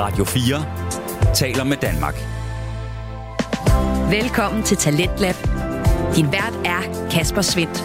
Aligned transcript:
Radio 0.00 0.24
4 0.24 1.34
taler 1.34 1.64
med 1.64 1.76
Danmark. 1.76 2.14
Velkommen 4.10 4.62
til 4.62 4.76
Talentlab. 4.76 5.34
Din 6.16 6.32
vært 6.32 6.54
er 6.64 7.08
Kasper 7.10 7.42
Svendt. 7.42 7.84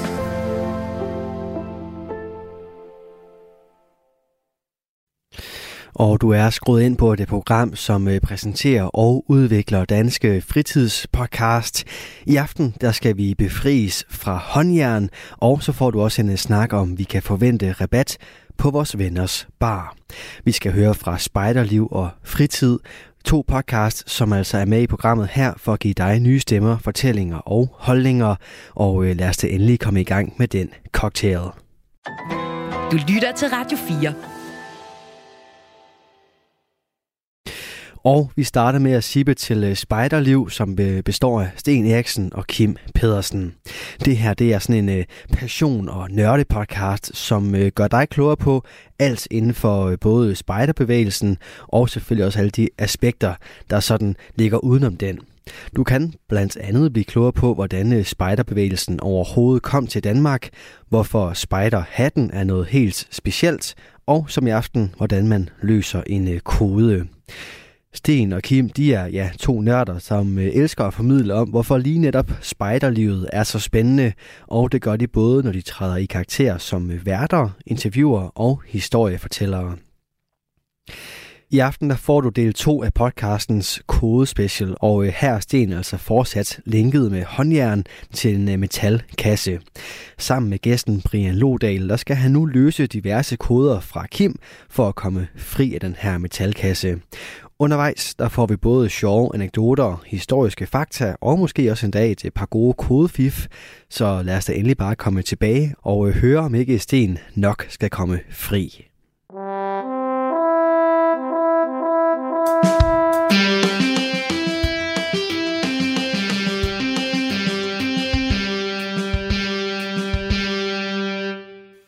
Og 5.96 6.22
du 6.22 6.30
er 6.30 6.50
skruet 6.50 6.82
ind 6.82 6.98
på 6.98 7.16
det 7.16 7.28
program, 7.28 7.76
som 7.76 8.08
øh, 8.08 8.22
præsenterer 8.22 8.84
og 8.84 9.26
udvikler 9.28 9.86
danske 9.86 10.42
fritidspodcast. 10.42 11.84
I 12.26 12.36
aften 12.36 12.76
der 12.82 12.92
skal 12.92 13.18
vi 13.18 13.36
befries 13.38 14.06
fra 14.10 14.38
håndjern, 14.38 15.10
og 15.38 15.64
så 15.64 15.72
får 15.72 15.92
du 15.92 16.02
også 16.02 16.22
en 16.22 16.38
snak 16.38 16.74
om, 16.74 16.98
vi 16.98 17.04
kan 17.04 17.22
forvente 17.22 17.72
rabat 17.72 18.18
på 18.58 18.72
vores 18.72 18.98
venners 18.98 19.48
bar. 19.60 19.96
Vi 20.44 20.52
skal 20.52 20.72
høre 20.72 20.94
fra 20.94 21.18
Spejderliv 21.18 21.88
og 21.92 22.10
Fritid, 22.24 22.80
to 23.26 23.44
podcasts, 23.48 24.12
som 24.12 24.34
altså 24.34 24.58
er 24.58 24.66
med 24.66 24.82
i 24.82 24.88
programmet 24.88 25.28
her 25.28 25.54
for 25.58 25.74
at 25.74 25.80
give 25.80 25.94
dig 25.94 26.20
nye 26.20 26.40
stemmer, 26.40 26.78
fortællinger 26.78 27.38
og 27.38 27.70
holdninger. 27.74 28.36
Og 28.76 29.06
øh, 29.06 29.16
lad 29.16 29.30
os 29.30 29.38
da 29.38 29.48
endelig 29.48 29.80
komme 29.80 30.02
i 30.02 30.04
gang 30.04 30.34
med 30.38 30.48
den 30.48 30.70
cocktail. 30.92 31.40
Du 32.92 32.98
lytter 33.08 33.32
til 33.38 33.48
Radio 33.48 33.78
4. 33.78 34.35
Og 38.06 38.32
vi 38.36 38.44
starter 38.44 38.80
med 38.80 38.92
at 38.92 39.04
sippe 39.04 39.34
til 39.34 39.56
Spiderliv, 39.58 39.76
Spejderliv, 39.76 40.50
som 40.50 40.78
øh, 40.80 41.04
består 41.04 41.42
af 41.42 41.52
Sten 41.56 41.88
Eriksen 41.88 42.34
og 42.34 42.48
Kim 42.48 42.76
Pedersen. 42.96 43.54
Det 44.06 44.18
her 44.18 44.34
det 44.34 44.54
er 44.54 44.60
sådan 44.60 44.90
en 44.90 45.00
øh, 45.00 45.06
passion- 45.34 45.90
og 45.90 46.12
nørdepodcast, 46.12 47.16
som 47.16 47.56
gør 47.76 47.88
dig 47.88 48.10
klogere 48.10 48.38
på 48.38 48.64
alt 49.00 49.28
inden 49.32 49.54
for 49.54 49.96
både 50.02 50.36
spejderbevægelsen 50.36 51.38
og 51.68 51.90
selvfølgelig 51.90 52.26
også 52.26 52.40
alle 52.40 52.50
de 52.50 52.70
aspekter, 52.78 53.34
der 53.70 53.80
sådan 53.80 54.16
ligger 54.36 54.58
udenom 54.58 54.98
den. 54.98 55.20
Du 55.76 55.84
kan 55.84 56.14
blandt 56.30 56.58
andet 56.58 56.94
blive 56.94 57.06
klogere 57.06 57.34
på, 57.34 57.54
hvordan 57.54 58.04
spejderbevægelsen 58.04 59.00
overhovedet 59.00 59.64
kom 59.64 59.88
til 59.88 60.04
Danmark, 60.04 60.50
hvorfor 60.90 61.34
spejderhatten 61.34 62.32
er 62.34 62.44
noget 62.44 62.68
helt 62.68 63.08
specielt, 63.12 63.76
og 64.08 64.26
som 64.28 64.48
i 64.48 64.50
aften, 64.50 64.94
hvordan 64.98 65.28
man 65.28 65.50
løser 65.62 66.04
en 66.08 66.40
kode. 66.44 67.08
Sten 67.96 68.34
og 68.34 68.42
Kim, 68.42 68.70
de 68.70 68.94
er 68.94 69.06
ja, 69.08 69.30
to 69.40 69.62
nørder, 69.62 70.00
som 70.00 70.38
øh, 70.38 70.46
elsker 70.54 70.84
at 70.84 70.94
formidle 70.94 71.34
om, 71.34 71.50
hvorfor 71.50 71.78
lige 71.78 72.00
netop 72.00 72.32
spejderlivet 72.42 73.30
er 73.34 73.44
så 73.44 73.60
spændende, 73.60 74.14
og 74.48 74.72
det 74.72 74.82
gør 74.82 74.96
de 74.96 75.08
både, 75.08 75.44
når 75.44 75.52
de 75.52 75.62
træder 75.62 75.96
i 75.96 76.06
karakter 76.06 76.58
som 76.58 76.92
øh, 76.92 77.06
værter, 77.06 77.50
interviewer 77.66 78.40
og 78.40 78.62
historiefortællere. 78.68 79.76
I 81.50 81.60
aften 81.60 81.90
der 81.90 81.96
får 81.96 82.22
du 82.22 82.30
del 82.30 82.54
2 82.54 82.84
af 82.84 82.94
podcastens 82.94 83.82
kodespecial, 83.88 84.76
og 84.80 85.06
øh, 85.06 85.14
her 85.18 85.34
er 85.34 85.40
Sten 85.40 85.74
altså 85.74 85.98
fortsat 85.98 86.60
linket 86.66 87.12
med 87.12 87.24
håndjern 87.24 87.84
til 88.14 88.36
en 88.36 88.60
metalkasse. 88.60 89.60
Sammen 90.18 90.50
med 90.50 90.60
gæsten 90.60 91.02
Brian 91.02 91.36
Lodal, 91.36 91.90
der 91.90 91.96
skal 91.96 92.16
han 92.16 92.32
nu 92.32 92.46
løse 92.46 92.88
diverse 92.88 93.36
koder 93.36 93.80
fra 93.80 94.08
Kim 94.08 94.36
for 94.70 94.88
at 94.88 94.96
komme 94.96 95.28
fri 95.36 95.74
af 95.74 95.80
den 95.80 95.96
her 96.00 96.18
metalkasse. 96.18 97.00
Undervejs 97.60 98.16
der 98.16 98.30
får 98.30 98.46
vi 98.46 98.56
både 98.56 98.90
sjove 98.90 99.32
anekdoter, 99.34 100.04
historiske 100.06 100.66
fakta 100.66 101.16
og 101.22 101.40
måske 101.40 101.72
også 101.72 101.86
en 101.86 101.92
dag 101.92 102.12
et 102.12 102.34
par 102.36 102.46
gode 102.46 102.74
kodefif. 102.74 103.48
Så 103.90 104.22
lad 104.22 104.38
os 104.38 104.46
da 104.46 104.54
endelig 104.54 104.78
bare 104.78 104.96
komme 104.96 105.22
tilbage 105.22 105.76
og 105.82 106.08
øh, 106.08 106.14
høre, 106.16 106.40
om 106.40 106.56
ikke 106.56 106.80
Sten 106.80 107.18
nok 107.36 107.66
skal 107.70 107.90
komme 107.90 108.20
fri. 108.32 108.86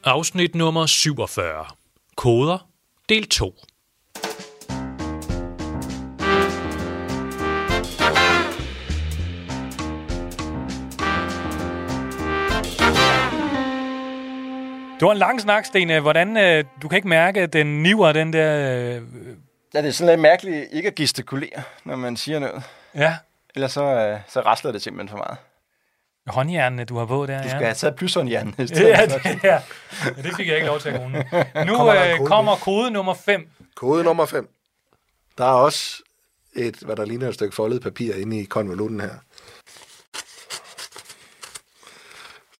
Afsnit 0.04 0.56
nummer 0.56 0.86
47. 0.86 1.66
Koder. 2.16 2.68
Del 3.10 3.30
2. 3.30 3.54
Det 15.00 15.06
var 15.06 15.12
en 15.12 15.18
lang 15.18 15.42
snak, 15.42 15.66
Stine. 15.66 16.00
Hvordan, 16.00 16.38
øh, 16.38 16.64
du 16.82 16.88
kan 16.88 16.96
ikke 16.96 17.08
mærke, 17.08 17.42
at 17.42 17.54
den 17.54 17.84
niver 17.84 18.12
den 18.12 18.34
der... 18.34 18.58
Øh... 18.96 19.02
Ja, 19.74 19.82
det 19.82 19.88
er 19.88 19.92
sådan 19.92 20.14
lidt 20.14 20.22
mærkeligt 20.22 20.68
ikke 20.72 20.88
at 20.88 20.96
gestikulere, 20.96 21.64
når 21.86 21.96
man 21.96 22.18
siger 22.18 22.40
noget. 22.40 22.64
Ja. 22.96 23.16
Ellers 23.56 23.72
så, 23.72 23.84
øh, 23.84 24.20
så 24.28 24.40
rasler 24.42 24.72
det 24.72 24.82
simpelthen 24.82 25.10
for 25.10 25.18
meget. 25.18 25.38
Håndjernene, 26.28 26.84
du 26.86 26.98
har 26.98 27.06
på 27.06 27.26
der, 27.26 27.42
Du 27.42 27.50
skal 27.50 27.60
ja. 27.60 27.66
have 27.66 27.74
taget 27.76 27.96
plyshåndjernen 27.96 28.56
i 28.58 28.62
Ja, 28.62 28.66
stedet. 28.66 29.24
det, 29.24 29.44
ja. 29.44 29.54
ja, 30.06 30.22
det 30.22 30.36
fik 30.36 30.48
jeg 30.48 30.56
ikke 30.56 30.68
lov 30.68 30.80
til 30.80 30.90
at 30.90 31.02
kunne. 31.02 31.18
Nu 31.68 31.76
kommer, 31.76 31.96
øh, 32.12 32.18
kode 32.18 32.28
kommer 32.28 32.56
kode 32.56 32.92
nummer 32.92 33.14
5. 33.14 33.50
Kode 33.76 34.04
nummer 34.04 34.26
5. 34.26 34.50
Der 35.38 35.46
er 35.46 35.52
også 35.54 36.02
et, 36.56 36.76
hvad 36.76 36.96
der 36.96 37.06
ligner 37.06 37.28
et 37.28 37.34
stykke 37.34 37.56
foldet 37.56 37.82
papir 37.82 38.14
inde 38.16 38.40
i 38.40 38.44
konvolutten 38.44 39.02
her. 39.02 39.14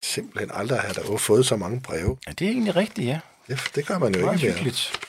Simpelthen 0.08 0.52
aldrig 0.54 0.80
har 0.80 0.94
der 0.94 1.18
fået 1.18 1.46
så 1.46 1.56
mange 1.56 1.82
breve. 1.82 2.18
Ja, 2.28 2.32
det 2.32 2.48
er 2.48 2.52
egentlig 2.52 2.76
rigtigt, 2.76 3.08
ja. 3.08 3.20
Det, 3.48 3.72
det 3.76 3.88
gør 3.88 3.98
man 4.00 4.16
jo 4.16 4.32
ikke 4.32 4.48
hyggeligt. 4.48 5.00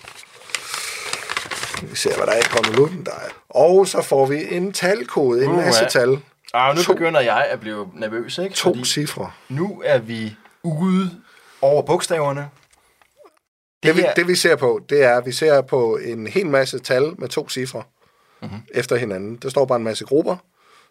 Vi 1.82 1.96
ser, 1.96 2.16
hvad 2.16 2.26
der 2.26 2.32
er 2.32 2.38
i 2.38 2.48
konvolutten. 2.50 3.06
Der 3.06 3.12
er. 3.12 3.28
Og 3.48 3.86
så 3.86 4.02
får 4.02 4.26
vi 4.26 4.54
en 4.54 4.72
talkode, 4.72 5.44
en 5.44 5.50
Uh, 5.50 5.56
masse 5.56 5.82
ja. 5.82 5.88
tal. 5.88 6.18
Ah, 6.54 6.76
nu 6.76 6.82
To- 6.82 6.92
begynder 6.92 7.20
jeg 7.20 7.46
at 7.50 7.60
blive 7.60 7.88
nervøs, 7.94 8.38
ikke? 8.38 8.54
To 8.54 8.84
cifre. 8.84 9.30
nu 9.48 9.82
er 9.84 9.98
vi 9.98 10.36
ude 10.62 11.10
over 11.62 11.82
bogstaverne. 11.82 12.48
Det, 13.82 13.96
vi, 13.96 14.00
her- 14.00 14.14
det 14.14 14.28
vi 14.28 14.34
ser 14.34 14.56
på, 14.56 14.80
det 14.88 15.04
er, 15.04 15.16
at 15.16 15.26
vi 15.26 15.32
ser 15.32 15.60
på 15.62 15.96
en 15.96 16.26
hel 16.26 16.46
masse 16.46 16.78
tal 16.78 17.14
med 17.18 17.28
to 17.28 17.48
cifre 17.48 17.82
mm-hmm. 18.42 18.58
efter 18.74 18.96
hinanden. 18.96 19.36
Der 19.36 19.48
står 19.48 19.64
bare 19.66 19.76
en 19.78 19.84
masse 19.84 20.04
grupper. 20.04 20.36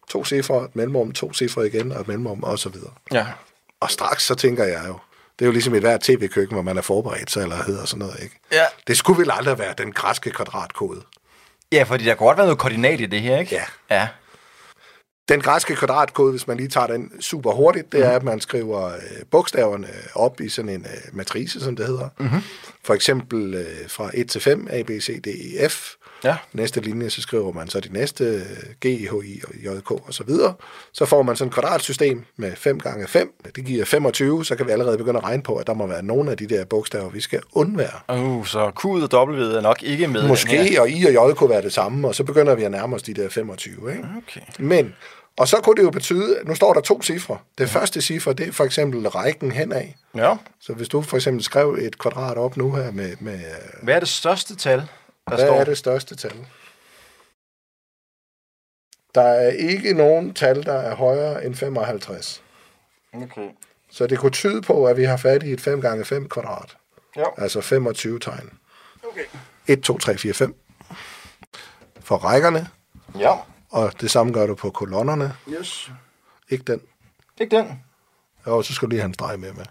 To 0.09 0.25
cifre, 0.25 0.63
et 0.65 0.75
mellemrum, 0.75 1.11
to 1.11 1.33
cifre 1.33 1.67
igen, 1.67 1.91
og 1.91 2.01
et 2.01 2.07
mellemrum, 2.07 2.43
og 2.43 2.59
så 2.59 2.69
videre. 2.69 2.91
Ja. 3.13 3.25
Og 3.81 3.91
straks 3.91 4.23
så 4.23 4.35
tænker 4.35 4.63
jeg 4.63 4.83
jo, 4.87 4.99
det 5.39 5.45
er 5.45 5.47
jo 5.47 5.51
ligesom 5.51 5.73
et 5.75 5.81
hvert 5.81 6.01
tv-køkken, 6.01 6.55
hvor 6.55 6.61
man 6.61 6.77
er 6.77 6.81
forberedt 6.81 7.31
sig, 7.31 7.43
eller 7.43 7.63
hedder 7.63 7.85
sådan 7.85 7.99
noget, 7.99 8.19
ikke? 8.23 8.39
Ja. 8.51 8.65
Det 8.87 8.97
skulle 8.97 9.19
vel 9.19 9.31
aldrig 9.31 9.59
være 9.59 9.73
den 9.77 9.91
græske 9.91 10.31
kvadratkode. 10.31 11.01
ja, 11.71 11.83
fordi 11.83 12.03
der 12.05 12.15
kunne 12.15 12.27
godt 12.27 12.37
være 12.37 12.45
noget 12.45 12.59
koordinat 12.59 13.01
i 13.01 13.05
det 13.05 13.21
her, 13.21 13.37
ikke? 13.39 13.55
Ja. 13.55 13.63
Ja. 13.95 14.07
Den 15.29 15.41
græske 15.41 15.75
kvadratkode, 15.75 16.31
hvis 16.31 16.47
man 16.47 16.57
lige 16.57 16.69
tager 16.69 16.87
den 16.87 17.21
super 17.21 17.51
hurtigt, 17.51 17.91
det 17.91 18.05
er, 18.05 18.11
at 18.11 18.23
man 18.23 18.41
skriver 18.41 18.85
øh, 18.85 19.01
bogstaverne 19.31 19.87
op 20.15 20.41
i 20.41 20.49
sådan 20.49 20.69
en 20.69 20.85
øh, 20.85 21.15
matrice, 21.15 21.59
som 21.59 21.75
det 21.75 21.87
hedder. 21.87 22.09
Mm-hmm. 22.19 22.41
For 22.83 22.93
eksempel 22.93 23.53
øh, 23.53 23.89
fra 23.89 24.11
1 24.13 24.29
til 24.29 24.41
5, 24.41 24.67
A, 24.71 24.81
B, 24.81 24.89
C, 24.89 25.21
D, 25.21 25.27
E, 25.27 25.69
F. 25.69 25.93
Ja. 26.23 26.35
Næste 26.53 26.81
linje, 26.81 27.09
så 27.09 27.21
skriver 27.21 27.51
man 27.51 27.67
så 27.67 27.79
de 27.79 27.93
næste 27.93 28.43
G, 28.85 28.85
H, 28.85 29.13
I 29.25 29.41
og 29.47 29.55
J, 29.55 29.79
K 29.85 29.91
og 29.91 30.13
så 30.13 30.23
videre. 30.23 30.53
Så 30.93 31.05
får 31.05 31.21
man 31.21 31.35
sådan 31.35 31.47
et 31.47 31.53
kwadratsystem 31.53 32.25
med 32.37 32.55
5 32.55 32.79
gange 32.79 33.07
5. 33.07 33.33
Det 33.55 33.65
giver 33.65 33.85
25, 33.85 34.45
så 34.45 34.55
kan 34.55 34.67
vi 34.67 34.71
allerede 34.71 34.97
begynde 34.97 35.17
at 35.17 35.23
regne 35.23 35.43
på, 35.43 35.55
at 35.55 35.67
der 35.67 35.73
må 35.73 35.87
være 35.87 36.03
nogle 36.03 36.31
af 36.31 36.37
de 36.37 36.47
der 36.47 36.65
bogstaver, 36.65 37.09
vi 37.09 37.21
skal 37.21 37.41
undvære. 37.51 38.19
Uh, 38.19 38.45
så 38.45 38.71
Q 38.81 38.85
og 38.85 39.27
W 39.29 39.41
er 39.41 39.61
nok 39.61 39.83
ikke 39.83 40.07
med. 40.07 40.27
Måske, 40.27 40.77
og 40.81 40.89
I 40.89 41.05
og 41.05 41.31
J 41.31 41.33
kunne 41.33 41.49
være 41.49 41.61
det 41.61 41.73
samme, 41.73 42.07
og 42.07 42.15
så 42.15 42.23
begynder 42.23 42.55
vi 42.55 42.63
at 42.63 42.71
nærme 42.71 42.95
os 42.95 43.03
de 43.03 43.13
der 43.13 43.29
25. 43.29 43.91
Ikke? 43.91 44.03
Okay. 44.17 44.41
Men, 44.59 44.93
og 45.37 45.47
så 45.47 45.57
kunne 45.57 45.75
det 45.75 45.83
jo 45.83 45.89
betyde, 45.89 46.37
at 46.39 46.47
nu 46.47 46.55
står 46.55 46.73
der 46.73 46.81
to 46.81 47.01
cifre. 47.01 47.37
Det 47.57 47.63
ja. 47.63 47.79
første 47.79 48.01
cifre, 48.01 48.33
det 48.33 48.47
er 48.47 48.51
for 48.51 48.63
eksempel 48.63 49.07
rækken 49.07 49.51
henad. 49.51 49.83
Ja. 50.15 50.35
Så 50.59 50.73
hvis 50.73 50.89
du 50.89 51.01
for 51.01 51.17
eksempel 51.17 51.43
skrev 51.43 51.77
et 51.81 51.97
kvadrat 51.97 52.37
op 52.37 52.57
nu 52.57 52.71
her 52.71 52.91
med, 52.91 53.15
med 53.19 53.33
øh, 53.33 53.83
Hvad 53.83 53.95
er 53.95 53.99
det 53.99 54.09
største 54.09 54.55
tal, 54.55 54.83
der 55.29 55.35
hvad 55.35 55.47
står? 55.47 55.55
er 55.59 55.63
det 55.63 55.77
største 55.77 56.15
tal? 56.15 56.45
Der 59.15 59.21
er 59.21 59.49
ikke 59.49 59.93
nogen 59.93 60.33
tal, 60.33 60.63
der 60.65 60.73
er 60.73 60.95
højere 60.95 61.45
end 61.45 61.55
55. 61.55 62.43
Okay. 63.13 63.49
Så 63.91 64.07
det 64.07 64.19
kunne 64.19 64.31
tyde 64.31 64.61
på, 64.61 64.85
at 64.85 64.97
vi 64.97 65.03
har 65.03 65.17
fat 65.17 65.43
i 65.43 65.53
et 65.53 65.61
5 65.61 65.81
gange 65.81 66.05
5 66.05 66.29
kvadrat. 66.29 66.77
Ja. 67.15 67.23
Altså 67.37 67.61
25 67.61 68.19
tegn. 68.19 68.49
Okay. 69.11 69.23
1, 69.67 69.81
2, 69.83 69.97
3, 69.97 70.17
4, 70.17 70.33
5. 70.33 70.55
For 71.99 72.17
rækkerne, 72.17 72.67
Ja. 73.19 73.35
og 73.69 74.01
det 74.01 74.11
samme 74.11 74.33
gør 74.33 74.47
du 74.47 74.55
på 74.55 74.69
kolonnerne. 74.69 75.35
Yes. 75.49 75.91
Ikke 76.49 76.63
den. 76.63 76.81
Ikke 77.41 77.55
den. 77.55 77.83
Jo, 78.47 78.61
så 78.61 78.73
skal 78.73 78.85
du 78.85 78.89
lige 78.89 78.99
have 78.99 79.07
en 79.07 79.13
streg 79.13 79.39
med 79.39 79.53
med. 79.53 79.65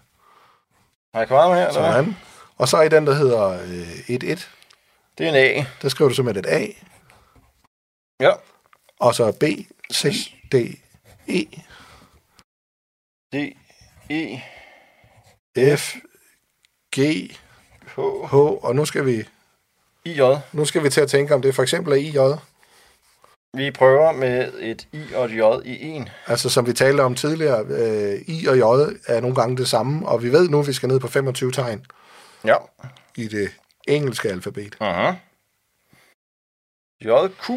Har 1.13 1.19
jeg 1.21 1.27
kvar 1.27 1.47
med 1.49 1.55
her? 1.57 1.67
Eller? 1.67 1.91
Sådan. 1.91 2.15
Og 2.57 2.67
så 2.67 2.81
i 2.81 2.89
den, 2.89 3.07
der 3.07 3.13
hedder 3.13 3.47
øh, 3.49 4.33
1-1, 4.35 4.47
Det 5.17 5.25
er 5.25 5.29
en 5.29 5.35
A. 5.35 5.65
der 5.81 5.89
skriver 5.89 6.09
du 6.09 6.15
simpelthen 6.15 6.45
et 6.45 6.49
A, 6.51 6.67
Ja. 8.19 8.31
og 8.99 9.15
så 9.15 9.31
B, 9.39 9.43
C, 9.93 10.31
D, 10.51 10.55
E, 11.27 11.45
D, 13.33 13.35
E, 14.09 14.39
F, 15.77 15.95
G, 16.95 16.99
H. 17.95 17.99
H, 18.27 18.33
og 18.35 18.75
nu 18.75 18.85
skal 18.85 19.05
vi 19.05 19.23
IJ. 20.05 20.21
Nu 20.53 20.65
skal 20.65 20.83
vi 20.83 20.89
til 20.89 21.01
at 21.01 21.09
tænke, 21.09 21.33
om 21.33 21.41
det 21.41 21.55
for 21.55 21.63
eksempel 21.63 21.93
er 21.93 21.97
IJ. 21.97 22.37
Vi 23.53 23.71
prøver 23.71 24.11
med 24.11 24.53
et 24.59 24.87
I 24.91 25.13
og 25.13 25.25
et 25.25 25.31
J 25.31 25.41
i 25.67 25.81
en. 25.81 26.09
Altså, 26.27 26.49
som 26.49 26.65
vi 26.67 26.73
talte 26.73 27.01
om 27.01 27.15
tidligere, 27.15 27.65
øh, 27.65 28.21
I 28.27 28.45
og 28.47 28.57
J 28.57 28.61
er 29.07 29.19
nogle 29.21 29.35
gange 29.35 29.57
det 29.57 29.67
samme, 29.67 30.07
og 30.07 30.23
vi 30.23 30.31
ved 30.31 30.49
nu, 30.49 30.59
at 30.59 30.67
vi 30.67 30.73
skal 30.73 30.89
ned 30.89 30.99
på 30.99 31.07
25 31.07 31.51
tegn 31.51 31.85
Ja. 32.45 32.55
i 33.15 33.27
det 33.27 33.49
engelske 33.87 34.29
alfabet. 34.29 34.75
Uh-huh. 34.81 35.13
J, 37.01 37.07
Q. 37.41 37.49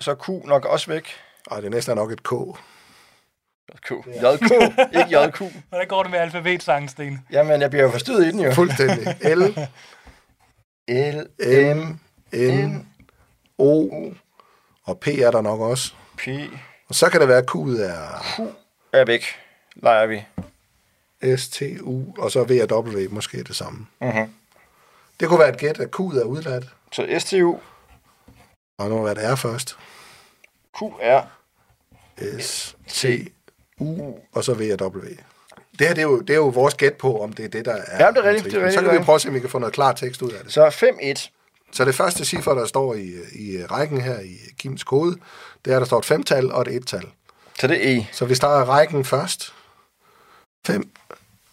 Så 0.00 0.14
Q 0.14 0.28
nok 0.28 0.64
også 0.64 0.90
væk. 0.90 1.08
Og 1.46 1.62
det 1.62 1.70
næste 1.70 1.90
er 1.90 1.94
nok 1.94 2.12
et 2.12 2.22
K. 2.22 2.32
Q. 3.86 3.90
JK, 3.90 4.52
ikke 4.96 5.20
JQ. 5.20 5.42
Hvordan 5.68 5.88
går 5.88 6.02
det 6.02 6.10
med 6.10 6.18
alfabetsangen, 6.18 6.88
Sten? 6.88 7.18
Jamen, 7.30 7.60
jeg 7.60 7.70
bliver 7.70 7.82
jo 7.82 7.90
forstyrret 7.90 8.26
i 8.26 8.30
den 8.30 8.40
jo. 8.40 8.52
Fuldstændig. 8.52 9.16
L, 9.36 9.68
L, 10.88 11.26
M, 11.76 12.00
N, 12.34 12.88
O, 13.58 13.90
og 14.82 15.00
P 15.00 15.06
er 15.08 15.30
der 15.30 15.40
nok 15.40 15.60
også. 15.60 15.94
P, 16.18 16.28
Og 16.88 16.94
så 16.94 17.10
kan 17.10 17.20
det 17.20 17.28
være, 17.28 17.38
at 17.38 17.50
Q'et 17.50 17.80
er 17.82 18.50
er 18.92 19.04
væk. 19.04 19.24
Leger 19.74 20.06
vi. 20.06 20.24
S, 21.36 21.48
T, 21.48 21.62
U, 21.80 22.04
og 22.18 22.30
så 22.30 22.44
V 22.44 22.50
og 22.70 22.84
W 22.84 22.98
måske 23.10 23.42
det 23.42 23.56
samme. 23.56 23.86
Uh-huh. 24.04 24.28
Det 25.20 25.28
kunne 25.28 25.38
være 25.38 25.48
et 25.48 25.58
gæt, 25.58 25.80
at 25.80 25.88
Q'et 26.00 26.18
er 26.20 26.24
udladt. 26.24 26.64
Så 26.92 27.16
STU, 27.18 27.58
Og 28.78 28.88
nu 28.88 29.02
være 29.02 29.14
det 29.14 29.24
er 29.24 29.34
først. 29.34 29.76
Q, 30.78 30.82
R, 30.82 31.22
S, 32.40 32.76
T, 32.88 33.04
U, 33.78 34.14
og 34.32 34.44
så 34.44 34.54
V 34.54 34.60
og 34.80 34.86
W. 34.92 35.00
Det 35.78 35.86
her, 35.88 35.94
det 35.94 35.98
er, 35.98 36.02
jo, 36.02 36.20
det 36.20 36.30
er 36.30 36.36
jo 36.36 36.48
vores 36.48 36.74
gæt 36.74 36.94
på, 36.94 37.22
om 37.22 37.32
det 37.32 37.44
er 37.44 37.48
det, 37.48 37.64
der 37.64 37.72
er. 37.72 38.04
Ja, 38.06 38.10
det 38.10 38.18
er 38.18 38.22
rigtigt, 38.24 38.44
det 38.44 38.54
er 38.54 38.66
rigtigt, 38.66 38.74
Så 38.84 38.90
kan 38.90 38.98
vi 39.00 39.04
prøve 39.04 39.14
at 39.14 39.20
se, 39.20 39.28
om 39.28 39.34
vi 39.34 39.40
kan 39.40 39.50
få 39.50 39.58
noget 39.58 39.74
klar 39.74 39.92
tekst 39.92 40.22
ud 40.22 40.30
af 40.30 40.44
det. 40.44 40.52
så 40.52 40.68
5-1. 40.68 41.30
Så 41.72 41.84
det 41.84 41.94
første 41.94 42.24
ciffer, 42.24 42.54
der 42.54 42.66
står 42.66 42.94
i, 42.94 43.12
i 43.34 43.64
rækken 43.64 44.00
her 44.00 44.20
i 44.20 44.36
Kims 44.58 44.84
kode, 44.84 45.16
det 45.64 45.72
er, 45.72 45.78
der 45.78 45.86
står 45.86 45.98
et 45.98 46.04
femtal 46.04 46.52
og 46.52 46.62
et 46.62 46.68
et-tal. 46.68 47.06
Så 47.60 47.66
det 47.66 47.90
er 47.96 48.00
E. 48.00 48.06
Så 48.12 48.24
vi 48.24 48.34
starter 48.34 48.72
rækken 48.72 49.04
først. 49.04 49.54
5, 50.66 50.90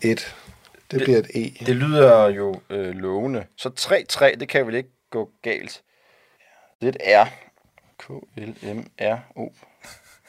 1. 0.02 0.36
Det, 0.92 1.00
det 1.00 1.02
bliver 1.04 1.20
et 1.20 1.28
E. 1.36 1.66
Det 1.66 1.76
lyder 1.76 2.28
jo 2.28 2.62
øh, 2.70 2.96
lovende. 2.96 3.46
Så 3.58 3.70
3-3, 4.12 4.36
det 4.36 4.50
kan 4.50 4.68
vel 4.68 4.76
ikke 4.76 4.90
gå 5.10 5.30
galt. 5.42 5.84
Det 6.82 6.98
er 7.00 7.26
R. 7.26 7.28
K, 7.98 8.10
L, 8.38 8.76
M, 8.76 8.88
R, 9.02 9.18
O. 9.36 9.50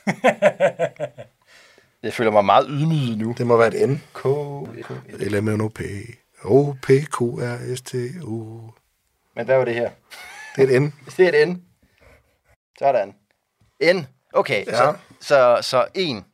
jeg 2.03 2.13
føler 2.13 2.31
mig 2.31 2.45
meget 2.45 2.67
ydmyget 2.71 3.19
nu. 3.19 3.35
Det 3.39 3.47
må 3.47 3.57
være 3.57 3.77
et 3.77 3.89
N. 3.89 4.03
K, 4.15 4.25
L, 5.31 5.41
M, 5.43 5.49
N, 5.49 5.61
O, 5.61 5.69
P. 5.69 5.81
O, 6.45 6.73
P, 6.83 6.87
Q, 6.87 7.21
R, 7.21 7.77
S, 7.77 7.81
T, 7.83 7.95
U. 8.23 8.61
Men 9.37 9.45
hvad 9.45 9.57
var 9.59 9.65
det 9.65 9.75
her? 9.75 9.91
Det 10.57 10.65
er 10.73 10.77
et 10.77 10.83
N. 10.83 10.95
Det 11.17 11.35
er 11.35 11.43
et 11.43 11.49
N. 11.49 11.63
Sådan. 12.79 13.15
N. 13.83 14.07
Okay, 14.33 14.67
Ja. 14.67 14.77
så, 14.77 14.97
så, 15.21 15.59
så 15.63 15.87
1 15.95 16.25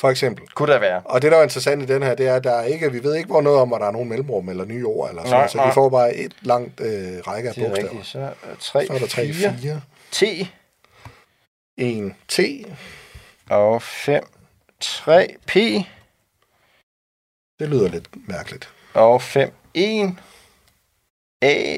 For 0.00 0.10
eksempel. 0.10 0.48
kunne 0.48 0.72
der 0.72 0.78
være. 0.78 1.02
Og 1.04 1.22
det, 1.22 1.32
der 1.32 1.38
er 1.38 1.42
interessant 1.42 1.82
i 1.82 1.86
den 1.86 2.02
her, 2.02 2.14
det 2.14 2.26
er, 2.26 2.34
at 2.36 2.44
der 2.44 2.52
er 2.52 2.64
ikke, 2.64 2.92
vi 2.92 3.02
ved 3.02 3.14
ikke, 3.14 3.26
hvor 3.26 3.40
noget 3.40 3.60
om, 3.60 3.72
at 3.72 3.80
der 3.80 3.86
er 3.86 3.90
nogen 3.90 4.08
mellemrum 4.08 4.48
eller 4.48 4.64
nye 4.64 4.86
ord, 4.86 5.08
eller 5.08 5.22
sådan, 5.22 5.38
Nej, 5.38 5.48
så 5.48 5.56
nej. 5.58 5.66
de 5.66 5.72
får 5.74 5.88
bare 5.88 6.14
et 6.14 6.36
langt 6.42 6.80
øh, 6.80 7.18
række 7.26 7.48
af 7.48 7.58
er 7.58 7.68
bogstaver. 7.68 7.76
rigtigt. 7.90 8.06
Så 8.06 8.18
er 8.18 8.54
3, 8.60 8.86
Så 8.86 8.92
er 8.92 8.98
der 8.98 9.06
3, 9.06 9.32
4, 9.32 9.58
4, 9.58 9.80
T 10.12 10.22
1, 11.76 12.14
T, 12.28 12.38
og 13.50 13.82
5, 13.82 14.24
3, 14.80 15.36
P 15.46 15.52
det 17.58 17.68
lyder 17.68 17.88
lidt 17.88 18.28
mærkeligt. 18.28 18.68
og 18.94 19.22
5, 19.22 19.52
1, 19.74 20.16
A, 21.42 21.76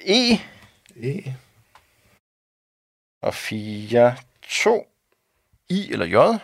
E 0.00 0.32
E, 1.02 1.34
og 3.22 3.34
4, 3.34 4.16
2, 4.48 4.86
I 5.68 5.92
eller 5.92 6.06
J. 6.06 6.38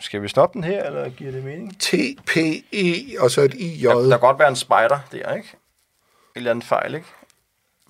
Skal 0.00 0.22
vi 0.22 0.28
stoppe 0.28 0.52
den 0.58 0.64
her, 0.64 0.84
eller 0.84 1.08
giver 1.08 1.30
det 1.32 1.44
mening? 1.44 1.80
T, 1.80 1.90
P, 2.26 2.36
E, 2.72 3.04
og 3.18 3.30
så 3.30 3.40
et 3.40 3.54
I, 3.54 3.74
J. 3.82 3.84
Der, 3.86 4.08
kan 4.10 4.20
godt 4.20 4.38
være 4.38 4.48
en 4.48 4.56
spider 4.56 4.98
der, 5.12 5.34
ikke? 5.34 5.48
En 5.54 6.36
eller 6.36 6.50
anden 6.50 6.62
fejl, 6.62 6.94
ikke? 6.94 7.06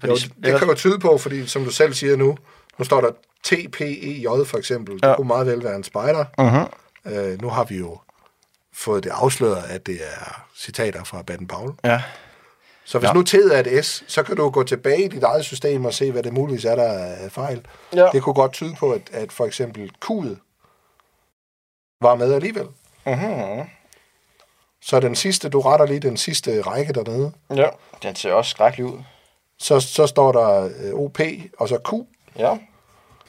Fordi, 0.00 0.12
Jo, 0.12 0.18
det 0.44 0.58
kan 0.58 0.68
jo 0.68 0.74
tyde 0.74 0.98
på, 0.98 1.18
fordi 1.18 1.46
som 1.46 1.64
du 1.64 1.70
selv 1.70 1.94
siger 1.94 2.16
nu, 2.16 2.36
nu 2.78 2.84
står 2.84 3.00
der 3.00 3.10
T, 3.44 3.52
P, 3.72 3.80
E, 3.80 4.22
J 4.22 4.26
for 4.46 4.58
eksempel. 4.58 4.94
Det 4.94 5.08
Ja. 5.08 5.16
kunne 5.16 5.26
meget 5.26 5.46
vel 5.46 5.64
være 5.64 5.76
en 5.76 5.84
spider. 5.84 6.24
uh-huh. 6.40 6.76
Øh, 7.14 7.42
nu 7.42 7.48
har 7.48 7.64
vi 7.64 7.76
jo 7.78 7.98
fået 8.72 9.04
det 9.04 9.10
afsløret, 9.10 9.64
at 9.70 9.86
det 9.86 9.94
er 9.94 10.42
citater 10.56 11.04
fra 11.04 11.22
Baden 11.22 11.46
Paul. 11.46 11.72
Ja. 11.84 12.02
Så 12.84 12.98
hvis 12.98 13.06
Ja. 13.06 13.10
ja. 13.10 13.14
nu 13.14 13.24
T'et 13.28 13.54
er 13.54 13.76
et 13.78 13.84
S, 13.84 14.04
så 14.06 14.22
kan 14.22 14.36
du 14.36 14.50
gå 14.50 14.62
tilbage 14.62 15.04
i 15.04 15.08
dit 15.08 15.22
eget 15.22 15.44
system 15.44 15.84
og 15.84 15.94
se, 15.94 16.12
hvad 16.12 16.22
det 16.22 16.32
muligvis 16.32 16.64
er, 16.64 16.74
der 16.76 16.82
er 16.92 17.28
fejl. 17.28 17.66
Ja. 17.94 18.08
Det 18.12 18.22
kunne 18.22 18.34
godt 18.34 18.52
tyde 18.52 18.74
på, 18.78 18.90
at, 18.92 19.02
at 19.12 19.32
for 19.32 19.46
eksempel 19.46 19.90
Q'et 20.04 20.36
var 22.00 22.14
med 22.14 22.34
alligevel. 22.34 22.66
Uh-huh. 23.06 23.66
Så 24.82 25.00
den 25.00 25.14
sidste, 25.14 25.48
du 25.48 25.60
retter 25.60 25.86
lige 25.86 26.00
den 26.00 26.16
sidste 26.16 26.60
række 26.60 26.92
dernede. 26.92 27.32
Ja. 27.54 27.68
Den 28.02 28.14
ser 28.14 28.32
også 28.32 28.50
skrækkelig 28.50 28.86
ud. 28.86 28.98
Så, 29.58 29.80
så 29.80 30.06
står 30.06 30.32
der 30.32 30.64
øh, 30.64 30.94
OP, 30.94 31.20
og 31.58 31.68
så 31.68 31.78
Q. 31.78 31.92
Ja. 32.38 32.56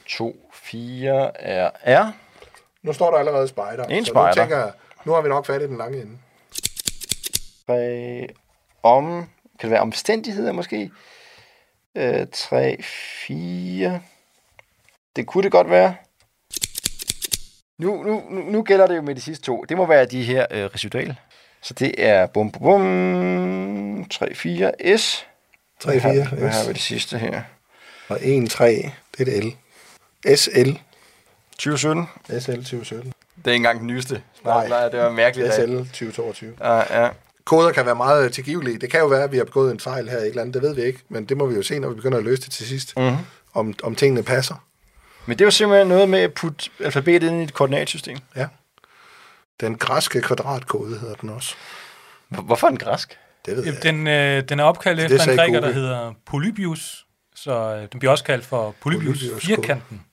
2, 0.08 0.50
4 0.54 1.40
er 1.42 1.70
R. 1.86 2.12
Nu 2.82 2.92
står 2.92 3.10
der 3.10 3.18
allerede 3.18 3.48
spejder. 3.48 3.84
En 3.84 4.04
så 4.04 4.10
spejder. 4.10 4.28
Nu 4.28 4.34
tænker 4.34 4.58
jeg, 4.58 4.72
nu 5.04 5.12
har 5.12 5.20
vi 5.20 5.28
nok 5.28 5.46
fat 5.46 5.62
i 5.62 5.66
den 5.66 5.76
lange 5.76 6.02
ende. 6.02 6.18
3 7.66 8.26
om... 8.82 9.28
Kan 9.58 9.68
det 9.68 9.70
være 9.70 9.80
omstændigheder 9.80 10.52
måske? 10.52 10.90
Øh, 11.94 12.26
3, 12.32 12.82
4... 12.82 14.00
Det 15.16 15.26
kunne 15.26 15.42
det 15.42 15.52
godt 15.52 15.70
være. 15.70 15.94
Nu, 17.82 18.02
nu, 18.02 18.22
nu, 18.30 18.42
nu 18.50 18.62
gælder 18.62 18.86
det 18.86 18.96
jo 18.96 19.02
med 19.02 19.14
de 19.14 19.20
sidste 19.20 19.44
to. 19.44 19.64
Det 19.68 19.76
må 19.76 19.86
være 19.86 20.04
de 20.04 20.22
her 20.22 20.46
øh, 20.50 20.64
residual. 20.64 21.16
Så 21.62 21.74
det 21.74 21.94
er 21.98 22.26
bum 22.26 22.50
bum 22.50 22.62
bum... 22.62 24.08
3, 24.10 24.34
4, 24.34 24.98
S. 24.98 25.26
3, 25.80 26.00
4, 26.00 26.12
Hvad, 26.12 26.24
hvad 26.24 26.48
har 26.48 26.66
vi 26.66 26.72
det 26.72 26.80
sidste 26.80 27.18
her? 27.18 27.42
Og 28.08 28.18
1, 28.22 28.50
3, 28.50 28.92
det 29.18 29.28
er 29.28 29.38
et 29.38 29.44
L. 29.44 30.36
SL. 30.36 30.70
2017. 31.52 32.06
SL 32.40 32.52
2017. 32.52 33.12
Det 33.36 33.46
er 33.46 33.50
ikke 33.50 33.56
engang 33.56 33.78
den 33.78 33.86
nyeste. 33.86 34.22
Nej. 34.44 34.68
Nej, 34.68 34.88
det 34.88 35.00
var 35.00 35.10
mærkeligt. 35.10 35.54
SL 35.54 35.76
2022. 35.76 36.52
Ja, 36.60 37.02
ja. 37.02 37.08
Koder 37.44 37.72
kan 37.72 37.86
være 37.86 37.94
meget 37.94 38.32
tilgivelige. 38.32 38.78
Det 38.78 38.90
kan 38.90 39.00
jo 39.00 39.06
være, 39.06 39.24
at 39.24 39.32
vi 39.32 39.36
har 39.36 39.44
begået 39.44 39.72
en 39.72 39.80
fejl 39.80 40.08
her, 40.08 40.18
et 40.18 40.26
eller 40.26 40.42
andet. 40.42 40.54
Det 40.54 40.62
ved 40.62 40.74
vi 40.74 40.82
ikke, 40.82 41.00
men 41.08 41.24
det 41.24 41.36
må 41.36 41.46
vi 41.46 41.54
jo 41.54 41.62
se, 41.62 41.78
når 41.78 41.88
vi 41.88 41.94
begynder 41.94 42.18
at 42.18 42.24
løse 42.24 42.42
det 42.42 42.50
til 42.50 42.66
sidst. 42.66 42.96
Mm-hmm. 42.96 43.16
Om, 43.54 43.74
om 43.82 43.94
tingene 43.94 44.22
passer. 44.22 44.54
Men 45.26 45.38
det 45.38 45.44
er 45.44 45.46
jo 45.46 45.50
simpelthen 45.50 45.88
noget 45.88 46.08
med 46.08 46.18
at 46.18 46.34
putte 46.34 46.70
alfabetet 46.80 47.28
ind 47.30 47.40
i 47.40 47.44
et 47.44 47.54
koordinatsystem. 47.54 48.18
Ja. 48.36 48.48
Den 49.60 49.78
græske 49.78 50.20
kvadratkode 50.22 50.98
hedder 50.98 51.14
den 51.14 51.28
også. 51.30 51.54
Hvor- 52.28 52.42
Hvorfor 52.42 52.68
en 52.68 52.76
græsk? 52.76 53.18
Det 53.46 53.56
ved 53.56 53.64
jeg. 53.64 53.82
Den, 53.82 54.06
øh, 54.06 54.42
den 54.48 54.60
er 54.60 54.64
opkaldt 54.64 54.98
Det 55.10 55.12
efter 55.12 55.30
en 55.32 55.38
græker, 55.38 55.60
der 55.60 55.72
hedder 55.72 56.12
Polybius, 56.26 57.06
så 57.34 57.52
øh, 57.74 57.88
den 57.92 57.98
bliver 58.00 58.12
også 58.12 58.24
kaldt 58.24 58.46
for 58.46 58.74
Polybius, 58.80 59.18
Polybius 59.18 59.46
firkanten. 59.46 60.04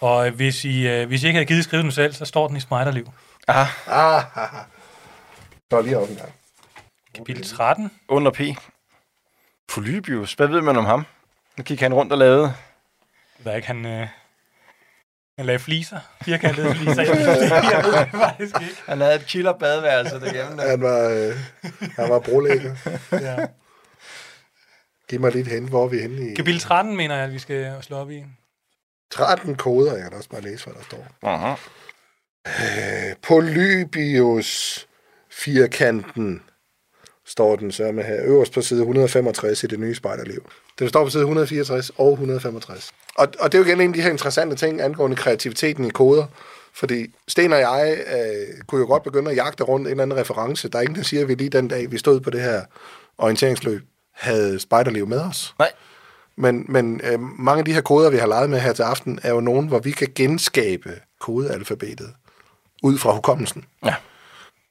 Og 0.00 0.26
øh, 0.26 0.34
hvis, 0.34 0.64
I, 0.64 0.88
øh, 0.88 1.08
hvis 1.08 1.22
I 1.22 1.26
ikke 1.26 1.36
havde 1.36 1.46
givet 1.46 1.64
skrive 1.64 1.82
den 1.82 1.92
selv, 1.92 2.12
så 2.12 2.24
står 2.24 2.48
den 2.48 2.56
i 2.56 2.60
Smejderliv. 2.60 3.08
Ah, 3.48 3.66
Ah, 3.88 4.22
haha. 4.32 4.58
Så 5.70 5.80
lige 5.80 5.98
op 5.98 6.08
en 6.08 6.16
gang. 6.16 6.32
Kapitel 7.14 7.48
13. 7.48 7.90
under 8.08 8.30
P. 8.30 8.40
Polybius. 9.68 10.32
Hvad 10.34 10.46
ved 10.46 10.60
man 10.60 10.76
om 10.76 10.84
ham? 10.84 11.06
Nu 11.56 11.64
gik 11.64 11.80
han 11.80 11.94
rundt 11.94 12.12
og 12.12 12.18
lavede. 12.18 12.54
Jeg 13.38 13.44
ved 13.46 13.56
ikke, 13.56 13.66
han, 13.68 13.86
øh, 13.86 14.08
han 15.38 15.46
lagde 15.46 15.58
fliser. 15.58 16.00
Firkantede 16.22 16.74
fliser. 16.80 17.02
Jeg 17.02 17.16
ved 17.16 17.36
det 17.36 17.44
ikke. 17.44 17.54
Jeg 17.54 17.84
ved 17.84 17.92
det 17.92 18.10
faktisk 18.10 18.54
ikke. 18.60 18.82
Han 18.86 19.00
havde 19.00 19.14
et 19.14 19.28
chiller 19.28 19.52
badeværelse 19.52 20.20
derhjemme. 20.20 20.56
Der. 20.62 20.70
Han 20.70 20.80
var, 20.82 21.08
øh, 21.08 21.36
han 21.96 22.10
var 22.10 22.18
brolægger. 22.18 22.76
Ja. 23.12 23.46
Giv 25.08 25.20
mig 25.20 25.32
lidt 25.32 25.48
hen, 25.48 25.68
hvor 25.68 25.84
er 25.84 25.88
vi 25.88 25.98
henne 25.98 26.32
i... 26.32 26.34
Kapitel 26.34 26.60
13 26.60 26.96
mener 26.96 27.14
jeg, 27.14 27.24
at 27.24 27.32
vi 27.32 27.38
skal 27.38 27.82
slå 27.82 27.96
op 27.96 28.10
i. 28.10 28.24
13 29.10 29.54
koder, 29.56 29.94
jeg 29.94 30.02
kan 30.02 30.12
også 30.12 30.28
bare 30.28 30.40
læse, 30.40 30.64
hvad 30.64 30.74
der 30.74 30.82
står. 30.82 31.06
Uh-huh. 31.26 31.58
Øh, 32.48 33.16
Polybius 33.22 34.86
firkanten 35.30 36.42
står 37.26 37.56
den 37.56 37.72
så 37.72 37.92
med 37.92 38.04
her 38.04 38.24
øverst 38.24 38.52
på 38.52 38.62
side 38.62 38.80
165 38.80 39.64
i 39.64 39.66
det 39.66 39.80
nye 39.80 39.94
spejderliv. 39.94 40.50
Den 40.78 40.88
står 40.88 41.04
på 41.04 41.10
side 41.10 41.22
164 41.22 41.90
og 41.96 42.12
165. 42.12 42.90
Og, 43.14 43.28
og 43.40 43.52
det 43.52 43.58
er 43.58 43.62
jo 43.62 43.68
igen 43.68 43.80
en 43.80 43.90
af 43.90 43.94
de 43.94 44.02
her 44.02 44.10
interessante 44.10 44.56
ting 44.56 44.80
angående 44.80 45.16
kreativiteten 45.16 45.84
i 45.84 45.88
koder. 45.88 46.26
Fordi 46.74 47.14
Sten 47.28 47.52
og 47.52 47.58
jeg 47.58 47.98
øh, 48.06 48.64
kunne 48.66 48.80
jo 48.80 48.86
godt 48.86 49.02
begynde 49.02 49.30
at 49.30 49.36
jagte 49.36 49.64
rundt 49.64 49.86
en 49.86 49.90
eller 49.90 50.02
anden 50.02 50.18
reference. 50.18 50.68
Der 50.68 50.78
er 50.78 50.82
ingen, 50.82 50.96
der 50.96 51.02
siger, 51.02 51.22
at 51.22 51.28
vi 51.28 51.34
lige 51.34 51.50
den 51.50 51.68
dag, 51.68 51.90
vi 51.90 51.98
stod 51.98 52.20
på 52.20 52.30
det 52.30 52.40
her 52.40 52.62
orienteringsløb, 53.18 53.82
havde 54.12 54.60
spejderliv 54.60 55.06
med 55.06 55.20
os. 55.20 55.54
Nej. 55.58 55.72
Men, 56.36 56.64
men 56.68 57.00
øh, 57.04 57.20
mange 57.20 57.58
af 57.58 57.64
de 57.64 57.72
her 57.72 57.80
koder, 57.80 58.10
vi 58.10 58.16
har 58.16 58.26
leget 58.26 58.50
med 58.50 58.60
her 58.60 58.72
til 58.72 58.82
aften, 58.82 59.18
er 59.22 59.30
jo 59.30 59.40
nogen, 59.40 59.68
hvor 59.68 59.78
vi 59.78 59.90
kan 59.90 60.08
genskabe 60.14 61.00
kodealfabetet 61.20 62.14
ud 62.82 62.98
fra 62.98 63.12
hukommelsen. 63.12 63.64
Ja. 63.84 63.94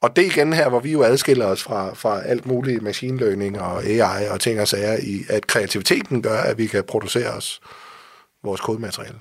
Og 0.03 0.15
det 0.15 0.21
er 0.21 0.25
igen 0.25 0.53
her, 0.53 0.69
hvor 0.69 0.79
vi 0.79 0.91
jo 0.91 1.03
adskiller 1.03 1.45
os 1.45 1.63
fra, 1.63 1.93
fra 1.93 2.21
alt 2.21 2.45
muligt 2.45 2.81
machine 2.81 3.17
learning 3.17 3.61
og 3.61 3.83
AI 3.83 4.27
og 4.27 4.39
ting 4.39 4.61
og 4.61 4.67
sager, 4.67 4.97
i 4.97 5.23
at 5.29 5.47
kreativiteten 5.47 6.21
gør, 6.21 6.39
at 6.41 6.57
vi 6.57 6.67
kan 6.67 6.83
producere 6.83 7.29
os 7.29 7.61
vores 8.43 8.61
kodemateriale. 8.61 9.19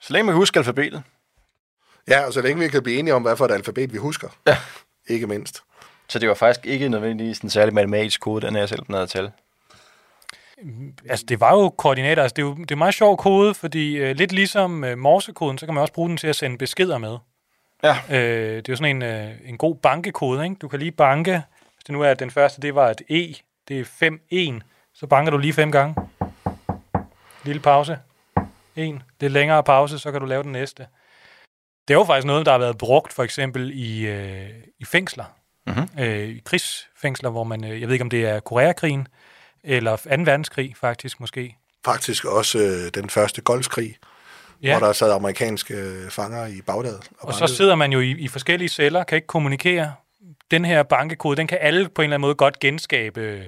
Så 0.00 0.12
længe 0.12 0.26
man 0.26 0.34
husker 0.34 0.60
alfabetet. 0.60 1.02
Ja, 2.08 2.26
og 2.26 2.32
så 2.32 2.40
længe 2.40 2.62
vi 2.62 2.68
kan 2.68 2.82
blive 2.82 2.98
enige 2.98 3.14
om, 3.14 3.22
hvad 3.22 3.36
for 3.36 3.44
et 3.44 3.50
alfabet 3.50 3.92
vi 3.92 3.98
husker. 3.98 4.28
Ja. 4.46 4.56
Ikke 5.08 5.26
mindst. 5.26 5.62
Så 6.08 6.18
det 6.18 6.28
var 6.28 6.34
faktisk 6.34 6.66
ikke 6.66 6.88
nødvendigvis 6.88 7.38
en 7.38 7.50
særlig 7.50 7.74
matematisk 7.74 8.20
kode, 8.20 8.46
den 8.46 8.56
er 8.56 8.60
jeg 8.60 8.68
selv 8.68 8.82
nede 8.88 9.06
til. 9.06 9.30
Altså, 11.08 11.24
det 11.28 11.40
var 11.40 11.54
jo 11.54 11.68
koordinater. 11.68 12.22
Altså, 12.22 12.34
det, 12.34 12.42
er 12.42 12.46
jo, 12.46 12.54
det 12.54 12.70
er 12.70 12.76
meget 12.76 12.94
sjov 12.94 13.16
kode, 13.16 13.54
fordi 13.54 13.96
øh, 13.96 14.16
lidt 14.16 14.32
ligesom 14.32 14.84
øh, 14.84 14.98
morsekoden, 14.98 15.58
så 15.58 15.66
kan 15.66 15.74
man 15.74 15.80
også 15.82 15.94
bruge 15.94 16.08
den 16.08 16.16
til 16.16 16.26
at 16.26 16.36
sende 16.36 16.58
beskeder 16.58 16.98
med. 16.98 17.16
Ja. 17.82 17.96
Øh, 18.10 18.56
det 18.56 18.68
er 18.68 18.72
jo 18.72 18.76
sådan 18.76 18.96
en, 18.96 19.02
øh, 19.02 19.30
en 19.44 19.58
god 19.58 19.76
bankekode, 19.76 20.44
ikke? 20.44 20.56
Du 20.56 20.68
kan 20.68 20.78
lige 20.78 20.90
banke, 20.92 21.42
hvis 21.74 21.84
det 21.84 21.92
nu 21.92 22.02
er, 22.02 22.10
at 22.10 22.18
den 22.18 22.30
første, 22.30 22.62
det 22.62 22.74
var 22.74 22.90
et 22.90 23.02
E, 23.08 23.34
det 23.68 23.80
er 23.80 23.84
5-1, 24.54 24.60
så 24.94 25.06
banker 25.06 25.30
du 25.30 25.38
lige 25.38 25.52
fem 25.52 25.72
gange. 25.72 25.94
Lille 27.44 27.60
pause. 27.60 27.98
En. 28.76 29.02
Lidt 29.20 29.32
længere 29.32 29.62
pause, 29.62 29.98
så 29.98 30.12
kan 30.12 30.20
du 30.20 30.26
lave 30.26 30.42
den 30.42 30.52
næste. 30.52 30.86
Det 31.88 31.94
er 31.94 31.98
jo 31.98 32.04
faktisk 32.04 32.26
noget, 32.26 32.46
der 32.46 32.52
har 32.52 32.58
været 32.58 32.78
brugt 32.78 33.12
for 33.12 33.22
eksempel 33.22 33.70
i, 33.74 34.06
øh, 34.06 34.50
i 34.78 34.84
fængsler. 34.84 35.24
Mhm. 35.66 35.88
Øh, 35.98 36.28
I 36.28 36.42
krigsfængsler, 36.44 37.30
hvor 37.30 37.44
man, 37.44 37.64
øh, 37.64 37.80
jeg 37.80 37.88
ved 37.88 37.94
ikke 37.94 38.02
om 38.02 38.10
det 38.10 38.26
er 38.26 38.40
Koreakrigen, 38.40 39.08
eller 39.64 39.96
2. 39.96 40.02
verdenskrig 40.08 40.74
faktisk 40.80 41.20
måske. 41.20 41.56
Faktisk 41.84 42.24
også 42.24 42.58
øh, 42.58 43.02
den 43.02 43.10
første 43.10 43.42
Golfskrig, 43.42 43.96
ja. 44.62 44.78
hvor 44.78 44.86
der 44.86 44.92
sad 44.92 45.12
amerikanske 45.12 45.74
øh, 45.74 46.10
fanger 46.10 46.46
i 46.46 46.60
Bagdad. 46.66 46.94
Og, 46.94 47.28
Og 47.28 47.34
så 47.34 47.46
sidder 47.46 47.74
man 47.74 47.92
jo 47.92 48.00
i, 48.00 48.10
i 48.10 48.28
forskellige 48.28 48.68
celler, 48.68 49.04
kan 49.04 49.16
ikke 49.16 49.26
kommunikere. 49.26 49.92
Den 50.50 50.64
her 50.64 50.82
bankekode, 50.82 51.36
den 51.36 51.46
kan 51.46 51.58
alle 51.60 51.88
på 51.88 52.02
en 52.02 52.04
eller 52.04 52.14
anden 52.14 52.20
måde 52.20 52.34
godt 52.34 52.58
genskabe, 52.60 53.44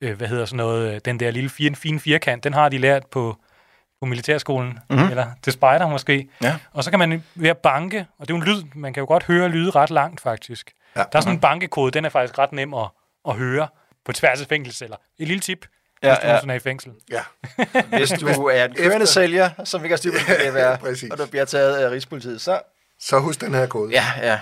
øh, 0.00 0.16
hvad 0.16 0.28
hedder 0.28 0.44
sådan 0.44 0.56
noget, 0.56 0.94
øh, 0.94 1.00
den 1.04 1.20
der 1.20 1.30
lille 1.30 1.50
fine, 1.50 1.76
fine 1.76 2.00
firkant, 2.00 2.44
den 2.44 2.54
har 2.54 2.68
de 2.68 2.78
lært 2.78 3.06
på, 3.06 3.36
på 4.00 4.06
militærskolen, 4.06 4.78
mm-hmm. 4.90 5.08
eller 5.08 5.26
til 5.42 5.52
spejder 5.52 5.88
måske. 5.88 6.28
Ja. 6.42 6.56
Og 6.72 6.84
så 6.84 6.90
kan 6.90 6.98
man 6.98 7.24
ved 7.34 7.50
at 7.50 7.58
banke, 7.58 8.06
og 8.18 8.28
det 8.28 8.34
er 8.34 8.38
jo 8.38 8.42
en 8.42 8.48
lyd, 8.48 8.62
man 8.74 8.92
kan 8.92 9.00
jo 9.00 9.06
godt 9.06 9.24
høre 9.24 9.48
lyde 9.48 9.70
ret 9.70 9.90
langt 9.90 10.20
faktisk. 10.20 10.72
Ja. 10.96 11.00
Der 11.12 11.18
er 11.18 11.20
sådan 11.20 11.34
en 11.34 11.40
bankekode, 11.40 11.90
den 11.90 12.04
er 12.04 12.08
faktisk 12.08 12.38
ret 12.38 12.52
nem 12.52 12.74
at, 12.74 12.86
at 13.28 13.34
høre 13.34 13.68
på 14.04 14.12
tværs 14.12 14.40
af 14.40 14.46
fængselsceller. 14.46 14.96
Et 15.18 15.28
lille 15.28 15.40
tip, 15.40 15.66
Ja, 16.04 16.10
hvis 16.10 16.18
du 16.20 16.26
ja. 16.26 16.32
nogensinde 16.32 16.54
er 16.54 16.56
i 16.56 16.60
fængsel. 16.60 16.92
Ja. 17.10 17.22
Hvis 17.98 18.10
du 18.10 18.46
er 18.46 18.64
en 18.64 18.74
kørende 18.74 19.06
sælger, 19.06 19.50
som 19.64 19.84
ikke 19.84 19.92
har 19.92 19.96
styr 19.96 20.10
på, 20.10 20.18
det 20.28 20.60
er, 20.62 20.76
præcis. 20.76 21.10
og 21.10 21.18
du 21.18 21.26
bliver 21.26 21.44
taget 21.44 21.76
af 21.76 21.90
Rigspolitiet, 21.90 22.40
så... 22.40 22.60
Så 23.00 23.18
husk 23.18 23.40
den 23.40 23.54
her 23.54 23.66
kode. 23.66 23.90
Ja, 23.92 24.04
ja. 24.22 24.38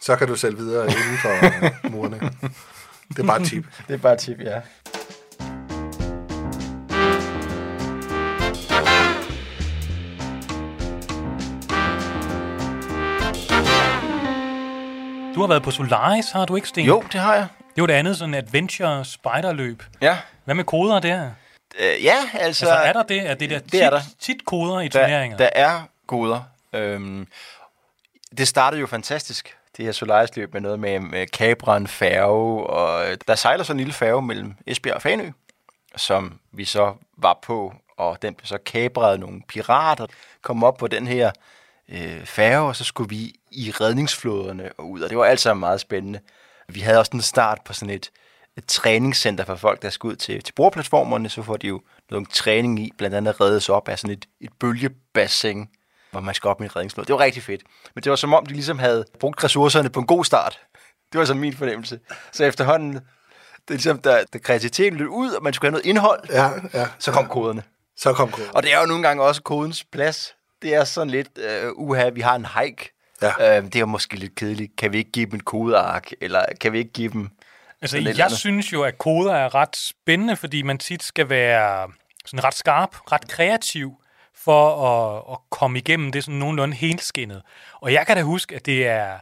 Så 0.00 0.16
kan 0.16 0.28
du 0.28 0.36
sælge 0.36 0.56
videre 0.56 0.84
inden 0.84 1.18
for 1.22 1.46
øh, 1.64 1.92
murene. 1.92 2.30
Det 3.08 3.18
er 3.18 3.26
bare 3.26 3.40
et 3.40 3.48
tip. 3.48 3.64
Det 3.88 3.94
er 3.94 3.98
bare 3.98 4.12
et 4.12 4.18
tip, 4.18 4.40
ja. 4.40 4.60
Du 15.34 15.40
har 15.40 15.46
været 15.46 15.62
på 15.62 15.70
Solaris, 15.70 16.30
har 16.30 16.44
du 16.44 16.56
ikke, 16.56 16.68
Sten? 16.68 16.86
Jo, 16.86 17.04
det 17.12 17.20
har 17.20 17.34
jeg. 17.34 17.46
Det 17.76 17.82
var 17.82 17.86
det 17.86 17.94
andet 17.94 18.16
sådan 18.16 18.34
adventure 18.34 19.04
spiderløb. 19.04 19.82
Ja. 20.00 20.18
Hvad 20.44 20.54
med 20.54 20.64
koder 20.64 21.00
der? 21.00 21.30
Øh, 21.78 22.04
ja, 22.04 22.16
altså... 22.32 22.66
Altså, 22.66 22.68
er 22.68 22.92
der 22.92 23.02
det? 23.02 23.30
Er 23.30 23.34
det 23.34 23.50
der, 23.50 23.58
det 23.58 23.82
er 23.82 23.90
der. 23.90 24.00
tit, 24.00 24.16
tit 24.20 24.44
koder 24.44 24.80
i 24.80 24.88
der, 24.88 25.00
turneringer? 25.00 25.36
der 25.36 25.48
er 25.52 25.82
koder. 26.06 26.42
Øhm, 26.72 27.26
det 28.38 28.48
startede 28.48 28.80
jo 28.80 28.86
fantastisk, 28.86 29.56
det 29.76 29.84
her 29.84 29.92
Solaris-løb 29.92 30.52
med 30.52 30.60
noget 30.60 30.80
med, 30.80 31.00
med 31.00 31.26
Cabra, 31.26 31.80
færge, 31.86 32.66
og 32.66 33.10
øh, 33.10 33.16
der 33.28 33.34
sejler 33.34 33.64
så 33.64 33.72
en 33.72 33.78
lille 33.78 33.92
færge 33.92 34.22
mellem 34.22 34.54
Esbjerg 34.66 34.96
og 34.96 35.02
Fanø, 35.02 35.30
som 35.96 36.38
vi 36.52 36.64
så 36.64 36.94
var 37.16 37.38
på, 37.42 37.74
og 37.96 38.22
den 38.22 38.34
blev 38.34 38.46
så 38.46 38.58
kabret 38.58 39.20
nogle 39.20 39.42
pirater, 39.48 40.06
kom 40.42 40.64
op 40.64 40.76
på 40.76 40.86
den 40.86 41.06
her 41.06 41.30
øh, 41.88 42.24
færge, 42.24 42.68
og 42.68 42.76
så 42.76 42.84
skulle 42.84 43.08
vi 43.08 43.34
i 43.50 43.70
redningsflåderne 43.80 44.70
og 44.78 44.90
ud, 44.90 45.00
og 45.00 45.10
det 45.10 45.18
var 45.18 45.24
alt 45.24 45.40
sammen 45.40 45.60
meget 45.60 45.80
spændende. 45.80 46.20
Vi 46.68 46.80
havde 46.80 46.98
også 46.98 47.10
en 47.14 47.22
start 47.22 47.58
på 47.64 47.72
sådan 47.72 47.94
et, 47.94 48.10
et 48.56 48.66
træningscenter 48.66 49.44
for 49.44 49.56
folk, 49.56 49.82
der 49.82 49.90
skulle 49.90 50.12
ud 50.12 50.16
til, 50.16 50.42
til 50.42 50.52
bordplatformerne, 50.52 51.28
så 51.28 51.42
får 51.42 51.56
de 51.56 51.66
jo 51.66 51.80
noget 52.10 52.28
træning 52.30 52.80
i, 52.80 52.92
blandt 52.98 53.16
andet 53.16 53.40
reddes 53.40 53.68
op 53.68 53.88
af 53.88 53.98
sådan 53.98 54.16
et, 54.16 54.26
et 54.40 54.50
bølgebassin, 54.60 55.68
hvor 56.10 56.20
man 56.20 56.34
skal 56.34 56.48
op 56.48 56.60
med 56.60 56.68
en 56.70 56.76
redningsflåde. 56.76 57.06
Det 57.06 57.12
var 57.12 57.20
rigtig 57.20 57.42
fedt. 57.42 57.62
Men 57.94 58.04
det 58.04 58.10
var 58.10 58.16
som 58.16 58.34
om, 58.34 58.46
de 58.46 58.52
ligesom 58.52 58.78
havde 58.78 59.04
brugt 59.20 59.44
ressourcerne 59.44 59.90
på 59.90 60.00
en 60.00 60.06
god 60.06 60.24
start. 60.24 60.60
Det 61.12 61.18
var 61.18 61.24
sådan 61.24 61.40
min 61.40 61.56
fornemmelse. 61.56 62.00
Så 62.32 62.44
efterhånden, 62.44 62.92
det 62.92 63.00
er 63.68 63.72
ligesom, 63.74 63.98
da, 63.98 64.24
da 64.32 64.38
kreativiteten 64.38 64.98
løb 64.98 65.08
ud, 65.08 65.30
og 65.30 65.42
man 65.42 65.52
skulle 65.52 65.66
have 65.66 65.72
noget 65.72 65.86
indhold, 65.86 66.20
Ja, 66.30 66.50
ja. 66.74 66.88
så 66.98 67.12
kom 67.12 67.26
koderne. 67.28 67.62
Så 67.96 68.12
kom 68.12 68.30
koden. 68.30 68.50
Og 68.54 68.62
det 68.62 68.72
er 68.74 68.80
jo 68.80 68.86
nogle 68.86 69.02
gange 69.02 69.22
også 69.22 69.42
kodens 69.42 69.84
plads. 69.84 70.34
Det 70.62 70.74
er 70.74 70.84
sådan 70.84 71.10
lidt, 71.10 71.28
øh, 71.38 71.72
uha, 71.74 72.08
vi 72.08 72.20
har 72.20 72.34
en 72.34 72.46
hike. 72.60 72.95
Ja. 73.22 73.58
Øh, 73.58 73.64
det 73.64 73.76
er 73.76 73.84
måske 73.84 74.16
lidt 74.16 74.34
kedeligt. 74.34 74.76
Kan 74.76 74.92
vi 74.92 74.98
ikke 74.98 75.12
give 75.12 75.26
dem 75.26 75.34
et 75.34 75.44
kodeark? 75.44 76.10
Eller 76.20 76.44
kan 76.60 76.72
vi 76.72 76.78
ikke 76.78 76.92
give 76.92 77.12
dem... 77.12 77.30
Altså, 77.82 77.98
jeg 77.98 78.20
andet? 78.20 78.38
synes 78.38 78.72
jo, 78.72 78.82
at 78.82 78.98
koder 78.98 79.34
er 79.34 79.54
ret 79.54 79.76
spændende, 79.76 80.36
fordi 80.36 80.62
man 80.62 80.78
tit 80.78 81.02
skal 81.02 81.28
være 81.28 81.90
sådan 82.26 82.44
ret 82.44 82.54
skarp, 82.54 83.12
ret 83.12 83.28
kreativ 83.28 83.92
for 84.34 84.86
at, 84.86 85.22
at 85.32 85.38
komme 85.50 85.78
igennem 85.78 86.12
det 86.12 86.24
sådan 86.24 86.38
nogenlunde 86.38 86.76
helskinnet. 86.76 87.42
Og 87.80 87.92
jeg 87.92 88.06
kan 88.06 88.16
da 88.16 88.22
huske, 88.22 88.54
at 88.56 88.66
det 88.66 88.86
er, 88.86 89.18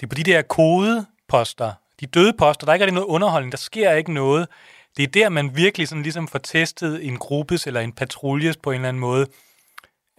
det 0.00 0.06
er 0.06 0.08
på 0.08 0.14
de 0.14 0.22
der 0.22 0.42
kodeposter, 0.42 1.72
de 2.00 2.06
døde 2.06 2.32
poster, 2.32 2.64
der 2.64 2.70
er 2.70 2.74
ikke 2.74 2.84
rigtig 2.84 2.94
noget 2.94 3.06
underholdning, 3.06 3.52
der 3.52 3.58
sker 3.58 3.92
ikke 3.92 4.12
noget. 4.12 4.48
Det 4.96 5.02
er 5.02 5.06
der, 5.06 5.28
man 5.28 5.56
virkelig 5.56 5.88
sådan 5.88 6.02
ligesom 6.02 6.28
får 6.28 6.38
testet 6.38 7.06
en 7.06 7.18
gruppes 7.18 7.66
eller 7.66 7.80
en 7.80 7.92
patruljes 7.92 8.56
på 8.56 8.70
en 8.70 8.74
eller 8.74 8.88
anden 8.88 9.00
måde 9.00 9.26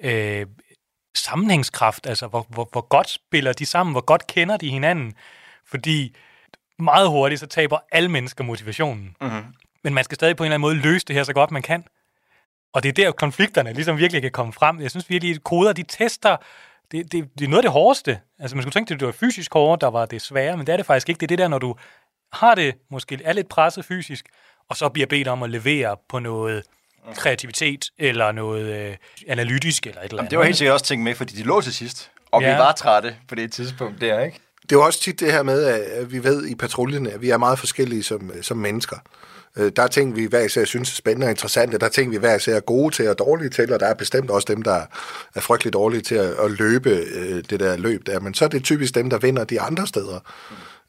øh, 0.04 0.46
sammenhængskraft, 1.18 2.08
altså 2.08 2.28
hvor, 2.28 2.46
hvor, 2.50 2.70
hvor 2.72 2.82
godt 2.82 3.10
spiller 3.10 3.54
de 3.54 3.66
sammen, 3.66 3.94
hvor 3.94 4.02
godt 4.02 4.28
kender 4.28 4.58
de 4.58 4.70
hinanden. 4.70 5.14
Fordi 5.66 6.16
meget 6.80 7.10
hurtigt, 7.10 7.40
så 7.40 7.48
taber 7.48 7.78
alle 7.92 8.10
mennesker 8.10 8.44
motivationen. 8.44 9.16
Mm-hmm. 9.22 9.44
Men 9.84 9.94
man 9.94 10.04
skal 10.04 10.16
stadig 10.16 10.36
på 10.36 10.44
en 10.44 10.46
eller 10.46 10.54
anden 10.54 10.62
måde 10.62 10.76
løse 10.76 11.06
det 11.06 11.16
her 11.16 11.24
så 11.24 11.34
godt 11.34 11.52
man 11.52 11.62
kan. 11.62 11.84
Og 12.74 12.84
det 12.84 12.90
er 12.90 12.94
der, 12.94 13.12
konflikterne 13.12 13.74
ligesom 13.74 13.98
virkelig 13.98 14.22
kan 14.22 14.32
komme 14.32 14.54
frem. 14.54 14.82
Jeg 14.82 14.92
synes 14.92 15.10
virkelig, 15.10 15.36
at 15.36 15.44
koder, 15.44 15.74
de 15.74 15.84
tester, 15.84 16.38
det, 16.92 17.12
det, 17.12 17.30
det 17.40 17.46
er 17.46 17.50
noget 17.50 17.60
af 17.60 17.64
det 17.64 17.72
hårdeste. 17.72 18.20
Altså 18.40 18.56
man 18.56 18.64
skulle 18.64 18.74
tænke, 18.74 18.94
at 18.94 19.00
det 19.00 19.06
var 19.06 19.12
fysisk 19.12 19.54
hårdt, 19.54 19.82
der 19.82 19.88
var 19.88 20.06
det 20.06 20.22
svære, 20.22 20.58
men 20.58 20.68
det 20.68 20.74
er 20.74 20.78
det 20.78 20.86
faktisk 20.86 21.10
ikke. 21.10 21.20
Det 21.20 21.26
er 21.26 21.28
det 21.28 21.38
der, 21.38 21.48
når 21.48 21.60
du 21.60 21.76
har 22.34 22.56
det 22.56 22.76
måske 22.92 23.20
er 23.24 23.34
lidt 23.34 23.50
presset 23.50 23.86
fysisk, 23.86 24.26
og 24.70 24.78
så 24.78 24.90
bliver 24.90 25.08
bedt 25.08 25.28
om 25.28 25.44
at 25.44 25.50
levere 25.50 25.98
på 26.10 26.20
noget 26.20 26.64
kreativitet, 27.16 27.86
eller 28.00 28.32
noget 28.32 28.90
øh, 28.90 28.96
analytisk, 29.28 29.88
eller 29.88 30.02
et 30.02 30.06
eller 30.06 30.18
andet. 30.20 30.32
Det 30.32 30.40
var 30.40 30.46
helt 30.46 30.58
sikkert 30.58 30.74
også 30.74 30.86
tænkt 30.86 31.04
med, 31.04 31.16
fordi 31.16 31.36
de 31.36 31.44
lå 31.44 31.62
til 31.62 31.74
sidst. 31.74 32.10
Og 32.32 32.42
Ja. 32.42 32.54
vi 32.54 32.60
var 32.60 32.72
trætte 32.72 33.16
på 33.30 33.36
det 33.36 33.52
tidspunkt 33.52 34.02
der, 34.02 34.20
ikke? 34.20 34.40
Det 34.62 34.72
er 34.72 34.80
jo 34.80 34.86
også 34.86 35.02
tit 35.02 35.20
det 35.20 35.32
her 35.32 35.44
med, 35.44 35.64
at 35.64 36.12
vi 36.12 36.24
ved 36.24 36.46
i 36.48 36.56
patruljen, 36.56 37.08
at 37.08 37.22
vi 37.22 37.30
er 37.30 37.38
meget 37.38 37.60
forskellige 37.60 38.04
som, 38.04 38.32
som 38.42 38.58
mennesker. 38.58 38.96
Øh, 39.58 39.72
Der 39.76 39.84
er 39.84 39.88
ting, 39.88 40.16
vi 40.16 40.26
hver 40.26 40.40
især 40.44 40.66
synes 40.66 40.92
er 40.92 40.96
spændende 40.96 41.26
og 41.26 41.30
interessante. 41.32 41.78
Der 41.78 41.86
er 41.86 41.90
ting, 41.90 42.12
vi 42.12 42.18
hver 42.18 42.36
især 42.36 42.56
er 42.56 42.60
gode 42.60 42.96
til 42.96 43.10
og 43.10 43.20
dårlige 43.20 43.50
til, 43.50 43.74
og 43.74 43.80
der 43.80 43.86
er 43.88 43.94
bestemt 43.94 44.30
også 44.30 44.46
dem, 44.50 44.62
der 44.62 44.82
er 45.36 45.42
frygtelig 45.42 45.74
dårlige 45.74 46.02
til 46.02 46.16
at, 46.16 46.30
at 46.40 46.52
løbe 46.52 46.90
øh, 46.90 47.44
det 47.50 47.60
der 47.60 47.78
løb 47.78 48.06
der. 48.06 48.20
Men 48.20 48.34
så 48.34 48.46
er 48.46 48.50
det 48.50 48.64
typisk 48.64 48.96
dem, 48.96 49.10
der 49.10 49.18
vinder 49.18 49.44
de 49.44 49.62
andre 49.62 49.88
steder. 49.88 50.20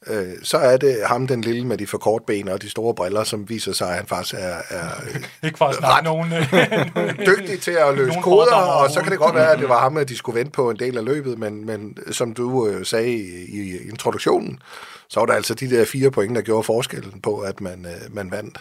Øh, 0.07 0.33
Så 0.43 0.57
er 0.57 0.77
det 0.77 0.97
ham, 1.05 1.27
den 1.27 1.41
lille 1.41 1.67
med 1.67 1.77
de 1.77 1.87
for 1.87 1.97
kort 1.97 2.23
ben 2.27 2.47
og 2.47 2.61
de 2.61 2.69
store 2.69 2.95
briller, 2.95 3.23
som 3.23 3.49
viser 3.49 3.71
sig, 3.73 3.89
at 3.89 3.95
han 3.95 4.05
faktisk 4.07 4.33
er, 4.33 4.57
er 4.69 4.89
Ikke 5.45 5.57
for 5.57 5.65
at 5.65 5.75
snakke 5.75 6.03
nogen... 6.03 6.33
øh, 6.33 7.27
dygtig 7.37 7.61
til 7.61 7.71
at 7.71 7.95
løse 7.97 8.19
koder, 8.21 8.55
og 8.55 8.91
så 8.91 9.01
kan 9.01 9.11
det 9.11 9.19
godt 9.19 9.35
være, 9.35 9.51
at 9.51 9.59
det 9.59 9.69
var 9.75 9.79
ham, 9.79 9.97
at 9.97 10.09
de 10.09 10.17
skulle 10.17 10.39
vente 10.39 10.51
på 10.51 10.69
en 10.69 10.79
del 10.79 10.97
af 10.97 11.05
løbet, 11.05 11.39
men, 11.39 11.65
men 11.65 11.97
som 12.11 12.33
du 12.33 12.67
øh, 12.67 12.85
sagde 12.85 13.13
i, 13.13 13.59
i 13.61 13.77
introduktionen, 13.89 14.59
så 15.09 15.19
var 15.19 15.25
der 15.27 15.33
altså 15.33 15.53
de 15.53 15.69
der 15.69 15.85
fire 15.85 16.11
point, 16.11 16.35
der 16.35 16.41
gjorde 16.41 16.63
forskellen 16.63 17.21
på, 17.21 17.39
at 17.39 17.61
man, 17.61 17.85
øh, 17.85 18.15
man 18.15 18.31
vandt. 18.31 18.59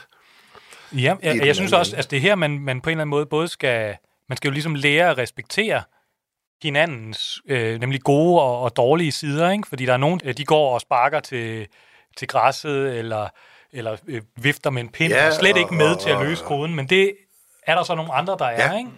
Ja, 0.93 1.15
jeg, 1.23 1.47
jeg 1.47 1.55
synes 1.55 1.73
også, 1.73 1.97
at 1.97 2.11
det 2.11 2.17
er 2.17 2.21
her, 2.21 2.35
man, 2.35 2.59
man 2.61 2.81
på 2.81 2.91
en 2.91 2.93
eller 2.93 3.03
anden 3.03 3.11
måde 3.11 3.27
både 3.27 3.49
skal... 3.49 3.97
Man 4.29 4.37
skal 4.37 4.49
jo 4.49 4.53
ligesom 4.53 4.75
lære 4.75 5.11
at 5.11 5.19
respektere 5.19 5.83
hinandens, 6.63 7.41
øh, 7.49 7.81
nemlig 7.81 8.01
gode 8.03 8.43
og, 8.43 8.61
og 8.61 8.77
dårlige 8.77 9.13
sider, 9.13 9.51
ikke? 9.51 9.69
Fordi 9.69 9.87
der 9.87 9.93
er 9.93 9.97
nogen, 9.97 10.21
øh, 10.25 10.35
de 10.37 10.45
går 10.45 10.75
og 10.75 10.81
sparker 10.81 11.21
til, 11.21 11.67
til 12.17 12.29
græsset, 12.29 12.99
eller, 12.99 13.29
eller 13.73 13.97
øh, 14.09 14.23
vifter 14.37 14.71
med 14.71 14.83
en 14.83 14.89
pind, 14.89 15.13
Ja, 15.13 15.27
og 15.27 15.33
slet 15.33 15.53
og- 15.53 15.59
ikke 15.59 15.75
med 15.75 15.95
og- 15.95 16.01
til 16.01 16.11
at 16.11 16.21
løse 16.27 16.45
koden, 16.45 16.75
men 16.75 16.89
det 16.89 17.13
er 17.67 17.75
der 17.75 17.83
så 17.83 17.95
nogle 17.95 18.13
andre, 18.15 18.37
der 18.39 18.45
er, 18.47 18.73
Ja. 18.73 18.79
ikke? 18.79 18.91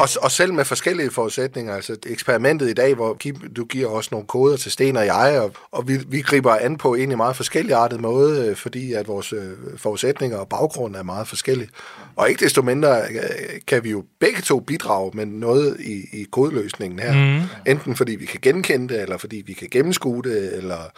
Og, 0.00 0.08
og 0.22 0.30
selv 0.30 0.54
med 0.54 0.64
forskellige 0.64 1.10
forudsætninger, 1.10 1.74
altså 1.74 1.96
eksperimentet 2.06 2.70
i 2.70 2.72
dag, 2.72 2.94
hvor 2.94 3.14
Kim, 3.14 3.52
du 3.56 3.64
giver 3.64 3.88
os 3.88 4.10
nogle 4.10 4.26
koder 4.26 4.56
til 4.56 4.72
Sten 4.72 4.96
og 4.96 5.06
jeg, 5.06 5.40
og, 5.40 5.52
og 5.72 5.88
vi, 5.88 5.96
vi 6.08 6.20
griber 6.20 6.56
an 6.56 6.78
på 6.78 6.94
en 6.94 7.16
meget 7.16 7.36
forskelligartet 7.36 8.00
måde, 8.00 8.46
øh, 8.46 8.56
fordi 8.56 8.92
at 8.92 9.08
vores 9.08 9.32
øh, 9.32 9.52
forudsætninger 9.76 10.38
og 10.38 10.48
baggrund 10.48 10.96
er 10.96 11.02
meget 11.02 11.28
forskellige. 11.28 11.68
Og 12.16 12.28
ikke 12.28 12.44
desto 12.44 12.62
mindre 12.62 13.00
øh, 13.02 13.60
kan 13.66 13.84
vi 13.84 13.90
jo 13.90 14.04
begge 14.20 14.40
to 14.40 14.60
bidrage 14.60 15.10
med 15.14 15.26
noget 15.26 15.76
i, 15.80 16.20
i 16.20 16.26
kodeløsningen 16.32 16.98
her. 16.98 17.40
Mm. 17.40 17.48
Enten 17.66 17.96
fordi 17.96 18.16
vi 18.16 18.26
kan 18.26 18.40
genkende 18.42 18.94
det, 18.94 19.02
eller 19.02 19.16
fordi 19.16 19.42
vi 19.46 19.52
kan 19.52 19.68
gennemskue 19.70 20.22
det, 20.22 20.56
eller 20.56 20.90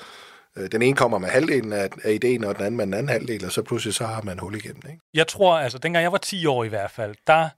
øh, 0.56 0.68
den 0.72 0.82
ene 0.82 0.96
kommer 0.96 1.18
med 1.18 1.28
halvdelen 1.28 1.72
af, 1.72 1.88
af 2.04 2.12
ideen, 2.12 2.44
og 2.44 2.56
den 2.56 2.64
anden 2.64 2.76
med 2.76 2.86
den 2.86 2.94
anden 2.94 3.08
halvdel, 3.08 3.44
og 3.44 3.52
så 3.52 3.62
pludselig 3.62 3.94
så 3.94 4.06
har 4.06 4.22
man 4.22 4.38
hul 4.38 4.54
igennem. 4.54 4.82
Ikke? 4.86 5.00
Jeg 5.14 5.26
tror, 5.26 5.58
altså, 5.58 5.78
dengang 5.78 6.02
jeg 6.02 6.12
var 6.12 6.18
10 6.18 6.46
år 6.46 6.64
i 6.64 6.68
hvert 6.68 6.90
fald, 6.90 7.14
der 7.26 7.48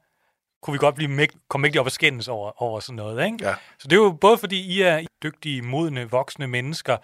kunne 0.62 0.72
vi 0.72 0.78
godt 0.78 0.94
blive 0.94 1.10
mægt, 1.10 1.34
komme 1.50 1.62
mægtigt 1.62 1.80
op 1.80 1.86
og 1.86 1.92
skændes 1.92 2.28
over, 2.28 2.62
over 2.62 2.80
sådan 2.80 2.96
noget. 2.96 3.24
Ikke? 3.24 3.36
Ja. 3.42 3.54
Så 3.78 3.88
det 3.88 3.92
er 3.92 3.96
jo 4.00 4.16
både 4.20 4.38
fordi, 4.38 4.60
I 4.60 4.82
er 4.82 5.00
dygtige, 5.22 5.62
modne, 5.62 6.10
voksne 6.10 6.46
mennesker. 6.46 6.96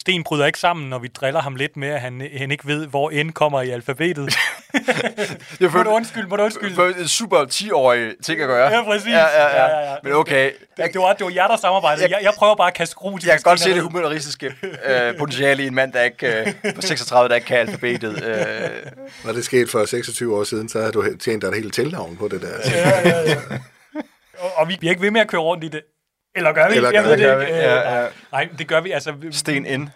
Sten 0.00 0.24
bryder 0.24 0.46
ikke 0.46 0.58
sammen, 0.58 0.88
når 0.90 0.98
vi 0.98 1.08
driller 1.08 1.40
ham 1.40 1.54
lidt 1.56 1.76
med, 1.76 1.88
at 1.88 2.00
han, 2.00 2.28
han 2.36 2.50
ikke 2.50 2.66
ved, 2.66 2.86
hvor 2.86 3.22
N 3.24 3.32
kommer 3.32 3.62
i 3.62 3.70
alfabetet. 3.70 4.34
Jeg 5.60 5.70
må 5.72 5.82
du 5.82 5.90
undskylde, 5.90 6.28
må 6.28 6.36
du 6.36 6.42
undskylde. 6.42 6.74
For 6.74 6.86
en 6.86 7.08
super 7.08 7.36
10-årig 7.44 8.12
ting 8.24 8.40
at 8.40 8.46
gøre. 8.48 8.70
Ja, 8.76 8.84
præcis. 8.84 9.06
Ja, 9.06 9.18
ja, 9.18 9.42
ja. 9.42 9.62
Ja, 9.64 9.78
ja, 9.78 9.90
ja. 9.90 9.96
Men 10.02 10.12
okay. 10.12 10.52
Det, 10.76 10.92
det, 10.92 11.00
var, 11.00 11.12
det 11.12 11.24
var 11.24 11.30
jer, 11.30 11.46
der 11.46 11.56
samarbejdede. 11.56 12.08
Jeg, 12.10 12.18
jeg 12.22 12.32
prøver 12.36 12.54
bare 12.54 12.68
at 12.68 12.74
kaste 12.74 12.94
grus. 12.94 13.24
Jeg 13.24 13.32
kan 13.32 13.40
godt 13.44 13.60
se 13.60 13.74
det 13.74 13.82
humoristiske 13.82 14.54
øh, 14.86 15.16
potentiale 15.18 15.64
i 15.64 15.66
en 15.66 15.74
mand, 15.74 15.92
der 15.92 16.02
ikke, 16.02 16.26
øh, 16.64 16.74
på 16.74 16.82
36, 16.82 17.28
der 17.28 17.34
ikke 17.34 17.46
kan 17.46 17.56
alfabetet. 17.58 18.24
Øh, 18.24 18.70
Når 19.24 19.32
det 19.32 19.44
skete 19.44 19.70
for 19.70 19.84
26 19.84 20.36
år 20.36 20.44
siden, 20.44 20.68
så 20.68 20.78
havde 20.78 20.92
du 20.92 21.16
tjent 21.16 21.42
dig 21.42 21.48
et 21.48 21.54
helt 21.54 21.74
tilnavn 21.74 22.16
på 22.16 22.28
det 22.28 22.42
der. 22.42 22.48
Og, 24.38 24.50
og 24.56 24.68
vi 24.68 24.76
bliver 24.78 24.90
ikke 24.90 25.02
ved 25.02 25.10
med 25.10 25.20
at 25.20 25.28
køre 25.28 25.40
rundt 25.40 25.64
i 25.64 25.68
det. 25.68 25.82
Eller 26.36 26.52
gør 26.52 26.68
vi? 26.68 26.76
Eller 26.76 26.90
jeg 26.90 27.02
gør 27.02 27.10
ved 27.10 27.16
det 27.18 27.26
gør 27.26 27.40
ikke. 27.40 27.52
vi. 27.52 27.58
Øh, 27.58 27.64
Ja, 27.64 27.74
nej. 27.74 27.94
ja. 28.00 28.06
Nej, 28.32 28.48
det 28.58 28.68
gør 28.68 28.80
vi. 28.80 28.90
Altså, 28.90 29.14
Sten 29.30 29.80
N, 29.80 29.90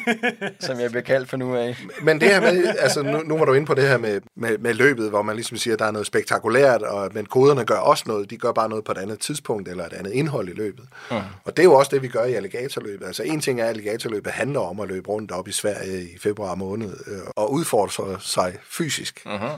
som 0.66 0.80
jeg 0.80 0.90
bliver 0.90 1.02
kaldt 1.02 1.28
for 1.28 1.36
nu 1.36 1.56
af. 1.56 1.76
Men 2.02 2.20
det 2.20 2.28
her 2.28 2.40
med, 2.40 2.74
altså 2.78 3.02
nu, 3.02 3.18
nu 3.18 3.38
var 3.38 3.44
du 3.44 3.52
inde 3.52 3.66
på 3.66 3.74
det 3.74 3.88
her 3.88 3.98
med, 3.98 4.20
med, 4.36 4.58
med 4.58 4.74
løbet, 4.74 5.10
hvor 5.10 5.22
man 5.22 5.36
ligesom 5.36 5.56
siger, 5.56 5.74
at 5.74 5.78
der 5.78 5.86
er 5.86 5.90
noget 5.90 6.06
spektakulært, 6.06 6.82
og, 6.82 7.10
men 7.14 7.26
koderne 7.26 7.64
gør 7.64 7.76
også 7.76 8.04
noget, 8.06 8.30
de 8.30 8.36
gør 8.36 8.52
bare 8.52 8.68
noget 8.68 8.84
på 8.84 8.92
et 8.92 8.98
andet 8.98 9.18
tidspunkt, 9.20 9.68
eller 9.68 9.86
et 9.86 9.92
andet 9.92 10.12
indhold 10.12 10.48
i 10.48 10.52
løbet. 10.52 10.84
Mm. 11.10 11.16
Og 11.44 11.56
det 11.56 11.58
er 11.58 11.64
jo 11.64 11.74
også 11.74 11.90
det, 11.94 12.02
vi 12.02 12.08
gør 12.08 12.24
i 12.24 12.34
alligatorløbet. 12.34 13.06
Altså 13.06 13.22
en 13.22 13.40
ting 13.40 13.60
er, 13.60 13.64
at 13.64 13.70
alligatorløbet 13.70 14.32
handler 14.32 14.60
om 14.60 14.80
at 14.80 14.88
løbe 14.88 15.08
rundt 15.08 15.32
op 15.32 15.48
i 15.48 15.52
Sverige 15.52 16.02
i 16.02 16.18
februar 16.18 16.54
måned, 16.54 16.90
øh, 17.06 17.18
og 17.36 17.52
udfordre 17.52 18.20
sig 18.20 18.54
fysisk. 18.70 19.22
Mm-hmm. 19.26 19.48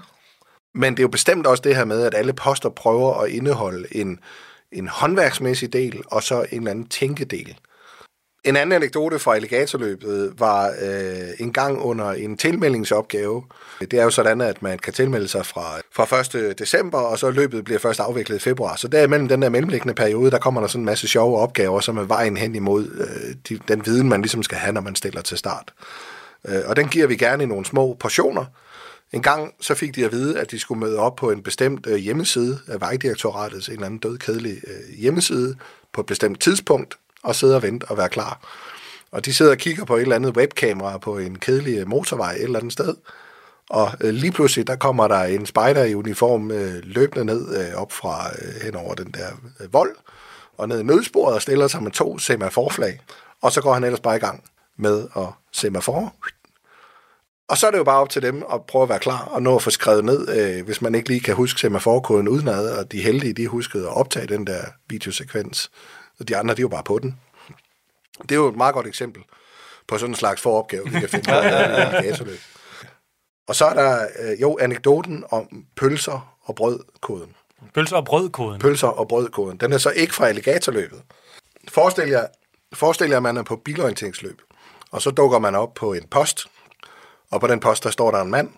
Men 0.77 0.93
det 0.93 0.99
er 0.99 1.05
jo 1.05 1.09
bestemt 1.09 1.47
også 1.47 1.63
det 1.63 1.77
her 1.77 1.85
med, 1.85 2.03
at 2.03 2.15
alle 2.15 2.33
poster 2.33 2.69
prøver 2.69 3.15
at 3.15 3.31
indeholde 3.31 3.97
en, 3.97 4.19
en 4.73 4.89
håndværksmæssig 4.89 5.73
del, 5.73 6.03
og 6.07 6.23
så 6.23 6.47
en 6.51 6.59
eller 6.59 6.71
anden 6.71 6.87
tænkedel. 6.87 7.57
En 8.45 8.57
anden 8.57 8.73
anekdote 8.73 9.19
fra 9.19 9.35
alligatorløbet 9.35 10.33
var 10.39 10.75
øh, 10.83 11.29
en 11.39 11.53
gang 11.53 11.83
under 11.83 12.11
en 12.11 12.37
tilmeldingsopgave. 12.37 13.43
Det 13.81 13.93
er 13.93 14.05
jo 14.05 14.11
sådan, 14.11 14.41
at 14.41 14.63
man 14.63 14.79
kan 14.79 14.93
tilmelde 14.93 15.29
sig 15.29 15.47
fra, 15.47 15.81
fra 15.93 16.39
1. 16.39 16.59
december, 16.59 16.99
og 16.99 17.19
så 17.19 17.31
løbet 17.31 17.65
bliver 17.65 17.79
først 17.79 18.01
afviklet 18.01 18.37
i 18.37 18.41
februar. 18.41 18.77
Så 18.77 18.89
derimellem 18.89 19.29
den 19.29 19.43
der 19.43 19.49
mellemliggende 19.49 19.95
periode, 19.95 20.31
der 20.31 20.39
kommer 20.39 20.61
der 20.61 20.69
sådan 20.69 20.81
en 20.81 20.87
masse 20.87 21.09
sjove 21.09 21.39
opgaver, 21.39 21.81
som 21.81 21.99
er 21.99 22.03
vejen 22.03 22.37
hen 22.37 22.55
imod 22.55 22.91
øh, 22.91 23.35
de, 23.49 23.61
den 23.69 23.87
viden, 23.87 24.09
man 24.09 24.23
ligesom 24.23 24.43
skal 24.43 24.59
have, 24.59 24.73
når 24.73 24.81
man 24.81 24.95
stiller 24.95 25.21
til 25.23 25.39
start. 25.39 25.73
Øh, 26.49 26.63
og 26.67 26.77
den 26.77 26.89
giver 26.89 27.07
vi 27.07 27.17
gerne 27.17 27.43
i 27.43 27.47
nogle 27.47 27.65
små 27.65 27.97
portioner. 28.01 28.45
En 29.13 29.23
gang 29.23 29.55
så 29.61 29.75
fik 29.75 29.95
de 29.95 30.05
at 30.05 30.13
vide, 30.13 30.41
at 30.41 30.51
de 30.51 30.59
skulle 30.59 30.81
møde 30.81 30.99
op 30.99 31.17
på 31.17 31.31
en 31.31 31.43
bestemt 31.43 31.87
øh, 31.87 31.97
hjemmeside 31.97 32.59
af 32.69 32.81
Vejdirektoratets 32.81 33.69
en 33.69 33.75
eller 33.75 33.87
anden 33.87 34.01
død 34.01 34.19
kedelig 34.19 34.57
øh, 34.67 34.99
hjemmeside 34.99 35.57
på 35.93 36.01
et 36.01 36.07
bestemt 36.07 36.41
tidspunkt, 36.41 36.99
og 37.23 37.35
sidde 37.35 37.57
og 37.57 37.63
vente 37.63 37.85
og 37.85 37.97
være 37.97 38.09
klar. 38.09 38.41
Og 39.11 39.25
de 39.25 39.35
sidder 39.35 39.53
og 39.53 39.59
kigger 39.59 39.85
på 39.85 39.97
et 39.97 40.03
eller 40.03 40.17
andet 40.17 40.37
webkamera 40.37 40.99
på 40.99 41.19
en 41.19 41.39
kedelig 41.39 41.79
øh, 41.79 41.89
motorvej 41.89 42.33
et 42.33 42.43
eller 42.43 42.59
andet 42.59 42.73
sted. 42.73 42.95
Og 43.71 43.93
øh, 44.01 44.15
lige 44.15 44.33
pludselig, 44.33 44.67
der 44.67 44.77
kommer 44.77 45.09
der 45.09 45.23
en 45.23 45.47
spejder 45.47 45.85
i 45.85 45.95
uniform 45.95 46.51
øh, 46.51 46.75
løbende 46.83 47.25
ned 47.25 47.69
øh, 47.69 47.75
op 47.75 47.93
fra 47.93 48.31
øh, 48.43 48.63
hen 48.63 48.77
over 48.77 48.95
den 48.95 49.11
der 49.11 49.29
øh, 49.61 49.73
vold, 49.73 49.97
og 50.59 50.69
ned 50.69 50.81
i 50.81 50.83
nødsporet 50.83 51.35
og 51.35 51.43
stiller 51.43 51.69
sig 51.69 51.83
med 51.83 51.91
to 51.91 52.19
semaforflag. 52.19 53.01
Og 53.43 53.53
så 53.53 53.61
går 53.61 53.75
han 53.75 53.85
ellers 53.85 54.01
bare 54.01 54.17
i 54.17 54.19
gang 54.19 54.45
med 54.77 55.07
at 55.17 55.27
semafor. 55.53 56.15
Og 57.49 57.59
så 57.59 57.67
er 57.67 57.71
det 57.71 57.79
jo 57.79 57.85
bare 57.85 58.01
op 58.01 58.09
til 58.09 58.23
dem 58.23 58.45
at 58.53 58.67
prøve 58.67 58.83
at 58.83 58.89
være 58.89 58.99
klar 58.99 59.25
og 59.25 59.43
nå 59.43 59.57
at 59.57 59.63
få 59.63 59.71
skrevet 59.71 60.05
ned, 60.05 60.29
øh, 60.39 60.65
hvis 60.65 60.83
man 60.83 60.95
ikke 60.95 61.09
lige 61.09 61.21
kan 61.21 61.35
huske 61.35 61.61
semaforkoden 61.61 62.29
udenad, 62.29 62.79
og 62.79 62.93
de 62.93 63.03
heldige, 63.03 63.33
de 63.33 63.49
huskede 63.49 63.87
at 63.87 63.97
optage 63.97 64.27
den 64.27 64.47
der 64.47 64.61
videosekvens. 64.89 65.71
Og 66.21 66.29
de 66.29 66.37
andre, 66.37 66.55
de 66.55 66.61
er 66.61 66.63
jo 66.63 66.69
bare 66.69 66.83
på 66.83 66.99
den. 66.99 67.21
Det 68.23 68.33
er 68.33 68.37
jo 68.37 68.49
et 68.49 68.57
meget 68.57 68.75
godt 68.75 68.87
eksempel 68.87 69.23
på 69.89 69.99
sådan 69.99 70.11
en 70.11 70.17
slags 70.17 70.41
foropgave, 70.41 70.85
vi 70.85 71.01
kan 71.01 71.09
finde 71.09 71.25
på 71.31 71.35
i 71.35 71.47
alligatorløb. 71.47 72.39
Og 73.49 73.57
så 73.57 73.65
er 73.65 73.75
der 73.75 74.07
øh, 74.19 74.41
jo 74.41 74.59
anekdoten 74.61 75.25
om 75.31 75.65
pølser 75.77 76.37
og 76.43 76.55
brødkoden. 76.55 77.35
Pølser 77.75 77.97
og 77.97 78.05
brødkoden. 78.05 78.61
Pølser 78.61 78.89
og 78.89 79.09
brødkoden. 79.09 79.57
Den 79.57 79.73
er 79.73 79.79
så 79.79 79.91
ikke 79.91 80.15
fra 80.15 80.29
alligatorløbet. 80.29 81.03
Forestil 81.69 82.09
jer, 82.09 82.27
forestil 82.75 83.09
jer, 83.09 83.17
at 83.17 83.23
man 83.23 83.37
er 83.37 83.43
på 83.43 83.57
bilorienteringsløb, 83.57 84.43
og 84.91 85.03
så 85.03 85.11
dukker 85.11 85.39
man 85.39 85.55
op 85.55 85.75
på 85.75 85.93
en 85.93 86.07
post, 86.11 86.47
og 87.31 87.41
på 87.41 87.47
den 87.47 87.61
post, 87.61 87.85
der 87.85 87.91
står 87.91 88.11
der 88.11 88.21
en 88.21 88.31
mand 88.31 88.51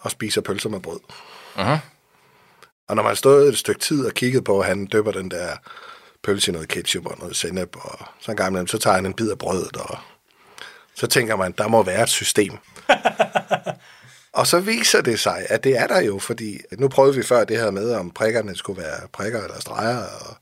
og 0.00 0.10
spiser 0.10 0.40
pølser 0.40 0.68
med 0.68 0.80
brød. 0.80 1.00
Uh-huh. 1.54 1.78
Og 2.88 2.96
når 2.96 3.02
man 3.02 3.16
stået 3.16 3.48
et 3.48 3.58
stykke 3.58 3.80
tid 3.80 4.06
og 4.06 4.12
kigget 4.12 4.44
på, 4.44 4.60
at 4.60 4.66
han 4.66 4.86
døber 4.86 5.12
den 5.12 5.30
der 5.30 5.56
pølse 6.22 6.50
i 6.50 6.52
noget 6.52 6.68
ketchup 6.68 7.06
og 7.06 7.18
noget 7.18 7.36
sennep, 7.36 7.76
og 7.76 7.98
så 8.20 8.30
en 8.30 8.36
gang 8.36 8.50
imellem, 8.50 8.66
så 8.66 8.78
tager 8.78 8.94
han 8.94 9.06
en 9.06 9.14
bid 9.14 9.30
af 9.30 9.38
brødet, 9.38 9.76
og 9.76 9.98
så 10.94 11.06
tænker 11.06 11.36
man, 11.36 11.54
der 11.58 11.68
må 11.68 11.82
være 11.82 12.02
et 12.02 12.08
system. 12.08 12.58
og 14.38 14.46
så 14.46 14.60
viser 14.60 15.00
det 15.00 15.20
sig, 15.20 15.46
at 15.48 15.64
det 15.64 15.78
er 15.78 15.86
der 15.86 16.00
jo, 16.00 16.18
fordi 16.18 16.58
nu 16.78 16.88
prøvede 16.88 17.16
vi 17.16 17.22
før 17.22 17.44
det 17.44 17.58
her 17.58 17.70
med, 17.70 17.94
om 17.94 18.10
prikkerne 18.10 18.56
skulle 18.56 18.82
være 18.82 19.08
prikker 19.12 19.42
eller 19.42 19.60
streger, 19.60 19.98
og 19.98 20.36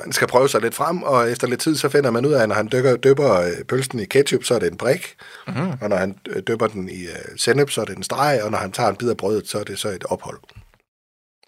man 0.00 0.12
skal 0.12 0.28
prøve 0.28 0.48
sig 0.48 0.60
lidt 0.60 0.74
frem, 0.74 1.02
og 1.02 1.30
efter 1.30 1.46
lidt 1.46 1.60
tid, 1.60 1.76
så 1.76 1.88
finder 1.88 2.10
man 2.10 2.26
ud 2.26 2.32
af, 2.32 2.42
at 2.42 2.48
når 2.48 2.54
han 2.56 2.68
dykker, 2.72 2.96
døber 2.96 3.40
øh, 3.40 3.64
pølsen 3.68 4.00
i 4.00 4.04
ketchup, 4.04 4.44
så 4.44 4.54
er 4.54 4.58
det 4.58 4.70
en 4.72 4.78
prik, 4.78 5.14
mm-hmm. 5.46 5.72
og 5.80 5.88
når 5.88 5.96
han 5.96 6.18
øh, 6.28 6.42
døber 6.46 6.66
den 6.66 6.88
i 6.88 7.04
uh, 7.06 7.12
sennep, 7.36 7.70
så 7.70 7.80
er 7.80 7.84
det 7.84 7.96
en 7.96 8.02
streg, 8.02 8.42
og 8.42 8.50
når 8.50 8.58
han 8.58 8.72
tager 8.72 8.88
en 8.88 8.96
bid 8.96 9.10
af 9.10 9.16
brødet, 9.16 9.48
så 9.48 9.58
er 9.58 9.64
det 9.64 9.78
så 9.78 9.88
et 9.88 10.04
ophold. 10.04 10.38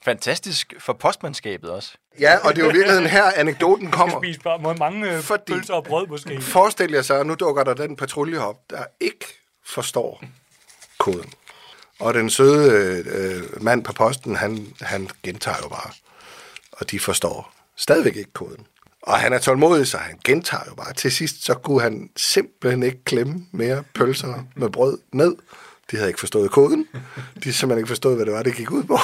Fantastisk 0.05 0.75
for 0.79 0.93
postmandskabet 0.93 1.71
også. 1.71 1.93
Ja, 2.21 2.39
og 2.39 2.55
det 2.57 2.63
er 2.63 2.67
jo 2.67 2.73
virkeligheden 2.73 3.07
her, 3.07 3.25
anekdoten 3.37 3.85
Jeg 3.85 3.93
kommer. 3.93 4.21
spiser 4.21 4.41
bare 4.41 4.75
mange 4.75 5.13
øh, 5.13 5.21
Fordi- 5.21 5.53
pølser 5.53 5.75
og 5.75 5.85
brød 5.85 6.07
måske. 6.07 6.41
Forestil 6.41 6.91
jer 6.91 7.03
så, 7.03 7.15
at 7.15 7.27
nu 7.27 7.35
dukker 7.35 7.65
der 7.65 7.75
den 7.75 7.97
patrulje 7.97 8.39
op, 8.39 8.57
der 8.71 8.85
ikke 9.01 9.25
forstår 9.67 10.23
koden. 10.99 11.33
Og 12.01 12.15
den 12.15 12.31
søde 12.31 13.05
øh, 13.07 13.63
mand 13.63 13.85
på 13.85 13.93
posten, 13.93 14.37
han, 14.37 14.67
han 14.81 15.09
gentager 15.23 15.57
jo 15.63 15.69
bare. 15.69 15.91
Og 16.73 16.91
de 16.91 17.01
forstår 17.01 17.53
stadigvæk 17.79 18.17
ikke 18.17 18.33
koden. 18.33 18.67
Og 19.03 19.19
han 19.19 19.33
er 19.33 19.39
tålmodig, 19.39 19.87
så 19.87 19.97
han 19.97 20.19
gentager 20.25 20.65
jo 20.69 20.75
bare. 20.75 20.93
Til 20.93 21.13
sidst, 21.13 21.45
så 21.45 21.55
kunne 21.55 21.81
han 21.81 22.11
simpelthen 22.17 22.83
ikke 22.83 23.05
klemme 23.05 23.47
mere 23.53 23.85
pølser 23.95 24.47
med 24.57 24.71
brød 24.71 24.99
ned. 25.13 25.37
De 25.91 25.97
havde 25.97 26.11
ikke 26.11 26.21
forstået 26.21 26.51
koden. 26.51 26.89
De 26.95 27.01
havde 27.43 27.57
simpelthen 27.57 27.79
ikke 27.79 27.89
forstået, 27.89 28.17
hvad 28.17 28.27
det 28.27 28.35
var, 28.35 28.43
det 28.43 28.55
gik 28.55 28.71
ud 28.71 28.85
på. 28.85 28.99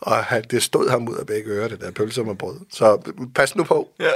Og 0.00 0.24
han, 0.24 0.44
det 0.50 0.62
stod 0.62 0.90
ham 0.90 1.08
ud 1.08 1.16
af 1.16 1.26
begge 1.26 1.50
ører, 1.50 1.68
det 1.68 1.80
der 1.80 1.90
pølser 1.90 2.24
med 2.24 2.34
brød. 2.34 2.56
Så 2.72 3.12
pas 3.34 3.56
nu 3.56 3.64
på. 3.64 3.88
Ja. 4.00 4.10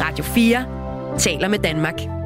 Radio 0.00 0.24
4 0.24 1.18
taler 1.18 1.48
med 1.48 1.58
Danmark. 1.58 2.19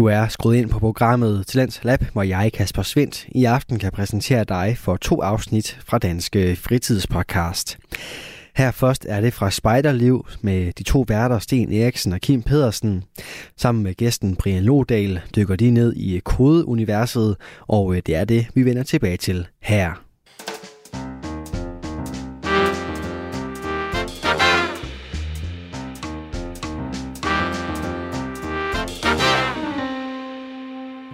Du 0.00 0.06
er 0.06 0.28
skruet 0.28 0.56
ind 0.56 0.70
på 0.70 0.78
programmet 0.78 1.46
Talents 1.46 1.84
Lab, 1.84 2.04
hvor 2.12 2.22
jeg, 2.22 2.52
Kasper 2.52 2.82
Svendt, 2.82 3.26
i 3.28 3.44
aften 3.44 3.78
kan 3.78 3.92
præsentere 3.92 4.44
dig 4.44 4.76
for 4.78 4.96
to 4.96 5.22
afsnit 5.22 5.78
fra 5.84 5.98
Danske 5.98 6.56
Fritidspodcast. 6.56 7.78
Her 8.56 8.70
først 8.70 9.06
er 9.08 9.20
det 9.20 9.32
fra 9.32 9.50
Spejderliv 9.50 10.26
med 10.40 10.72
de 10.72 10.82
to 10.82 11.04
værter 11.08 11.38
Sten 11.38 11.72
Eriksen 11.72 12.12
og 12.12 12.20
Kim 12.20 12.42
Pedersen. 12.42 13.04
Sammen 13.56 13.84
med 13.84 13.94
gæsten 13.94 14.36
Brian 14.36 14.62
Lodal 14.62 15.20
dykker 15.36 15.56
de 15.56 15.70
ned 15.70 15.96
i 15.96 16.20
kodeuniverset, 16.24 17.36
og 17.68 17.94
øh, 17.96 18.02
det 18.06 18.16
er 18.16 18.24
det, 18.24 18.46
vi 18.54 18.64
vender 18.64 18.82
tilbage 18.82 19.16
til 19.16 19.46
her. 19.62 20.09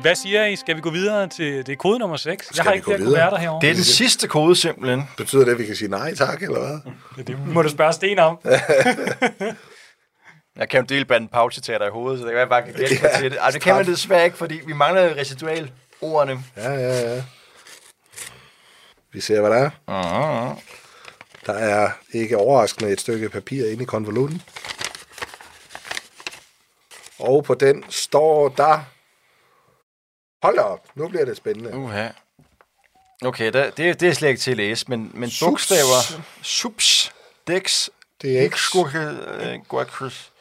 Hvad 0.07 0.15
siger 0.15 0.45
I? 0.45 0.57
Skal 0.57 0.77
vi 0.77 0.81
gå 0.81 0.91
videre 0.91 1.29
til 1.29 1.67
det 1.67 1.69
er 1.69 1.77
kode 1.77 1.99
nummer 1.99 2.17
6? 2.17 2.27
Jeg 2.29 2.39
Skal 2.55 2.65
har 2.65 2.71
vi 2.71 2.77
ikke 2.77 2.85
gå 2.85 2.91
flere 2.91 2.99
videre? 2.99 3.13
kuverter 3.13 3.37
herovre. 3.37 3.61
Det 3.61 3.71
er 3.71 3.75
den 3.75 3.85
sidste 3.85 4.29
kode 4.29 4.57
simpelthen. 4.57 5.03
Betyder 5.17 5.45
det, 5.45 5.53
at 5.53 5.59
vi 5.59 5.67
kan 5.67 5.77
sige 5.77 5.91
nej 5.91 6.15
tak, 6.15 6.43
eller 6.43 6.59
hvad? 6.59 6.93
Det, 7.17 7.27
det 7.27 7.49
må 7.49 7.63
du 7.63 7.69
spørge 7.69 7.93
Sten 7.93 8.19
om. 8.19 8.39
Jeg 10.59 10.69
kan 10.69 10.81
jo 10.81 10.87
dele 10.87 11.05
blandt 11.05 11.33
paucitater 11.33 11.87
i 11.87 11.91
hovedet, 11.91 12.21
så 12.21 12.27
det 12.27 12.33
kan 12.33 12.35
være, 12.35 12.43
at 12.43 12.49
jeg 12.49 12.49
bare 12.49 12.63
kan 12.63 12.75
gætte 12.75 12.99
mig 13.03 13.11
til 13.21 13.31
det. 13.31 13.39
Ej, 13.41 13.51
det 13.51 13.61
kan 13.61 13.75
man 13.75 13.87
desværre 13.87 14.25
ikke, 14.25 14.37
fordi 14.37 14.61
vi 14.67 14.73
mangler 14.73 15.17
residual 15.17 15.71
ordene. 16.01 16.45
Ja, 16.57 16.73
ja, 16.73 17.15
ja. 17.15 17.23
Vi 19.13 19.21
ser, 19.21 19.41
hvad 19.41 19.51
der 19.51 19.57
er. 19.57 19.71
Uh-huh. 19.71 20.61
Der 21.47 21.53
er 21.53 21.91
ikke 22.13 22.39
overraskende 22.39 22.91
et 22.91 23.01
stykke 23.01 23.29
papir 23.29 23.67
inde 23.67 23.83
i 23.83 23.87
konvolutten. 23.87 24.43
Og 27.19 27.45
på 27.45 27.55
den 27.55 27.85
står 27.89 28.49
der... 28.49 28.81
Hold 30.47 30.57
da 30.57 30.63
op, 30.63 30.87
nu 30.95 31.09
bliver 31.09 31.25
det 31.25 31.37
spændende. 31.37 31.71
Uh-huh. 31.71 33.27
Okay, 33.27 33.53
der, 33.53 33.71
det, 33.71 34.01
det 34.01 34.09
er 34.09 34.13
slet 34.13 34.29
ikke 34.29 34.41
til 34.41 34.51
at 34.51 34.57
læse, 34.57 34.85
men, 34.89 35.11
men 35.15 35.31
Subs. 35.31 35.49
bogstaver... 35.51 36.21
Subs. 36.43 37.13
Dex. 37.47 37.89
Det 38.23 38.45
er 38.45 38.49
X. 38.51 38.71
Guacrus. 39.69 40.33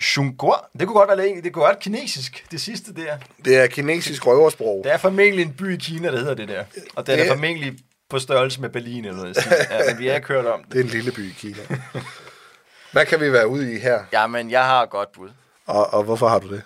Shungor. 0.00 0.70
Det 0.78 0.86
kunne 0.86 0.98
godt 0.98 1.18
være. 1.18 1.40
Det 1.42 1.52
kunne 1.52 1.64
godt 1.64 1.78
kinesisk, 1.78 2.46
det 2.50 2.60
sidste 2.60 2.94
der. 2.94 3.18
Det 3.44 3.56
er 3.58 3.66
kinesisk 3.66 4.26
røversprog. 4.26 4.80
Der 4.84 4.92
er 4.92 4.96
formentlig 4.98 5.42
en 5.44 5.52
by 5.52 5.74
i 5.74 5.76
Kina, 5.76 6.10
der 6.12 6.18
hedder 6.18 6.34
det 6.34 6.48
der. 6.48 6.64
Og 6.96 7.06
den 7.06 7.18
Det- 7.18 7.24
er 7.26 7.28
formentlig 7.30 7.78
på 8.10 8.18
størrelse 8.18 8.60
med 8.60 8.68
Berlin 8.68 9.04
eller 9.04 9.16
noget. 9.18 9.36
Ja, 9.70 9.80
men 9.90 9.98
vi 9.98 10.06
har 10.06 10.14
ikke 10.14 10.28
hørt 10.28 10.46
om 10.46 10.62
det. 10.64 10.72
Det 10.72 10.80
er 10.80 10.84
en 10.84 10.90
lille 10.90 11.12
by 11.12 11.30
i 11.30 11.34
Kina. 11.38 11.58
Hvad 12.92 13.06
kan 13.06 13.20
vi 13.20 13.32
være 13.32 13.48
ude 13.48 13.74
i 13.74 13.78
her? 13.78 14.04
Jamen, 14.12 14.50
jeg 14.50 14.64
har 14.64 14.82
et 14.82 14.90
godt 14.90 15.12
bud. 15.12 15.28
Og, 15.66 15.92
og 15.94 16.02
hvorfor 16.02 16.28
har 16.28 16.38
du 16.38 16.48
det? 16.54 16.62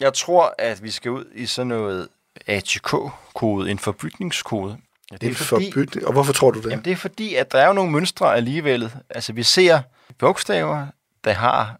Jeg 0.00 0.14
tror, 0.14 0.54
at 0.58 0.82
vi 0.82 0.90
skal 0.90 1.10
ud 1.10 1.24
i 1.34 1.46
sådan 1.46 1.66
noget 1.66 2.08
ATK-kode, 2.46 3.70
en 3.70 3.78
forbytningskode. 3.78 4.78
Ja, 5.12 5.16
Det 5.16 5.30
er 5.30 5.34
forbytning. 5.34 6.06
Og 6.06 6.12
hvorfor 6.12 6.32
tror 6.32 6.50
du 6.50 6.60
det? 6.60 6.70
Jamen, 6.70 6.84
det 6.84 6.92
er 6.92 6.96
fordi, 6.96 7.34
at 7.34 7.52
der 7.52 7.58
er 7.58 7.66
jo 7.66 7.72
nogle 7.72 7.92
mønstre 7.92 8.36
alligevel. 8.36 8.92
Altså, 9.10 9.32
vi 9.32 9.42
ser 9.42 9.80
bogstaver, 10.18 10.86
der 11.24 11.32
har... 11.32 11.78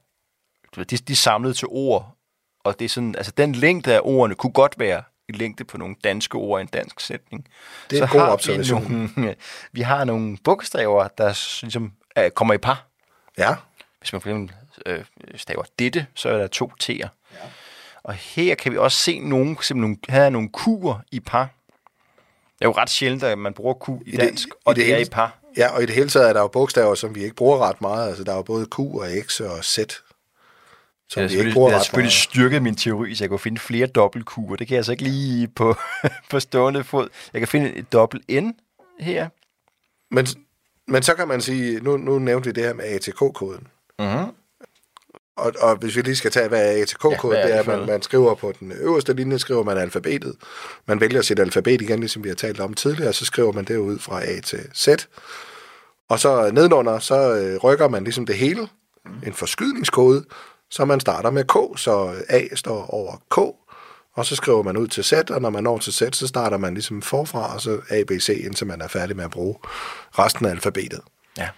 De, 0.77 0.85
de 0.85 1.13
er 1.13 1.17
samlet 1.17 1.57
til 1.57 1.69
ord. 1.71 2.17
Og 2.65 2.79
det 2.79 2.85
er 2.85 2.89
sådan, 2.89 3.15
altså, 3.17 3.33
den 3.37 3.55
længde 3.55 3.95
af 3.95 4.01
ordene 4.03 4.35
kunne 4.35 4.53
godt 4.53 4.79
være 4.79 5.03
en 5.29 5.35
længde 5.35 5.65
på 5.65 5.79
nogle 5.79 5.97
danske 6.05 6.35
ord 6.35 6.61
i 6.61 6.63
en 6.63 6.67
dansk 6.67 7.01
sætning. 7.01 7.49
Det 7.91 7.99
er 7.99 8.03
en 8.03 8.09
god 8.09 8.21
observation. 8.21 8.83
Vi, 8.83 8.95
nogle, 9.17 9.35
vi 9.73 9.81
har 9.81 10.05
nogle 10.05 10.39
bogstaver, 10.45 11.09
der 11.09 11.61
ligesom 11.63 11.93
øh, 12.19 12.31
kommer 12.31 12.55
i 12.55 12.59
par. 12.59 12.87
Ja. 13.39 13.55
Hvis 13.99 14.13
man 14.13 14.23
for 14.23 14.29
eksempel 14.29 14.57
øh, 14.87 15.05
staver 15.37 15.63
dette, 15.79 16.07
så 16.15 16.29
er 16.29 16.39
der 16.39 16.47
to 16.47 16.71
t'er. 16.83 16.93
Ja. 16.93 17.09
Og 18.07 18.15
her 18.15 18.55
kan 18.55 18.73
vi 18.73 18.79
også 18.79 18.99
se 18.99 19.19
nogle, 19.19 19.57
simpelthen 19.63 19.81
nogle, 19.81 19.97
er 20.27 20.31
nogle 20.31 20.49
ku'er 20.57 21.01
i 21.13 21.21
par. 21.21 21.49
Det 22.59 22.65
er 22.65 22.69
jo 22.69 22.73
ret 22.73 22.91
sjældent, 22.91 23.23
at 23.23 23.39
man 23.39 23.55
bruger 23.55 23.75
Q 23.75 23.89
i, 23.89 24.09
I 24.09 24.11
det- 24.11 24.21
dansk, 24.21 24.49
i 24.49 24.51
og 24.65 24.77
det 24.77 24.87
det, 24.87 24.95
er 24.95 24.99
i 24.99 25.05
par. 25.05 25.39
Ja, 25.57 25.69
og 25.75 25.83
i 25.83 25.87
det 25.87 25.95
hele 25.95 26.09
taget 26.09 26.29
er 26.29 26.33
der 26.33 26.41
jo 26.41 26.49
bogstaver, 26.49 26.95
som 26.95 27.15
vi 27.15 27.25
ikke 27.25 27.37
bruger 27.37 27.59
ret 27.69 27.81
meget. 27.81 28.09
Altså, 28.09 28.25
der 28.25 28.33
er 28.33 28.37
jo 28.37 28.43
både 28.43 28.67
Q 28.67 28.79
og 28.79 29.07
X 29.27 29.41
og 29.41 29.65
Z, 29.65 29.79
som 29.79 29.81
Jeg 29.81 29.85
har 29.85 31.21
vi 31.21 31.23
ikke 31.23 31.31
selvfølgelig, 31.31 31.55
bruger 31.55 31.71
jeg 31.71 31.79
har 31.79 31.85
selvfølgelig 31.85 32.13
styrket 32.13 32.63
min 32.63 32.77
teori, 32.77 33.15
så 33.15 33.25
jeg 33.25 33.29
kunne 33.29 33.39
finde 33.39 33.61
flere 33.61 33.87
dobbelt 33.87 34.29
Q'er. 34.31 34.51
Det 34.57 34.59
kan 34.67 34.71
jeg 34.75 34.77
altså 34.79 34.93
ikke 34.93 35.05
lige 35.05 35.49
på, 35.49 35.75
på 36.31 36.41
stående 36.41 36.85
fod. 36.85 37.09
Jeg 37.33 37.41
kan 37.41 37.49
finde 37.49 37.75
et 37.75 37.93
dobbelt 37.93 38.25
N 38.45 38.51
her. 39.01 39.29
Men, 40.11 40.27
men 40.89 41.03
så 41.03 41.15
kan 41.15 41.29
man 41.29 41.41
sige, 41.41 41.81
nu, 41.81 41.97
nu 41.97 42.19
nævnte 42.19 42.49
vi 42.49 42.53
det 42.53 42.65
her 42.65 42.75
med 42.75 42.85
ATK-koden. 42.85 43.67
Mm-hmm. 43.99 44.33
Og, 45.37 45.53
og 45.61 45.77
hvis 45.77 45.97
vi 45.97 46.03
lige 46.03 46.17
skal 46.17 46.31
tage, 46.31 46.49
hvad 46.49 46.77
er 46.77 46.83
ATK-koden, 46.83 47.37
Ja, 47.37 47.43
er 47.43 47.49
ja, 47.49 47.53
det 47.53 47.59
er, 47.59 47.63
det 47.63 47.73
at 47.73 47.79
man, 47.79 47.87
man 47.87 48.03
skriver 48.03 48.35
på 48.35 48.53
den 48.61 48.73
øverste 48.73 49.13
linje, 49.13 49.39
skriver 49.39 49.63
man 49.63 49.79
alfabetet. 49.79 50.35
Man 50.87 51.01
vælger 51.01 51.23
sit 51.23 51.39
alfabet 51.39 51.83
igen, 51.83 52.01
ligesom 52.01 52.25
vi 52.25 52.29
har 52.29 52.37
talt 52.37 52.61
om 52.61 52.75
tidligere, 52.75 53.13
så 53.13 53.25
skriver 53.25 53.53
man 53.53 53.65
det 53.65 53.77
ud 53.77 53.99
fra 53.99 54.25
A 54.25 54.41
til 54.41 54.61
Z. 54.77 54.89
Og 56.09 56.19
så 56.19 56.51
nedenunder, 56.53 56.99
så 56.99 57.35
øh, 57.35 57.57
rykker 57.57 57.89
man 57.89 58.05
ligesom 58.05 58.27
det 58.27 58.37
hele, 58.37 58.69
en 59.27 59.33
forskydningskode, 59.33 60.25
så 60.71 60.85
man 60.85 61.01
starter 61.01 61.31
med 61.31 61.45
K, 61.45 61.81
så 61.81 62.15
A 62.29 62.55
står 62.55 62.87
over 62.91 63.17
K, 63.31 63.39
og 64.17 64.27
så 64.27 64.37
skriver 64.37 64.63
man 64.63 64.77
ud 64.77 64.89
til 64.89 65.05
Z, 65.05 65.13
og 65.13 65.43
når 65.43 65.51
man 65.51 65.65
når 65.65 65.79
til 65.79 65.93
Z, 65.93 66.03
så 66.13 66.27
starter 66.27 66.57
man 66.57 66.75
ligesom 66.75 67.03
forfra, 67.03 67.55
og 67.55 67.61
så 67.61 67.81
A, 67.91 68.03
B, 68.03 68.11
C, 68.21 68.29
indtil 68.45 68.67
man 68.67 68.81
er 68.81 68.89
færdig 68.89 69.17
med 69.17 69.25
at 69.25 69.31
bruge 69.31 69.55
resten 70.19 70.47
af 70.47 70.51
alfabetet. 70.51 71.01
Ja. 71.39 71.49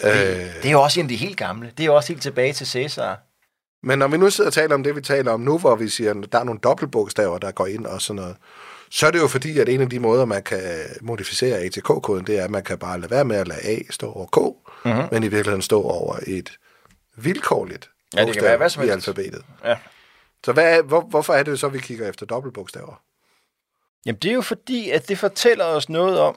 Det, 0.00 0.08
øh. 0.08 0.54
det 0.62 0.64
er 0.66 0.70
jo 0.70 0.82
også 0.82 1.00
en 1.00 1.06
af 1.06 1.08
de 1.08 1.16
helt 1.16 1.36
gamle. 1.36 1.70
Det 1.76 1.80
er 1.80 1.86
jo 1.86 1.94
også 1.96 2.12
helt 2.12 2.22
tilbage 2.22 2.52
til 2.52 2.66
Cæsar. 2.66 3.18
Men 3.82 3.98
når 3.98 4.08
vi 4.08 4.16
nu 4.16 4.30
sidder 4.30 4.50
og 4.50 4.54
taler 4.54 4.74
om 4.74 4.82
det, 4.82 4.96
vi 4.96 5.00
taler 5.00 5.32
om 5.32 5.40
nu, 5.40 5.58
hvor 5.58 5.76
vi 5.76 5.88
siger, 5.88 6.10
at 6.10 6.32
der 6.32 6.38
er 6.38 6.44
nogle 6.44 6.60
dobbeltbogstaver, 6.60 7.38
der 7.38 7.50
går 7.50 7.66
ind 7.66 7.86
og 7.86 8.02
sådan 8.02 8.22
noget, 8.22 8.36
så 8.90 9.06
er 9.06 9.10
det 9.10 9.18
jo 9.18 9.28
fordi, 9.28 9.58
at 9.58 9.68
en 9.68 9.80
af 9.80 9.90
de 9.90 9.98
måder, 9.98 10.24
man 10.24 10.42
kan 10.42 10.60
modificere 11.00 11.58
ATK-koden, 11.58 12.26
det 12.26 12.38
er, 12.38 12.44
at 12.44 12.50
man 12.50 12.62
kan 12.62 12.78
bare 12.78 13.00
lade 13.00 13.10
være 13.10 13.24
med 13.24 13.36
at 13.36 13.48
lade 13.48 13.60
A 13.60 13.78
stå 13.90 14.12
over 14.12 14.26
K, 14.26 14.38
mm-hmm. 14.84 15.04
men 15.12 15.22
i 15.22 15.28
virkeligheden 15.28 15.62
stå 15.62 15.82
over 15.82 16.16
et 16.26 16.58
vilkårligt 17.16 17.88
Ja, 18.16 18.24
det 18.24 18.34
kan 18.34 18.42
være 18.42 18.56
hvad 18.56 18.70
som 18.70 18.82
i 18.82 18.86
helst. 18.86 19.08
alfabetet. 19.08 19.44
Ja. 19.64 19.76
Så 20.44 20.52
hvad 20.52 20.78
er, 20.78 20.82
hvor, 20.82 21.00
hvorfor 21.00 21.32
er 21.32 21.42
det 21.42 21.60
så, 21.60 21.68
vi 21.68 21.78
kigger 21.78 22.08
efter 22.08 22.26
dobbeltbogstaver? 22.26 23.02
Jamen, 24.06 24.18
det 24.18 24.30
er 24.30 24.34
jo 24.34 24.42
fordi, 24.42 24.90
at 24.90 25.08
det 25.08 25.18
fortæller 25.18 25.64
os 25.64 25.88
noget 25.88 26.20
om, 26.20 26.36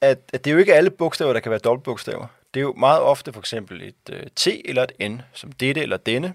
at, 0.00 0.18
at 0.32 0.44
det 0.44 0.50
er 0.50 0.54
jo 0.54 0.58
ikke 0.58 0.74
alle 0.74 0.90
bogstaver, 0.90 1.32
der 1.32 1.40
kan 1.40 1.50
være 1.50 1.58
dobbeltbogstaver. 1.58 2.26
Det 2.54 2.60
er 2.60 2.62
jo 2.62 2.72
meget 2.72 3.00
ofte 3.00 3.32
for 3.32 3.40
eksempel 3.40 3.82
et 3.82 4.14
uh, 4.14 4.20
T 4.36 4.46
eller 4.64 4.82
et 4.82 5.10
N, 5.10 5.22
som 5.32 5.52
dette 5.52 5.80
eller 5.82 5.96
denne. 5.96 6.34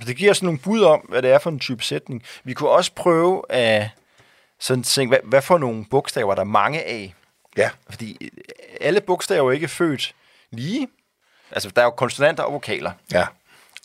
Så 0.00 0.06
det 0.06 0.16
giver 0.16 0.30
os 0.30 0.42
nogle 0.42 0.58
bud 0.58 0.82
om, 0.82 1.00
hvad 1.00 1.22
det 1.22 1.30
er 1.30 1.38
for 1.38 1.50
en 1.50 1.58
type 1.58 1.84
sætning. 1.84 2.22
Vi 2.44 2.54
kunne 2.54 2.70
også 2.70 2.92
prøve 2.92 3.42
at 3.52 3.88
sådan 4.60 4.82
tænke, 4.82 5.08
hvad, 5.10 5.18
hvad 5.24 5.42
for 5.42 5.58
nogle 5.58 5.84
bogstaver 5.90 6.34
der 6.34 6.40
er 6.42 6.46
mange 6.46 6.82
af. 6.84 7.14
Ja, 7.56 7.70
Fordi 7.90 8.16
øh, 8.20 8.30
alle 8.80 9.00
bogstaver 9.00 9.40
er 9.40 9.44
jo 9.44 9.50
ikke 9.50 9.68
født 9.68 10.14
lige. 10.50 10.88
Altså, 11.50 11.70
der 11.70 11.82
er 11.82 11.86
jo 11.86 11.90
konsonanter 11.90 12.42
og 12.42 12.52
vokaler. 12.52 12.92
ja. 13.12 13.26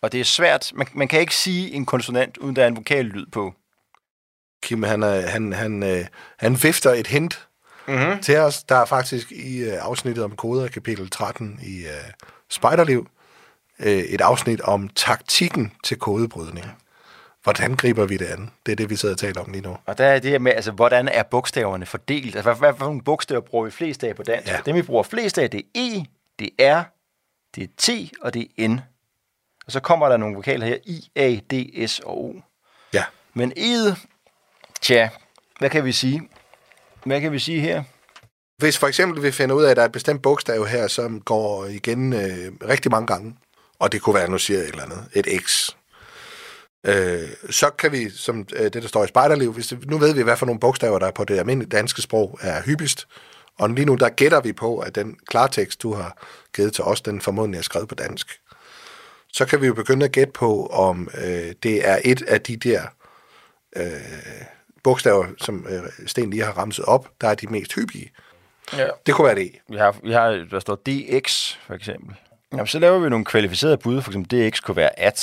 Og 0.02 0.12
det 0.12 0.20
er 0.20 0.24
svært. 0.24 0.72
Man, 0.76 0.88
man 0.94 1.08
kan 1.08 1.20
ikke 1.20 1.36
sige 1.36 1.72
en 1.72 1.86
konsonant, 1.86 2.38
uden 2.38 2.56
der 2.56 2.64
er 2.64 2.68
en 2.68 2.76
vokallyd 2.76 3.26
på. 3.26 3.54
Kim, 4.64 4.84
han, 4.84 5.04
er, 5.04 5.22
han, 5.22 5.54
han, 5.54 5.84
øh, 5.84 6.06
han 6.38 6.64
vifter 6.64 6.92
et 6.92 7.08
hint 7.08 7.48
Mm-hmm. 7.88 8.22
til 8.22 8.38
os. 8.38 8.64
Der 8.64 8.76
er 8.76 8.86
faktisk 8.86 9.32
i 9.32 9.58
øh, 9.58 9.78
afsnittet 9.82 10.24
om 10.24 10.36
koder, 10.36 10.68
kapitel 10.68 11.10
13 11.10 11.60
i 11.64 11.78
øh, 11.78 12.12
Spejderliv, 12.50 13.08
øh, 13.80 13.92
et 13.92 14.22
afsnit 14.22 14.62
om 14.62 14.90
taktikken 14.90 15.72
til 15.84 16.00
kodebrydning. 16.00 16.66
Hvordan 17.44 17.76
griber 17.76 18.06
vi 18.06 18.18
det 18.18 18.26
an? 18.26 18.52
Det 18.66 18.72
er 18.72 18.76
det, 18.76 18.90
vi 18.90 18.96
sidder 18.96 19.16
og 19.16 19.20
taler 19.20 19.42
om 19.42 19.52
lige 19.52 19.62
nu. 19.62 19.78
Og 19.86 19.98
der 19.98 20.06
er 20.06 20.20
det 20.20 20.32
her 20.32 20.40
med, 20.40 20.52
altså, 20.52 20.72
hvordan 20.72 21.08
er 21.08 21.24
bogstaverne 21.24 21.86
fordelt? 21.86 22.36
Altså, 22.36 22.42
hvad, 22.42 22.56
hvad 22.56 22.74
for 22.78 22.86
nogle 22.86 23.02
bogstaver 23.02 23.42
bruger 23.42 23.66
vi 23.66 23.72
flest 23.72 24.04
af 24.04 24.16
på 24.16 24.24
dansk? 24.24 24.52
Ja. 24.52 24.60
Dem, 24.66 24.76
vi 24.76 24.82
bruger 24.82 25.04
flest 25.04 25.38
af, 25.38 25.50
det 25.50 25.60
er 25.76 25.80
E, 25.82 26.06
det 26.40 26.50
er 26.60 26.82
R, 26.82 26.84
det 27.56 27.64
er 27.64 27.68
T, 27.78 27.90
og 28.22 28.34
det 28.34 28.48
er 28.58 28.68
N. 28.68 28.80
Og 29.66 29.72
så 29.72 29.80
kommer 29.80 30.10
der 30.10 30.18
nogle 30.18 30.36
vokaler 30.36 30.66
her, 30.66 30.78
I, 30.86 31.12
A, 31.16 31.36
D, 31.52 31.88
S 31.90 32.00
og 32.00 32.26
O. 32.26 32.34
Ja. 32.94 33.04
Men 33.34 33.54
E'et, 33.58 34.06
tja, 34.82 35.10
hvad 35.60 35.70
kan 35.70 35.86
vi 35.86 35.92
sige? 35.92 36.30
Hvad 37.06 37.22
kan 37.22 37.32
vi 37.32 37.40
sige 37.40 37.60
her? 37.62 37.84
Hvis 38.58 38.78
for 38.78 38.88
eksempel 38.88 39.24
vi 39.24 39.32
finder 39.32 39.56
ud 39.56 39.64
af, 39.64 39.72
at 39.72 39.78
der 39.78 39.82
er 39.82 39.86
et 39.86 39.92
bestemt 39.92 40.22
bogstav 40.22 40.66
her, 40.66 40.88
som 40.88 41.22
går 41.22 41.66
igen 41.66 42.14
øh, 42.14 42.52
rigtig 42.70 42.92
mange 42.92 43.08
gange, 43.08 43.36
og 43.80 43.92
det 43.92 44.02
kunne 44.02 44.16
være, 44.16 44.30
nu 44.30 44.38
siger 44.38 44.60
jeg 44.60 44.68
et 44.68 44.72
eller 44.72 44.84
andet, 44.84 45.08
et 45.14 45.42
X, 45.42 45.70
øh, 46.86 47.30
så 47.50 47.70
kan 47.70 47.92
vi, 47.92 48.10
som 48.10 48.48
øh, 48.56 48.64
det 48.64 48.74
der 48.74 48.88
står 48.88 49.04
i 49.04 49.08
spejderliv, 49.08 49.54
hvis 49.54 49.68
det, 49.68 49.90
nu 49.90 49.98
ved 49.98 50.14
vi, 50.14 50.22
hvad 50.22 50.38
for 50.38 50.46
nogle 50.46 50.60
bogstaver, 50.60 51.00
der 51.00 51.12
på 51.12 51.24
det 51.24 51.40
almindelige 51.40 51.70
danske 51.70 52.02
sprog 52.02 52.40
er 52.42 52.62
hyppigst, 52.62 53.08
og 53.60 53.70
lige 53.70 53.86
nu, 53.86 53.96
der 53.96 54.10
gætter 54.10 54.42
vi 54.42 54.54
på, 54.54 54.80
at 54.80 54.96
den 54.96 55.16
klartekst, 55.28 55.82
du 55.82 55.94
har 55.94 56.24
givet 56.56 56.74
til 56.74 56.84
os, 56.84 57.02
den 57.02 57.22
formodentlig 57.22 57.58
er 57.58 57.64
skrevet 57.64 57.90
på 57.90 57.96
dansk. 57.96 58.40
Så 59.34 59.46
kan 59.46 59.62
vi 59.62 59.68
jo 59.68 59.74
begynde 59.74 60.06
at 60.06 60.12
gætte 60.12 60.34
på, 60.34 60.66
om 60.66 61.10
øh, 61.24 61.54
det 61.64 61.88
er 61.90 62.00
et 62.06 62.22
af 62.22 62.42
de 62.42 62.58
der 62.58 62.82
øh, 63.76 64.46
bogstaver, 64.84 65.26
som 65.38 65.68
øh, 65.70 66.08
Sten 66.08 66.30
lige 66.30 66.44
har 66.44 66.52
ramset 66.52 66.86
op, 66.86 67.10
der 67.22 67.28
er 67.28 67.36
de 67.36 67.48
mest 67.48 67.74
hyppige. 67.76 68.12
Ja. 68.78 68.88
Det 69.06 69.14
kunne 69.14 69.26
være 69.26 69.36
det. 69.36 69.52
Vi 69.70 69.78
har, 69.78 69.96
vi 70.04 70.12
har, 70.12 70.30
der 70.52 70.60
står 70.60 70.76
DX, 70.76 71.56
for 71.68 71.74
eksempel. 71.74 72.16
Jamen, 72.52 72.68
så 72.68 72.80
laver 72.80 73.00
vi 73.00 73.10
nogle 73.10 73.26
kvalificerede 73.26 73.78
bud, 73.78 74.02
for 74.02 74.12
eksempel 74.12 74.50
DX 74.50 74.62
kunne 74.62 74.76
være 74.76 75.00
at, 75.00 75.20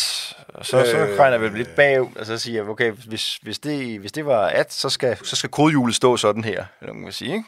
og 0.48 0.66
så, 0.66 0.78
øh, 0.78 0.86
så 0.86 0.96
regner 1.18 1.38
vi 1.38 1.58
lidt 1.58 1.74
bagud, 1.74 2.16
og 2.16 2.26
så 2.26 2.38
siger 2.38 2.62
jeg, 2.62 2.70
okay, 2.70 2.92
hvis, 2.92 3.36
hvis, 3.36 3.58
det, 3.58 4.00
hvis 4.00 4.12
det 4.12 4.26
var 4.26 4.46
at, 4.46 4.72
så 4.72 4.88
skal, 4.88 5.16
så 5.24 5.36
skal 5.36 5.50
kodehjulet 5.50 5.94
stå 5.94 6.16
sådan 6.16 6.44
her, 6.44 6.64
eller 6.80 6.94
man 6.94 7.04
kan 7.04 7.12
sige, 7.12 7.32
ikke? 7.32 7.44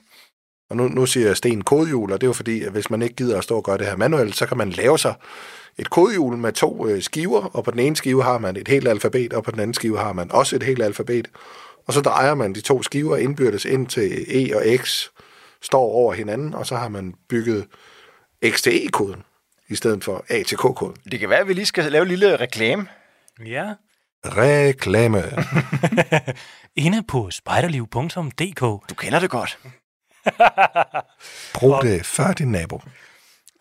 Og 0.70 0.77
nu, 0.77 0.88
nu 0.88 1.07
siger 1.07 1.27
jeg 1.27 1.37
Sten 1.37 1.62
kodehjul, 1.62 2.12
og 2.12 2.20
det 2.20 2.27
er 2.27 2.29
jo 2.29 2.33
fordi, 2.33 2.62
at 2.62 2.72
hvis 2.72 2.90
man 2.90 3.03
ikke 3.03 3.14
gider 3.14 3.38
at 3.38 3.44
stå 3.44 3.57
og 3.57 3.64
gøre 3.64 3.79
det 3.79 3.87
her 3.87 3.96
manuelt, 3.96 4.37
så 4.37 4.46
kan 4.46 4.57
man 4.57 4.70
lave 4.70 4.98
sig 4.98 5.14
et 5.79 5.90
kodehjul 5.90 6.37
med 6.37 6.53
to 6.53 6.88
øh, 6.88 7.03
skiver, 7.03 7.40
og 7.42 7.64
på 7.64 7.70
den 7.70 7.79
ene 7.79 7.96
skive 7.96 8.22
har 8.22 8.38
man 8.38 8.57
et 8.57 8.68
helt 8.68 8.88
alfabet, 8.88 9.33
og 9.33 9.44
på 9.44 9.51
den 9.51 9.61
anden 9.61 9.75
skive 9.75 9.98
har 9.98 10.12
man 10.12 10.33
også 10.33 10.57
et 10.57 10.62
helt 10.62 10.83
alfabet. 10.83 11.29
Og 11.87 11.92
så 11.92 12.01
drejer 12.01 12.35
man 12.35 12.55
de 12.55 12.61
to 12.61 12.83
skiver 12.83 13.16
indbyrdes 13.16 13.64
ind 13.64 13.87
til 13.87 14.25
E 14.29 14.57
og 14.57 14.62
X, 14.79 15.07
står 15.62 15.83
over 15.83 16.14
hinanden, 16.14 16.55
og 16.55 16.66
så 16.66 16.77
har 16.77 16.88
man 16.88 17.14
bygget 17.29 17.66
X 18.51 18.62
til 18.62 18.87
E-koden, 18.87 19.23
i 19.68 19.75
stedet 19.75 20.05
for 20.05 20.25
A 20.29 20.42
til 20.42 20.59
K-koden. 20.59 20.97
Det 21.11 21.21
kan 21.21 21.29
være, 21.29 21.40
at 21.40 21.49
vi 21.49 21.53
lige 21.53 21.66
skal 21.66 21.92
lave 21.92 22.03
en 22.03 22.09
lille 22.09 22.37
reklame. 22.37 22.87
Ja. 23.47 23.75
Reklame. 24.25 25.23
Inde 26.85 27.03
på 27.03 27.31
spejderliv.dk. 27.31 28.61
Du 28.61 28.95
kender 28.95 29.21
det 29.21 29.31
godt. 29.31 29.59
Brug 31.55 31.83
det 31.83 32.07
før 32.07 32.33
din 32.33 32.53
nabo. 32.53 32.81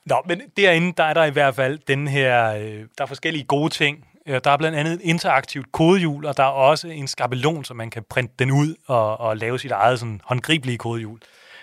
Nå, 0.05 0.21
men 0.27 0.41
derinde, 0.57 0.93
der 0.97 1.03
er 1.03 1.13
der 1.13 1.23
i 1.23 1.29
hvert 1.29 1.55
fald 1.55 1.79
den 1.87 2.07
her, 2.07 2.53
øh, 2.53 2.85
der 2.97 3.03
er 3.03 3.05
forskellige 3.05 3.43
gode 3.43 3.69
ting. 3.69 4.05
Øh, 4.35 4.41
Der 4.43 4.51
er 4.51 4.57
blandt 4.57 4.77
andet 4.77 4.93
et 4.93 5.01
interaktivt 5.01 5.71
kodehjul, 5.71 6.25
og 6.25 6.37
der 6.37 6.43
er 6.43 6.47
også 6.47 6.87
en 6.87 7.07
skabelon, 7.07 7.63
så 7.65 7.73
man 7.73 7.89
kan 7.89 8.03
printe 8.09 8.33
den 8.39 8.51
ud 8.51 8.75
og, 8.87 9.19
og 9.19 9.37
lave 9.37 9.59
sit 9.59 9.71
eget 9.71 9.99
sådan, 9.99 10.21
håndgribelige 10.23 10.77
kodehjul. 10.77 11.19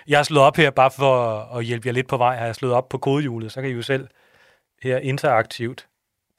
Jeg 0.09 0.19
har 0.19 0.23
slået 0.25 0.47
op 0.47 0.57
her, 0.57 0.71
bare 0.71 0.91
for 0.91 1.39
at 1.57 1.65
hjælpe 1.65 1.87
jer 1.89 1.93
lidt 1.93 2.09
på 2.09 2.17
vej, 2.17 2.37
har 2.37 2.45
jeg 2.47 2.55
slået 2.55 2.75
op 2.75 2.89
på 2.89 2.99
kodehjulet, 2.99 3.53
så 3.53 3.61
kan 3.61 3.71
I 3.71 3.73
jo 3.73 3.83
selv 3.83 4.09
her 4.83 4.99
interaktivt 4.99 5.87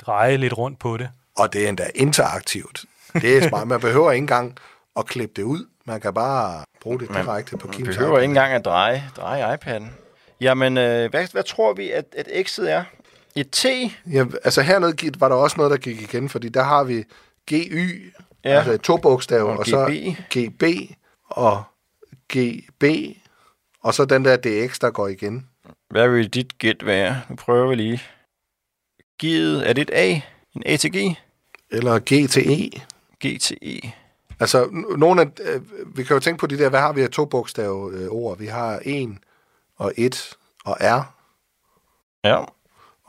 dreje 0.06 0.38
lidt 0.38 0.58
rundt 0.58 0.80
på 0.80 0.98
det. 0.98 1.10
Og 1.38 1.54
det 1.54 1.66
er 1.66 1.70
endda 1.70 1.88
interaktivt. 1.96 2.86
Det 3.14 3.38
er 3.38 3.48
smart. 3.48 3.68
Man 3.68 3.80
behøver 3.80 4.12
ikke 4.12 4.24
engang 4.24 4.58
at 4.98 5.06
klippe 5.06 5.34
det 5.36 5.44
ud. 5.44 5.66
Man 5.86 6.02
kan 6.02 6.14
bare 6.14 6.64
bruge 6.82 7.00
det 7.00 7.10
direkte 7.10 7.58
på 7.58 7.68
Man 7.68 7.76
Kims 7.76 7.88
behøver 7.98 8.12
iPad. 8.12 8.22
ikke 8.22 8.32
engang 8.32 8.54
at 8.54 8.66
dreje, 8.66 9.04
dreje 9.18 9.58
iPad'en. 9.58 9.84
Jamen, 10.42 10.78
øh, 10.78 11.10
hvad, 11.10 11.28
hvad 11.32 11.44
tror 11.44 11.74
vi, 11.74 11.92
at, 11.92 12.06
at 12.18 12.28
X'et 12.28 12.64
er? 12.70 12.84
Et 13.40 13.52
T? 13.52 13.66
Ja, 14.12 14.26
altså 14.44 14.62
hernede 14.62 15.12
var 15.20 15.30
der 15.30 15.36
også 15.36 15.58
noget, 15.58 15.72
der 15.72 15.78
gik 15.78 16.02
igen, 16.02 16.30
fordi 16.30 16.50
der 16.50 16.64
har 16.64 16.84
vi 16.84 17.04
GY, 17.50 18.12
Ja. 18.46 18.50
altså 18.50 18.78
to 18.78 18.98
bogstaver, 18.98 19.52
Og 19.52 19.58
og, 19.60 19.66
så 19.66 20.02
GB. 20.30 20.64
Og 21.30 21.64
GB, 22.34 22.84
og 23.84 23.94
så 23.94 24.06
den 24.06 24.26
der 24.26 24.38
DX, 24.38 24.80
der 24.80 24.92
går 24.92 25.08
igen. 25.08 25.48
Hvad 25.90 26.10
vil 26.10 26.30
dit 26.30 26.58
gæt 26.58 26.86
være? 26.86 27.22
Nu 27.30 27.36
prøver 27.36 27.70
vi 27.70 27.76
lige. 27.76 28.02
G'et, 29.24 29.68
er 29.70 29.74
det 29.74 29.82
et 29.82 29.90
A? 29.94 30.22
En 30.56 30.64
A 30.66 30.76
til 30.78 30.92
G? 30.98 31.16
Eller 31.72 32.00
GTE. 32.00 32.70
G 33.26 33.40
til 33.42 33.58
E? 33.62 33.92
Altså, 34.40 34.84
nogle 34.98 35.22
af, 35.22 35.28
øh, 35.42 35.62
vi 35.98 36.04
kan 36.04 36.14
jo 36.14 36.20
tænke 36.20 36.40
på 36.40 36.48
de 36.48 36.58
der, 36.58 36.70
hvad 36.70 36.80
har 36.80 36.94
vi 36.94 37.02
af 37.02 37.10
to 37.10 37.26
bogstaver 37.26 37.90
øh, 37.94 38.08
ord? 38.10 38.38
Vi 38.38 38.46
har 38.46 38.80
en 38.86 39.20
og 39.78 39.94
et 39.98 40.34
og 40.66 40.78
R, 40.82 41.16
Ja. 42.24 42.44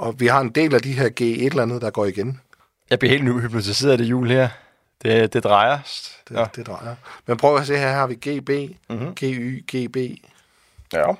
Og 0.00 0.20
vi 0.20 0.26
har 0.26 0.40
en 0.40 0.48
del 0.50 0.74
af 0.74 0.80
de 0.82 0.92
her 0.92 1.08
G 1.08 1.20
et 1.20 1.46
eller 1.46 1.62
andet, 1.62 1.82
der 1.82 1.90
går 1.90 2.04
igen. 2.06 2.40
Jeg 2.90 2.98
bliver 2.98 3.10
helt 3.12 3.24
nu 3.24 3.38
hypnotiseret 3.38 3.92
af 3.92 3.98
det 3.98 4.04
jul 4.04 4.28
her. 4.30 4.48
Det, 5.02 5.32
det 5.32 5.44
drejer. 5.44 5.78
Det, 6.28 6.34
Ja. 6.36 6.44
det 6.56 6.66
drejer. 6.66 6.94
Men 7.26 7.36
prøv 7.36 7.56
at 7.56 7.66
se 7.66 7.76
her, 7.76 7.88
her 7.88 7.94
har 7.94 8.06
vi 8.06 8.14
GB, 8.14 8.50
Mhm. 8.90 9.14
GY, 9.14 9.64
GB. 9.72 9.96
Ja. 10.92 11.12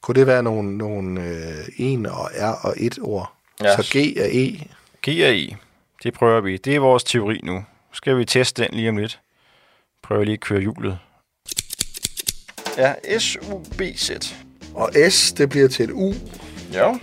Kunne 0.00 0.14
det 0.14 0.26
være 0.26 0.42
nogle, 0.42 0.78
nogle 0.78 1.22
øh, 1.24 1.68
en 1.76 2.06
og 2.06 2.30
R 2.40 2.66
og 2.66 2.74
et 2.76 2.98
ord? 3.02 3.32
Ja. 3.62 3.76
Så 3.76 3.82
G 3.92 3.96
er 3.96 4.28
E. 4.32 4.64
G 5.06 5.08
og 5.08 5.36
E. 5.36 5.56
Det 6.02 6.14
prøver 6.14 6.40
vi. 6.40 6.56
Det 6.56 6.74
er 6.76 6.80
vores 6.80 7.04
teori 7.04 7.40
nu. 7.42 7.54
Nu 7.54 7.64
skal 7.92 8.18
vi 8.18 8.24
teste 8.24 8.62
den 8.62 8.74
lige 8.74 8.88
om 8.88 8.96
lidt. 8.96 9.20
Prøver 10.02 10.24
lige 10.24 10.34
at 10.34 10.40
køre 10.40 10.60
hjulet. 10.60 10.98
Ja, 12.76 13.18
S-U-B-Z. 13.18 14.10
Og 14.74 14.90
S, 15.10 15.32
det 15.32 15.48
bliver 15.48 15.68
til 15.68 15.84
et 15.84 15.90
U. 15.92 16.12
Ja. 16.72 16.94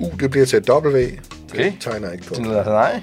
U, 0.00 0.10
det 0.20 0.30
bliver 0.30 0.46
til 0.46 0.56
et 0.56 0.68
W. 0.68 0.74
Okay. 0.76 1.64
Det 1.64 1.76
tegner 1.80 2.06
jeg 2.06 2.14
ikke 2.14 2.26
på. 2.26 2.34
Det 2.34 2.42
lyder 2.42 2.64
nej. 2.64 3.02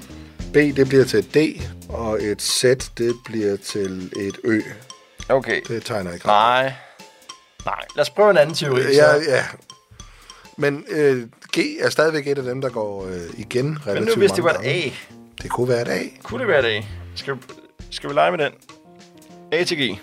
B, 0.52 0.56
det 0.76 0.88
bliver 0.88 1.04
til 1.04 1.18
et 1.18 1.34
D. 1.34 1.62
Og 1.88 2.22
et 2.22 2.42
Z, 2.42 2.64
det 2.98 3.14
bliver 3.24 3.56
til 3.56 4.12
et 4.16 4.36
Ø. 4.44 4.60
Okay. 5.28 5.60
Det 5.68 5.84
tegner 5.84 6.12
ikke. 6.12 6.26
Nej. 6.26 6.72
Nej. 7.64 7.84
Lad 7.96 8.02
os 8.02 8.10
prøve 8.10 8.30
en 8.30 8.36
anden 8.36 8.54
teori. 8.54 8.82
så. 8.82 8.90
Ja, 8.90 9.14
ja. 9.14 9.44
Men 10.56 10.84
øh, 10.88 11.26
G 11.56 11.58
er 11.80 11.90
stadigvæk 11.90 12.26
et 12.26 12.38
af 12.38 12.44
dem, 12.44 12.60
der 12.60 12.68
går 12.68 13.06
øh, 13.06 13.20
igen 13.38 13.66
Men 13.66 13.78
relativt 13.86 14.08
nu 14.08 14.14
hvis 14.14 14.30
det 14.30 14.44
var 14.44 14.52
et 14.52 14.66
A. 14.66 14.90
Det 15.42 15.50
kunne 15.50 15.68
være 15.68 15.82
et 15.82 15.88
A. 15.88 16.00
Kunne 16.22 16.40
det 16.40 16.48
være 16.48 16.58
et 16.58 16.76
A? 16.76 16.82
Skal 17.14 17.34
vi, 17.34 17.40
skal 17.90 18.10
vi 18.10 18.14
lege 18.14 18.30
med 18.30 18.44
den? 18.44 18.52
A 19.52 19.64
til 19.64 19.76
G. 19.76 19.98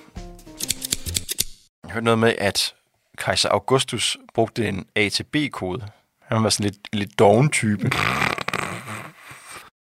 Jeg 1.83 1.91
hørte 1.91 2.05
noget 2.05 2.19
med, 2.19 2.33
at 2.37 2.73
kejser 3.17 3.49
Augustus 3.49 4.17
brugte 4.33 4.67
en 4.67 4.85
A 4.95 5.09
til 5.09 5.23
B-kode. 5.23 5.85
Han 6.33 6.43
var 6.43 6.49
sådan 6.49 6.63
lidt, 6.63 6.77
lidt 6.93 7.19
doven 7.19 7.49
type. 7.49 7.89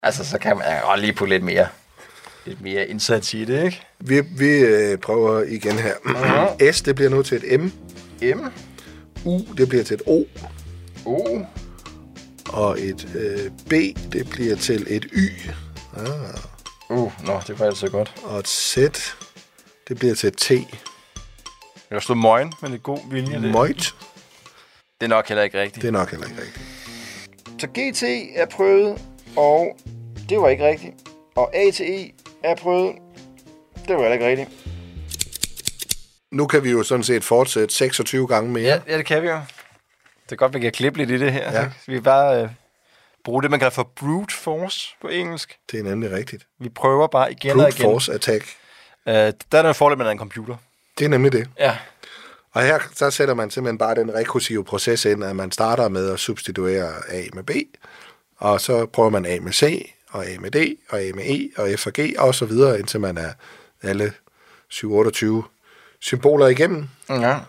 altså, 0.04 0.26
så 0.26 0.38
kan 0.42 0.58
man 0.58 0.66
godt 0.84 1.00
lige 1.00 1.14
putte 1.14 1.34
lidt 1.34 1.44
mere, 1.44 1.68
lidt 2.46 2.62
mere 2.62 2.88
indsats 2.88 3.34
i 3.34 3.46
det, 3.46 3.64
ikke? 3.66 3.84
Vi, 4.00 4.22
vi 4.22 4.50
øh, 4.50 4.98
prøver 4.98 5.44
igen 5.44 5.76
her. 5.80 6.72
S, 6.72 6.82
det 6.82 6.96
bliver 6.96 7.10
nu 7.10 7.24
til 7.24 7.42
et 7.46 7.60
M. 7.60 7.64
M, 8.22 8.52
U, 9.26 9.40
det 9.58 9.70
bliver 9.70 9.84
til 9.84 9.94
et 9.94 10.02
O. 10.06 10.24
O, 11.06 11.40
Og 12.50 12.82
et 12.82 13.08
øh, 13.16 13.52
B, 13.70 13.74
det 14.14 14.30
bliver 14.30 14.56
til 14.56 14.86
et 14.90 15.06
Y. 15.12 15.30
Ah. 15.98 16.98
uh, 16.98 17.26
nå, 17.26 17.42
det 17.48 17.60
var 17.60 17.66
altså 17.66 17.90
godt. 17.90 18.14
Og 18.24 18.40
et 18.40 18.48
Z, 18.48 18.78
det 19.88 20.00
bliver 20.00 20.16
til 20.16 20.28
et 20.28 20.38
T. 20.38 20.52
Jeg 20.52 20.66
har 21.96 22.00
stået 22.00 22.20
møgen 22.20 22.54
med 22.62 22.70
lidt 22.70 22.84
god 22.84 23.00
vilje. 23.12 23.42
Det. 23.42 23.52
Møjt. 23.52 23.96
Det 25.02 25.06
er 25.06 25.10
nok 25.10 25.28
heller 25.28 25.44
ikke 25.44 25.62
rigtigt. 25.62 25.82
Det 25.82 25.88
er 25.88 25.92
nok 25.92 26.12
heller 26.12 26.28
ikke 26.28 26.42
rigtigt. 26.42 26.66
Så 27.62 27.68
GT 27.68 28.04
er 28.36 28.46
prøvet, 28.46 29.02
og 29.38 29.78
det 30.30 30.42
var 30.42 30.50
ikke 30.50 30.68
rigtigt. 30.68 30.94
Og 31.36 31.56
A 31.56 31.72
til 31.72 31.86
E 31.90 32.12
er 32.44 32.56
prøvet, 32.56 32.96
det 33.88 33.96
var 33.96 34.02
heller 34.02 34.14
ikke 34.14 34.28
rigtigt. 34.28 34.50
Nu 36.32 36.48
kan 36.48 36.64
vi 36.64 36.72
jo 36.72 36.84
sådan 36.84 37.04
set 37.04 37.24
fortsætte 37.24 37.76
26 37.76 38.28
gange 38.28 38.52
mere. 38.52 38.64
Ja, 38.64 38.80
ja, 38.88 38.98
det 38.98 39.06
kan 39.06 39.24
vi 39.24 39.28
jo. 39.28 39.40
Det 40.26 40.32
er 40.32 40.36
godt, 40.36 40.54
vi 40.54 40.60
kan 40.60 40.72
klippe 40.72 40.98
lidt 41.00 41.10
i 41.10 41.18
det 41.18 41.34
her. 41.34 41.62
Ja. 41.62 41.70
Vi 41.88 42.00
bare 42.00 42.44
øh, 42.44 42.50
bruge 43.24 43.44
det, 43.44 43.52
man 43.52 43.60
kalder 43.60 43.72
for 43.72 43.92
brute 43.96 44.36
force 44.36 44.96
på 45.02 45.08
engelsk. 45.08 45.58
Det 45.72 45.80
er 45.80 45.84
nemlig 45.84 46.12
rigtigt. 46.12 46.48
Vi 46.60 46.70
prøver 46.70 47.08
bare 47.08 47.32
igen 47.32 47.52
og 47.52 47.56
Brute 47.56 47.70
igen. 47.70 47.84
force 47.84 48.14
attack. 48.14 48.46
Uh, 49.06 49.14
der 49.14 49.22
er 49.52 49.62
der 49.62 49.70
en 49.70 49.76
fordel, 49.76 49.98
man 49.98 50.08
er 50.08 50.12
en 50.12 50.18
computer. 50.18 50.56
Det 51.00 51.06
er 51.06 51.10
nemlig 51.10 51.32
det. 51.32 51.50
Ja. 51.60 51.78
Og 52.54 52.62
her 52.62 52.80
så 52.94 53.12
sætter 53.12 53.34
man 53.34 53.50
simpelthen 53.52 53.78
bare 53.78 53.96
den 53.96 54.16
rekursive 54.16 54.64
proces 54.64 55.06
ind, 55.06 55.24
at 55.24 55.36
man 55.36 55.52
starter 55.52 55.90
med 55.90 56.10
at 56.10 56.20
substituere 56.20 56.92
A 57.10 57.24
med 57.34 57.44
B, 57.44 57.52
og 58.38 58.62
så 58.62 58.86
prøver 58.86 59.10
man 59.10 59.26
A 59.26 59.38
med 59.42 59.52
C, 59.52 59.94
og 60.10 60.26
A 60.26 60.40
med 60.40 60.52
D, 60.52 60.78
og 60.90 61.02
A 61.02 61.12
med 61.16 61.24
E, 61.26 61.50
og 61.58 61.80
F 61.80 61.88
og 61.88 61.94
G, 61.94 62.00
og 62.18 62.36
så 62.36 62.46
videre, 62.46 62.80
indtil 62.80 63.00
man 63.00 63.18
er 63.18 63.32
alle 63.84 64.14
728 64.70 65.44
symboler 66.00 66.48
igennem. 66.48 66.88
Ja. 67.10 67.40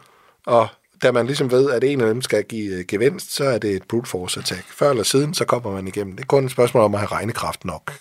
Og 0.46 0.68
da 1.02 1.12
man 1.12 1.26
ligesom 1.26 1.50
ved, 1.50 1.70
at 1.70 1.84
en 1.84 2.00
af 2.00 2.06
dem 2.06 2.22
skal 2.22 2.44
give 2.44 2.78
øh, 2.78 2.84
gevinst, 2.88 3.34
så 3.34 3.44
er 3.44 3.58
det 3.58 3.70
et 3.70 3.82
brute 3.88 4.10
force 4.10 4.40
attack. 4.40 4.64
Før 4.72 4.90
eller 4.90 5.02
siden, 5.02 5.34
så 5.34 5.44
kommer 5.44 5.72
man 5.72 5.88
igennem. 5.88 6.16
Det 6.16 6.22
er 6.22 6.26
kun 6.26 6.44
et 6.44 6.50
spørgsmål 6.50 6.82
om 6.82 6.94
at 6.94 7.00
have 7.00 7.08
regnekraft 7.12 7.64
nok. 7.64 7.92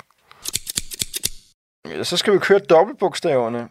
Så 2.03 2.17
skal 2.17 2.33
vi 2.33 2.39
køre 2.39 2.59
dobbeltbogstaverne. 2.59 3.69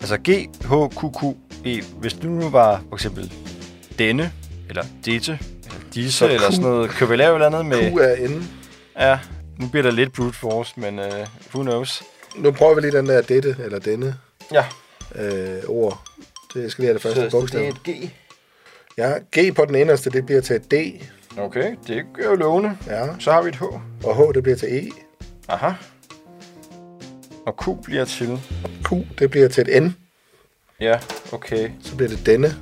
Altså 0.00 0.16
G, 0.16 0.48
H, 0.64 0.94
Q, 0.98 1.02
Q, 1.18 1.22
E. 1.64 1.80
Hvis 2.00 2.12
du 2.12 2.26
nu 2.28 2.48
var 2.50 2.82
for 2.88 2.96
eksempel 2.96 3.32
denne, 3.98 4.32
eller 4.68 4.82
dette, 5.04 5.32
eller 5.64 5.84
disse, 5.94 6.18
Så 6.18 6.28
eller 6.28 6.50
sådan 6.50 6.60
noget. 6.64 6.90
Kan 6.90 7.10
vi 7.10 7.16
lave 7.16 7.30
et 7.30 7.34
eller 7.44 7.46
andet 7.58 7.66
med... 7.66 7.92
Q 7.92 7.94
er 7.96 8.14
inde. 8.14 8.42
Ja, 8.98 9.18
nu 9.60 9.68
bliver 9.68 9.82
der 9.82 9.90
lidt 9.90 10.12
brute 10.12 10.32
force, 10.38 10.80
men 10.80 10.98
uh, 10.98 11.04
who 11.54 11.62
knows. 11.62 12.02
Nu 12.36 12.50
prøver 12.50 12.74
vi 12.74 12.80
lige 12.80 12.92
den 12.92 13.06
der 13.06 13.22
dette, 13.22 13.56
eller 13.64 13.78
denne 13.78 14.14
Ja, 14.52 14.64
øh, 15.14 15.62
ord. 15.68 16.02
Det 16.54 16.62
jeg 16.62 16.70
skal 16.70 16.82
lige 16.82 16.88
have 16.88 16.94
det 16.94 17.02
første 17.02 17.20
så, 17.20 17.30
så 17.30 17.36
det 17.36 17.40
bogstav. 17.42 17.62
er 17.64 17.68
et 17.68 17.82
G. 17.84 18.10
Ja, 18.98 19.12
G 19.38 19.54
på 19.54 19.64
den 19.64 19.74
inderste, 19.74 20.10
det 20.10 20.26
bliver 20.26 20.40
til 20.40 20.56
et 20.56 20.70
D. 20.70 20.74
Okay, 21.38 21.74
det 21.86 22.04
gør 22.14 22.30
jo 22.30 22.34
lovende. 22.36 22.78
Ja, 22.86 23.06
Så 23.18 23.32
har 23.32 23.42
vi 23.42 23.48
et 23.48 23.56
H. 23.56 23.62
og 24.04 24.16
H, 24.30 24.34
det 24.34 24.42
bliver 24.42 24.56
til 24.56 24.68
E. 24.88 24.90
Aha. 25.48 25.70
Og 27.46 27.56
Q 27.64 27.84
bliver 27.84 28.04
til... 28.04 28.40
Q, 28.84 28.92
det 29.18 29.30
bliver 29.30 29.48
til 29.48 29.64
et 29.68 29.82
N. 29.82 29.96
Ja, 30.80 30.98
okay. 31.32 31.70
Så 31.82 31.96
bliver 31.96 32.08
det 32.08 32.26
denne. 32.26 32.56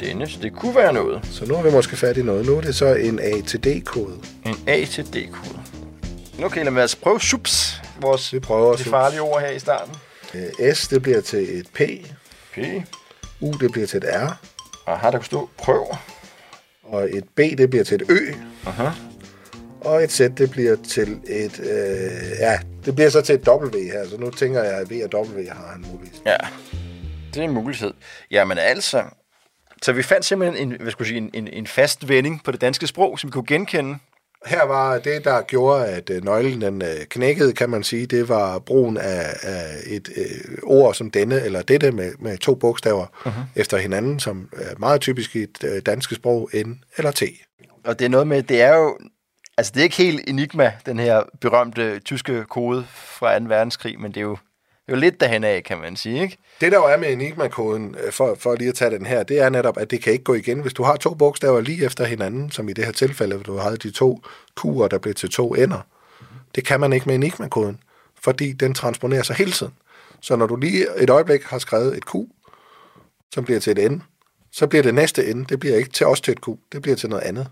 Denne, 0.00 0.28
så 0.28 0.38
det 0.42 0.52
kunne 0.52 0.74
være 0.74 0.92
noget. 0.92 1.26
Så 1.30 1.46
nu 1.46 1.54
har 1.54 1.62
vi 1.62 1.70
måske 1.70 1.96
fat 1.96 2.16
i 2.16 2.22
noget. 2.22 2.46
Nu 2.46 2.56
er 2.56 2.60
det 2.60 2.74
så 2.74 2.94
en 2.94 3.20
A 3.20 3.40
til 3.46 3.64
D-kode. 3.64 4.14
En 4.46 4.56
A 4.66 4.84
til 4.84 5.04
D-kode. 5.04 5.58
Okay, 6.44 6.64
lad 6.64 6.70
mig 6.70 6.82
altså 6.82 6.96
prøve 7.02 7.20
subs. 7.20 7.82
Vores 8.00 8.32
Vi 8.32 8.38
prøver 8.38 8.76
det 8.76 8.86
farlige 8.86 9.20
ord 9.20 9.40
her 9.40 9.50
i 9.50 9.58
starten. 9.58 9.94
Øh, 10.34 10.74
S, 10.74 10.88
det 10.88 11.02
bliver 11.02 11.20
til 11.20 11.58
et 11.58 11.66
P. 11.74 11.80
P. 12.54 12.58
U, 13.40 13.52
det 13.60 13.72
bliver 13.72 13.86
til 13.86 13.96
et 13.96 14.04
R. 14.04 14.40
Aha, 14.86 15.10
der 15.10 15.18
kunne 15.18 15.24
stå 15.24 15.48
prøv. 15.58 15.86
Og 16.82 17.08
et 17.12 17.24
B, 17.36 17.38
det 17.58 17.70
bliver 17.70 17.84
til 17.84 18.02
et 18.02 18.10
Ø. 18.10 18.32
Aha. 18.66 18.88
Og 19.80 20.04
et 20.04 20.12
Z, 20.12 20.20
det 20.20 20.50
bliver 20.50 20.76
til 20.88 21.20
et... 21.28 21.60
Øh, 21.60 22.30
ja, 22.38 22.58
det 22.84 22.94
bliver 22.94 23.10
så 23.10 23.20
til 23.20 23.34
et 23.34 23.48
W 23.48 23.78
her. 23.92 24.08
Så 24.10 24.16
nu 24.18 24.30
tænker 24.30 24.62
jeg, 24.62 24.72
at 24.72 24.90
V 24.90 25.00
og 25.12 25.26
W 25.26 25.48
har 25.48 25.68
han 25.72 25.84
muligvis. 25.92 26.22
Ja, 26.26 26.36
det 27.34 27.40
er 27.40 27.44
en 27.44 27.50
mulighed. 27.50 27.92
Jamen 28.30 28.58
altså, 28.58 29.02
så 29.82 29.92
vi 29.92 30.02
fandt 30.02 30.24
simpelthen 30.24 30.72
en, 30.72 30.80
hvad 30.80 30.90
skulle 30.90 31.06
jeg 31.06 31.22
sige, 31.22 31.30
en, 31.34 31.46
en, 31.46 31.48
en 31.48 31.66
fast 31.66 32.08
vending 32.08 32.44
på 32.44 32.52
det 32.52 32.60
danske 32.60 32.86
sprog, 32.86 33.18
som 33.18 33.28
vi 33.28 33.32
kunne 33.32 33.46
genkende. 33.46 33.98
Her 34.46 34.64
var 34.64 34.98
det, 34.98 35.24
der 35.24 35.42
gjorde, 35.42 35.86
at 35.86 36.10
øh, 36.10 36.24
nøglen 36.24 36.60
den 36.60 36.82
øh, 36.82 37.04
knækkede, 37.08 37.52
kan 37.52 37.70
man 37.70 37.82
sige, 37.82 38.06
det 38.06 38.28
var 38.28 38.58
brugen 38.58 38.96
af, 38.96 39.34
af 39.42 39.76
et 39.86 40.08
øh, 40.16 40.58
ord 40.62 40.94
som 40.94 41.10
denne 41.10 41.40
eller 41.40 41.62
dette 41.62 41.92
med, 41.92 42.12
med 42.18 42.38
to 42.38 42.54
bogstaver 42.54 43.06
uh-huh. 43.06 43.60
efter 43.60 43.78
hinanden, 43.78 44.20
som 44.20 44.48
er 44.52 44.74
meget 44.78 45.00
typisk 45.00 45.36
i 45.36 45.42
et 45.42 45.64
øh, 45.64 45.82
danske 45.86 46.14
sprog, 46.14 46.50
N 46.54 46.72
eller 46.96 47.10
T. 47.10 47.22
Og 47.84 47.98
det 47.98 48.04
er 48.04 48.08
noget 48.08 48.26
med, 48.26 48.42
det 48.42 48.62
er 48.62 48.76
jo, 48.76 48.98
altså 49.58 49.72
det 49.74 49.80
er 49.80 49.84
ikke 49.84 49.96
helt 49.96 50.28
enigma, 50.28 50.72
den 50.86 50.98
her 50.98 51.22
berømte 51.40 51.98
tyske 51.98 52.44
kode 52.44 52.86
fra 52.94 53.38
2. 53.38 53.44
verdenskrig, 53.44 54.00
men 54.00 54.12
det 54.12 54.16
er 54.16 54.24
jo, 54.24 54.36
det 54.36 54.51
jo 54.92 54.96
lidt 54.96 55.20
derhen 55.20 55.44
af, 55.44 55.64
kan 55.64 55.78
man 55.78 55.96
sige, 55.96 56.22
ikke? 56.22 56.38
Det, 56.60 56.72
der 56.72 56.78
jo 56.78 56.84
er 56.84 56.96
med 56.96 57.12
Enigma-koden, 57.12 57.96
øh, 58.04 58.12
for, 58.12 58.34
for 58.40 58.54
lige 58.54 58.68
at 58.68 58.74
tage 58.74 58.90
den 58.90 59.06
her, 59.06 59.22
det 59.22 59.40
er 59.40 59.48
netop, 59.48 59.78
at 59.78 59.90
det 59.90 60.02
kan 60.02 60.12
ikke 60.12 60.24
gå 60.24 60.34
igen. 60.34 60.60
Hvis 60.60 60.74
du 60.74 60.82
har 60.82 60.96
to 60.96 61.14
bogstaver 61.14 61.60
lige 61.60 61.84
efter 61.84 62.04
hinanden, 62.04 62.50
som 62.50 62.68
i 62.68 62.72
det 62.72 62.84
her 62.84 62.92
tilfælde, 62.92 63.34
hvor 63.36 63.42
du 63.42 63.56
havde 63.56 63.76
de 63.76 63.90
to 63.90 64.22
Q'er, 64.60 64.88
der 64.88 64.98
blev 64.98 65.14
til 65.14 65.30
to 65.30 65.54
ender, 65.54 65.80
det 66.54 66.66
kan 66.66 66.80
man 66.80 66.92
ikke 66.92 67.06
med 67.06 67.14
Enigma-koden, 67.14 67.80
fordi 68.22 68.52
den 68.52 68.74
transponerer 68.74 69.22
sig 69.22 69.36
hele 69.36 69.52
tiden. 69.52 69.72
Så 70.20 70.36
når 70.36 70.46
du 70.46 70.56
lige 70.56 70.86
et 71.02 71.10
øjeblik 71.10 71.42
har 71.42 71.58
skrevet 71.58 71.96
et 71.96 72.04
Q, 72.04 72.14
som 73.34 73.44
bliver 73.44 73.60
til 73.60 73.78
et 73.78 73.92
N, 73.92 74.02
så 74.52 74.66
bliver 74.66 74.82
det 74.82 74.94
næste 74.94 75.34
N, 75.34 75.44
det 75.44 75.60
bliver 75.60 75.76
ikke 75.76 75.90
til 75.90 76.06
også 76.06 76.22
til 76.22 76.32
et 76.32 76.40
Q, 76.40 76.48
det 76.72 76.82
bliver 76.82 76.96
til 76.96 77.08
noget 77.08 77.22
andet. 77.22 77.48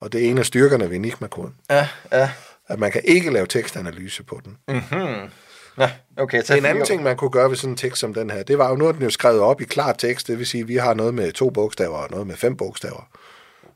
Og 0.00 0.12
det 0.12 0.24
er 0.26 0.30
en 0.30 0.38
af 0.38 0.46
styrkerne 0.46 0.90
ved 0.90 0.96
Enigma-koden, 0.96 1.54
Ja, 1.70 1.88
ja. 2.12 2.30
at 2.68 2.78
man 2.78 2.92
kan 2.92 3.00
ikke 3.04 3.30
lave 3.30 3.46
tekstanalyse 3.46 4.22
på 4.22 4.40
den. 4.44 4.56
Mm-hmm. 4.68 5.30
Ja, 5.78 5.90
okay. 6.16 6.42
Tag 6.42 6.58
En 6.58 6.64
anden 6.64 6.84
ting, 6.84 7.02
man 7.02 7.16
kunne 7.16 7.30
gøre 7.30 7.50
ved 7.50 7.56
sådan 7.56 7.70
en 7.70 7.76
tekst 7.76 8.00
som 8.00 8.14
den 8.14 8.30
her, 8.30 8.42
det 8.42 8.58
var 8.58 8.68
jo, 8.68 8.76
nu 8.76 8.86
er 8.86 8.92
den 8.92 9.02
jo 9.02 9.10
skrevet 9.10 9.40
op 9.40 9.60
i 9.60 9.64
klar 9.64 9.92
tekst, 9.92 10.26
det 10.26 10.38
vil 10.38 10.46
sige, 10.46 10.60
at 10.60 10.68
vi 10.68 10.76
har 10.76 10.94
noget 10.94 11.14
med 11.14 11.32
to 11.32 11.50
bogstaver 11.50 11.96
og 11.96 12.10
noget 12.10 12.26
med 12.26 12.36
fem 12.36 12.56
bogstaver. 12.56 13.08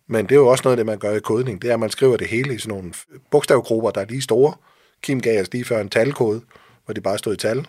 Men 0.07 0.25
det 0.27 0.33
er 0.33 0.37
jo 0.37 0.47
også 0.47 0.62
noget 0.65 0.73
af 0.73 0.77
det, 0.77 0.87
man 0.87 0.99
gør 0.99 1.17
i 1.17 1.21
kodning, 1.21 1.62
det 1.62 1.71
er, 1.71 1.75
at 1.75 1.81
man 1.81 1.91
skriver 1.91 2.17
det 2.17 2.27
hele 2.27 2.55
i 2.55 2.59
sådan 2.59 2.75
nogle 2.77 2.93
bogstavgrupper, 3.31 3.91
der 3.91 4.01
er 4.01 4.05
lige 4.05 4.23
store. 4.23 4.55
Kim 5.03 5.21
gav 5.21 5.41
os 5.41 5.53
lige 5.53 5.65
før 5.65 5.81
en 5.81 5.88
talkode, 5.88 6.41
hvor 6.85 6.95
de 6.95 7.01
bare 7.01 7.19
stod 7.19 7.35
i 7.35 7.37
tal. 7.37 7.67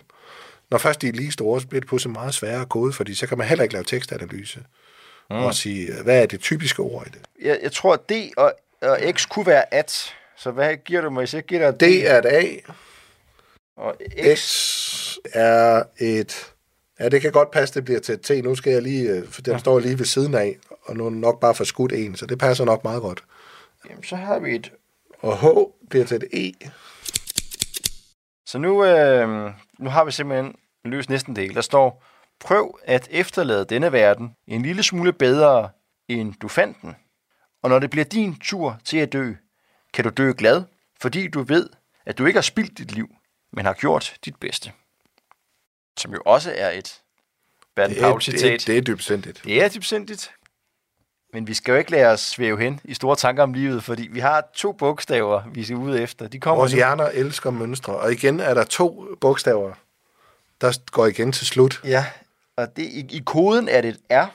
Når 0.72 0.78
først 0.78 1.02
de 1.02 1.08
er 1.08 1.12
lige 1.12 1.32
store, 1.32 1.62
så 1.62 1.68
bliver 1.68 1.80
det 1.80 1.88
pludselig 1.88 2.14
meget 2.14 2.34
sværere 2.34 2.62
at 2.62 2.70
kode, 2.70 2.94
fordi 2.94 3.16
så 3.16 3.28
kan 3.28 3.38
man 3.38 3.48
heller 3.48 3.64
ikke 3.64 3.74
lave 3.74 3.84
tekstanalyse. 3.84 4.60
Mm. 5.30 5.36
Og 5.36 5.54
sige, 5.54 5.92
hvad 6.04 6.22
er 6.22 6.26
det 6.26 6.40
typiske 6.40 6.82
ord 6.82 7.08
i 7.08 7.10
det? 7.10 7.22
Jeg, 7.42 7.60
jeg 7.64 7.72
tror, 7.72 7.94
at 7.94 8.10
D 8.10 8.14
og, 8.38 8.54
og 8.82 9.00
X 9.12 9.28
kunne 9.30 9.46
være 9.46 9.74
at. 9.74 10.14
Så 10.38 10.52
hvad 10.52 10.76
giver 10.86 11.02
du 11.02 11.10
mig, 11.10 11.22
hvis 11.22 11.34
jeg 11.34 11.44
giver 11.44 11.72
dig 11.72 11.80
D 11.80 11.84
er 11.84 12.18
et 12.18 12.26
A, 12.26 12.44
og 13.78 13.96
X? 14.36 14.40
X 14.40 15.18
er 15.34 15.84
et... 16.00 16.54
Ja, 17.00 17.10
det 17.10 17.22
kan 17.22 17.32
godt 17.32 17.52
passe, 17.52 17.76
det 17.76 17.86
bliver 17.86 18.00
til 18.00 18.14
et 18.14 18.22
T. 18.22 18.44
Nu 18.44 18.56
skal 18.56 18.74
jeg 18.74 18.82
lige... 18.82 19.10
øh, 19.10 19.28
For 19.28 19.42
den 19.42 19.60
står 19.60 19.80
lige 19.80 20.00
ved 20.00 20.06
siden 20.06 20.36
af, 20.36 20.58
og 20.84 20.98
nu 20.98 21.06
er 21.06 21.10
nok 21.10 21.40
bare 21.40 21.56
for 21.56 21.64
skudt 21.64 21.94
en, 21.94 22.16
så 22.16 22.26
det 22.26 22.40
passer 22.40 22.66
nok 22.66 22.84
meget 22.84 23.02
godt. 23.02 23.24
Jamen, 23.90 24.04
så 24.04 24.16
har 24.16 24.40
vi 24.40 24.56
et... 24.56 24.72
Og 25.20 25.38
H 25.40 25.46
bliver 25.90 26.06
til 26.06 26.18
et 26.18 26.24
E. 26.34 26.70
Så 28.46 28.58
nu, 28.58 28.86
øh, 28.86 29.52
nu 29.80 29.90
har 29.90 30.04
vi 30.06 30.12
simpelthen 30.12 30.56
løst 30.86 31.10
næsten 31.10 31.36
det 31.36 31.44
hele. 31.44 31.56
Der 31.56 31.62
står, 31.62 32.04
prøv 32.40 32.80
at 32.84 33.08
efterlade 33.12 33.66
denne 33.66 33.92
verden 33.92 34.36
en 34.48 34.62
lille 34.62 34.84
smule 34.84 35.14
bedre, 35.14 35.70
end 36.08 36.34
du 36.42 36.48
fandt 36.48 36.78
den. 36.82 36.96
Og 37.62 37.70
når 37.70 37.80
det 37.80 37.90
bliver 37.90 38.06
din 38.06 38.36
tur 38.40 38.80
til 38.86 38.98
at 38.98 39.14
dø, 39.14 39.34
kan 39.94 40.04
du 40.04 40.10
dø 40.10 40.32
glad, 40.38 40.64
fordi 41.02 41.28
du 41.28 41.42
ved, 41.42 41.70
at 42.06 42.18
du 42.18 42.26
ikke 42.26 42.38
har 42.38 42.42
spildt 42.42 42.78
dit 42.78 42.92
liv, 42.92 43.08
men 43.54 43.66
har 43.66 43.74
gjort 43.74 44.16
dit 44.26 44.36
bedste. 44.36 44.72
Som 45.98 46.14
jo 46.14 46.22
også 46.26 46.54
er 46.56 46.72
et 46.72 47.02
Bertel 47.76 47.96
Det 47.96 48.04
er, 48.04 48.58
det, 48.58 48.78
er 48.78 48.82
dybsindigt. 48.82 49.42
Det 49.44 49.64
er 49.64 49.70
dybsindigt. 49.70 50.32
Men 51.34 51.48
vi 51.48 51.54
skal 51.54 51.72
jo 51.72 51.78
ikke 51.78 51.92
lade 51.92 52.06
os 52.08 52.20
svæve 52.20 52.60
hen 52.60 52.80
i 52.84 52.94
store 52.94 53.16
tanker 53.16 53.44
om 53.44 53.54
livet, 53.54 53.84
fordi 53.84 54.08
vi 54.08 54.20
har 54.20 54.44
to 54.54 54.72
bogstaver, 54.72 55.44
vi 55.54 55.64
skal 55.64 55.76
ude 55.76 56.02
efter. 56.02 56.28
De 56.28 56.40
kommer 56.40 56.62
Vores 56.62 56.72
nu. 56.72 56.76
hjerner 56.76 57.06
elsker 57.06 57.52
mønstre, 57.52 57.98
og 57.98 58.12
igen 58.12 58.40
er 58.40 58.54
der 58.54 58.64
to 58.64 59.16
bogstaver, 59.22 59.74
der 60.62 60.92
går 60.92 61.06
igen 61.06 61.32
til 61.32 61.48
slut, 61.48 61.82
Ja, 61.84 62.06
og 62.56 62.76
det, 62.76 62.84
i, 62.84 63.08
i 63.10 63.22
koden 63.26 63.70
er 63.70 63.82
det 63.82 63.90
et 63.90 64.00
R, 64.12 64.26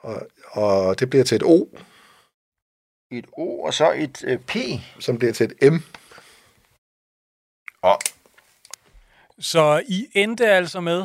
og, 0.00 0.28
og 0.50 1.00
det 1.00 1.10
bliver 1.10 1.24
til 1.24 1.36
et 1.36 1.42
O, 1.42 1.66
et 3.10 3.26
O 3.32 3.62
og 3.62 3.74
så 3.74 3.92
et 3.92 4.24
øh, 4.24 4.38
P. 4.38 4.56
som 5.00 5.18
bliver 5.18 5.32
til 5.32 5.52
et 5.60 5.72
M. 5.72 5.76
Og 7.82 7.98
Så 9.42 9.82
I 9.88 10.06
endte 10.14 10.50
altså 10.50 10.80
med 10.80 11.04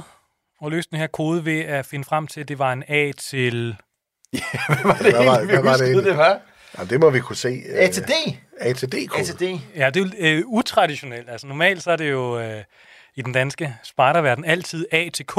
at 0.65 0.71
løse 0.71 0.89
den 0.89 0.97
her 0.99 1.07
kode 1.07 1.45
ved 1.45 1.59
at 1.59 1.85
finde 1.85 2.05
frem 2.05 2.27
til, 2.27 2.41
at 2.41 2.47
det 2.47 2.59
var 2.59 2.73
en 2.73 2.83
A 2.87 3.11
til... 3.11 3.75
hvad 4.67 4.77
var 4.83 4.93
det, 4.97 5.13
Hvad 5.13 5.25
var- 5.25 5.37
egentlig, 5.37 5.47
vi 5.47 5.53
hvad 5.53 5.63
var 5.63 5.63
det 5.63 5.69
huskede, 5.71 5.85
egentlig? 5.91 6.05
det 6.05 6.17
var? 6.17 6.39
Jamen, 6.77 6.89
det 6.89 6.99
må 6.99 7.09
vi 7.09 7.19
kunne 7.19 7.35
se. 7.35 7.61
A 7.69 7.87
til 7.91 8.03
D. 8.03 8.11
A 8.59 8.73
til 8.73 8.91
D. 8.91 8.95
A 9.17 9.23
til 9.23 9.35
D. 9.39 9.59
Ja, 9.75 9.89
det 9.89 10.13
er 10.19 10.31
jo 10.31 10.37
øh, 10.37 10.43
utraditionelt. 10.47 11.29
Altså 11.29 11.47
normalt 11.47 11.83
så 11.83 11.91
er 11.91 11.95
det 11.95 12.11
jo 12.11 12.39
øh, 12.39 12.63
i 13.15 13.21
den 13.21 13.33
danske 13.33 13.75
spejderverden 13.83 14.45
altid 14.45 14.85
A 14.91 15.09
til 15.13 15.25
K, 15.27 15.37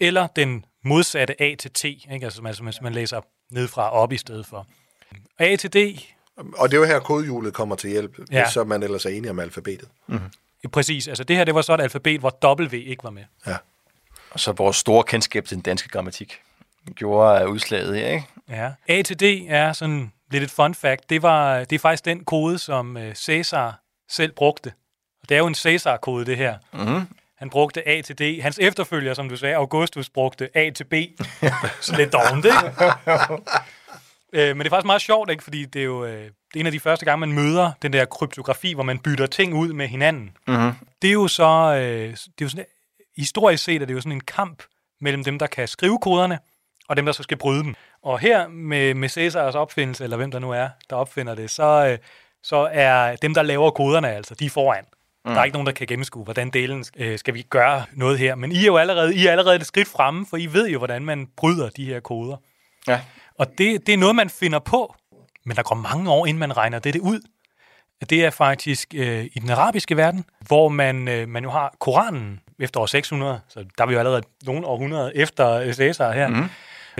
eller 0.00 0.26
den 0.26 0.64
modsatte 0.84 1.42
A 1.42 1.54
til 1.58 1.70
T. 1.72 1.84
Ikke? 1.84 2.04
Altså, 2.22 2.42
altså 2.46 2.62
hvis 2.62 2.80
man 2.80 2.92
læser 2.92 3.20
nedfra 3.50 3.82
og 3.90 4.00
op 4.00 4.12
i 4.12 4.16
stedet 4.16 4.46
for. 4.46 4.66
A 5.38 5.56
til 5.56 5.72
D, 5.72 5.76
Og 6.36 6.70
det 6.70 6.76
er 6.76 6.80
jo 6.80 6.84
her, 6.86 6.98
kodehjulet 7.00 7.54
kommer 7.54 7.76
til 7.76 7.90
hjælp, 7.90 8.18
Ja. 8.32 8.38
ja. 8.38 8.50
så 8.50 8.64
man 8.64 8.82
ellers 8.82 9.06
er 9.06 9.10
enig 9.10 9.30
om 9.30 9.38
alfabetet. 9.38 9.88
ja, 10.08 10.14
præcis. 10.68 11.08
Altså 11.08 11.24
det 11.24 11.36
her, 11.36 11.44
det 11.44 11.54
var 11.54 11.62
så 11.62 11.74
et 11.74 11.80
alfabet, 11.80 12.20
hvor 12.20 12.58
W 12.60 12.74
ikke 12.74 13.04
var 13.04 13.10
med. 13.10 13.24
Ja. 13.46 13.56
Og 14.30 14.40
så 14.40 14.52
vores 14.52 14.76
store 14.76 15.04
kendskab 15.04 15.44
til 15.44 15.54
den 15.54 15.62
danske 15.62 15.88
grammatik 15.88 16.40
gjorde 16.94 17.48
udslaget 17.48 17.96
her, 17.96 18.08
ikke? 18.08 18.26
Ja. 18.48 18.72
A 18.88 19.02
til 19.02 19.20
D 19.20 19.22
er 19.48 19.72
sådan 19.72 20.12
lidt 20.30 20.44
et 20.44 20.50
fun 20.50 20.74
fact. 20.74 21.10
Det, 21.10 21.22
var, 21.22 21.58
det 21.58 21.72
er 21.72 21.78
faktisk 21.78 22.04
den 22.04 22.24
kode, 22.24 22.58
som 22.58 22.96
øh, 22.96 23.14
Cæsar 23.14 23.80
selv 24.08 24.32
brugte. 24.32 24.72
Og 25.22 25.28
det 25.28 25.34
er 25.34 25.38
jo 25.38 25.46
en 25.46 25.54
Cæsar-kode, 25.54 26.26
det 26.26 26.36
her. 26.36 26.58
Mm-hmm. 26.72 27.06
Han 27.38 27.50
brugte 27.50 27.88
A 27.88 28.00
til 28.00 28.18
D. 28.18 28.42
Hans 28.42 28.58
efterfølger, 28.58 29.14
som 29.14 29.28
du 29.28 29.36
sagde, 29.36 29.56
Augustus, 29.56 30.10
brugte 30.10 30.48
A 30.54 30.70
til 30.70 30.84
B. 30.84 30.94
Så 31.80 31.96
lidt 31.96 32.12
dovent, 32.12 32.44
ikke? 32.44 32.58
øh, 34.32 34.48
men 34.48 34.58
det 34.58 34.66
er 34.66 34.70
faktisk 34.70 34.86
meget 34.86 35.02
sjovt, 35.02 35.30
ikke? 35.30 35.44
Fordi 35.44 35.64
det 35.64 35.80
er 35.80 35.84
jo 35.84 36.04
øh, 36.04 36.30
det 36.54 36.56
er 36.56 36.60
en 36.60 36.66
af 36.66 36.72
de 36.72 36.80
første 36.80 37.04
gange, 37.04 37.20
man 37.26 37.32
møder 37.32 37.72
den 37.82 37.92
der 37.92 38.04
kryptografi, 38.04 38.74
hvor 38.74 38.82
man 38.82 38.98
bytter 38.98 39.26
ting 39.26 39.54
ud 39.54 39.72
med 39.72 39.88
hinanden. 39.88 40.36
Mm-hmm. 40.48 40.72
Det 41.02 41.08
er 41.08 41.12
jo 41.12 41.28
så... 41.28 41.74
Øh, 41.76 42.10
det 42.10 42.16
er 42.16 42.42
jo 42.42 42.48
sådan, 42.48 42.64
historisk 43.16 43.64
set 43.64 43.82
er 43.82 43.86
det 43.86 43.94
jo 43.94 44.00
sådan 44.00 44.12
en 44.12 44.20
kamp 44.20 44.62
mellem 45.00 45.24
dem, 45.24 45.38
der 45.38 45.46
kan 45.46 45.68
skrive 45.68 45.98
koderne, 45.98 46.38
og 46.88 46.96
dem, 46.96 47.06
der 47.06 47.12
så 47.12 47.22
skal 47.22 47.36
bryde 47.36 47.62
dem. 47.62 47.74
Og 48.02 48.18
her 48.18 48.48
med, 48.48 48.94
med 48.94 49.08
Cæsars 49.08 49.54
opfindelse, 49.54 50.04
eller 50.04 50.16
hvem 50.16 50.30
der 50.30 50.38
nu 50.38 50.50
er, 50.50 50.68
der 50.90 50.96
opfinder 50.96 51.34
det, 51.34 51.50
så, 51.50 51.86
øh, 51.86 51.98
så 52.42 52.68
er 52.72 53.16
dem, 53.16 53.34
der 53.34 53.42
laver 53.42 53.70
koderne, 53.70 54.10
altså, 54.10 54.34
de 54.34 54.46
er 54.46 54.50
foran. 54.50 54.84
Mm. 55.24 55.32
Der 55.32 55.40
er 55.40 55.44
ikke 55.44 55.54
nogen, 55.54 55.66
der 55.66 55.72
kan 55.72 55.86
gennemskue, 55.86 56.24
hvordan 56.24 56.50
delen 56.50 56.84
øh, 56.96 57.18
skal 57.18 57.34
vi 57.34 57.42
gøre 57.42 57.84
noget 57.92 58.18
her. 58.18 58.34
Men 58.34 58.52
I 58.52 58.62
er 58.62 58.66
jo 58.66 58.76
allerede, 58.76 59.14
I 59.14 59.26
er 59.26 59.30
allerede 59.30 59.56
et 59.56 59.66
skridt 59.66 59.88
fremme, 59.88 60.26
for 60.26 60.36
I 60.36 60.46
ved 60.46 60.68
jo, 60.68 60.78
hvordan 60.78 61.04
man 61.04 61.28
bryder 61.36 61.68
de 61.68 61.84
her 61.84 62.00
koder. 62.00 62.36
Ja. 62.88 63.00
Og 63.38 63.46
det, 63.58 63.86
det 63.86 63.92
er 63.92 63.98
noget, 63.98 64.16
man 64.16 64.30
finder 64.30 64.58
på, 64.58 64.94
men 65.44 65.56
der 65.56 65.62
går 65.62 65.74
mange 65.74 66.10
år, 66.10 66.26
inden 66.26 66.38
man 66.38 66.56
regner 66.56 66.78
det 66.78 66.96
ud. 66.96 67.20
Det 68.10 68.24
er 68.24 68.30
faktisk 68.30 68.94
øh, 68.94 69.24
i 69.24 69.38
den 69.38 69.50
arabiske 69.50 69.96
verden, 69.96 70.24
hvor 70.40 70.68
man, 70.68 71.08
øh, 71.08 71.28
man 71.28 71.44
jo 71.44 71.50
har 71.50 71.74
Koranen 71.80 72.40
efter 72.58 72.80
år 72.80 72.86
600, 72.86 73.40
så 73.48 73.64
der 73.78 73.84
er 73.84 73.88
vi 73.88 73.92
jo 73.92 73.98
allerede 73.98 74.22
nogle 74.42 74.66
århundreder 74.66 75.10
efter 75.14 75.72
Cæsar 75.72 76.12
her. 76.12 76.28
Mm. 76.28 76.44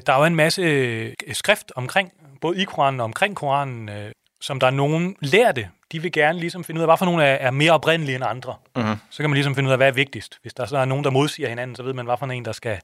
Der 0.06 0.12
er 0.12 0.18
jo 0.18 0.24
en 0.24 0.36
masse 0.36 0.62
øh, 0.62 1.12
skrift 1.32 1.72
omkring, 1.76 2.12
både 2.40 2.62
i 2.62 2.64
Koranen 2.64 3.00
og 3.00 3.04
omkring 3.04 3.36
Koranen, 3.36 3.88
øh, 3.88 4.12
som 4.40 4.60
der 4.60 4.66
er 4.66 4.70
nogen 4.70 5.16
lærte. 5.20 5.68
De 5.92 6.02
vil 6.02 6.12
gerne 6.12 6.38
ligesom 6.38 6.64
finde 6.64 6.78
ud 6.78 6.82
af, 6.82 6.88
hvad 6.88 6.96
for 6.96 7.04
nogle 7.04 7.24
er, 7.24 7.34
er 7.34 7.50
mere 7.50 7.72
oprindelige 7.72 8.16
end 8.16 8.24
andre. 8.24 8.54
Mm-hmm. 8.76 8.96
Så 9.10 9.22
kan 9.22 9.30
man 9.30 9.34
ligesom 9.34 9.54
finde 9.54 9.68
ud 9.68 9.72
af, 9.72 9.78
hvad 9.78 9.88
er 9.88 9.92
vigtigst. 9.92 10.38
Hvis 10.42 10.54
der 10.54 10.66
så 10.66 10.78
er 10.78 10.84
nogen, 10.84 11.04
der 11.04 11.10
modsiger 11.10 11.48
hinanden, 11.48 11.76
så 11.76 11.82
ved 11.82 11.92
man, 11.92 12.04
hvad 12.04 12.16
for 12.18 12.26
en, 12.26 12.44
der 12.44 12.52
skal, 12.52 12.80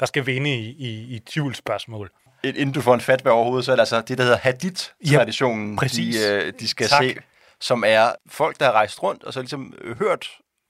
der 0.00 0.06
skal 0.06 0.26
vinde 0.26 0.54
i, 0.54 0.70
i, 0.70 1.16
i 1.16 1.18
tvivlsspørgsmål. 1.18 2.10
Inden 2.44 2.72
du 2.72 2.80
får 2.80 2.94
en 2.94 3.00
fatwa 3.00 3.30
overhovedet, 3.30 3.64
så 3.64 3.72
er 3.72 3.76
det 3.76 3.80
altså 3.80 4.00
det, 4.00 4.18
der 4.18 4.24
hedder 4.24 4.38
hadith-traditionen, 4.38 5.78
Ja, 5.82 5.86
de, 5.88 6.44
øh, 6.46 6.52
de 6.60 6.68
skal 6.68 6.88
Tak. 6.88 7.02
se, 7.02 7.14
som 7.60 7.84
er 7.86 8.12
folk, 8.30 8.60
der 8.60 8.66
har 8.66 8.72
rejst 8.72 9.02
rundt 9.02 9.24
og 9.24 9.32
så 9.32 9.40
ligesom 9.40 9.72
hørt, 9.98 10.28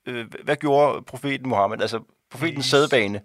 øh, 0.09 0.27
hvad 0.45 0.57
gjorde 0.57 1.03
profeten 1.03 1.49
Mohammed, 1.49 1.81
altså 1.83 2.01
profetens 2.31 2.65
yes. 2.67 2.71
sædbane. 2.71 3.21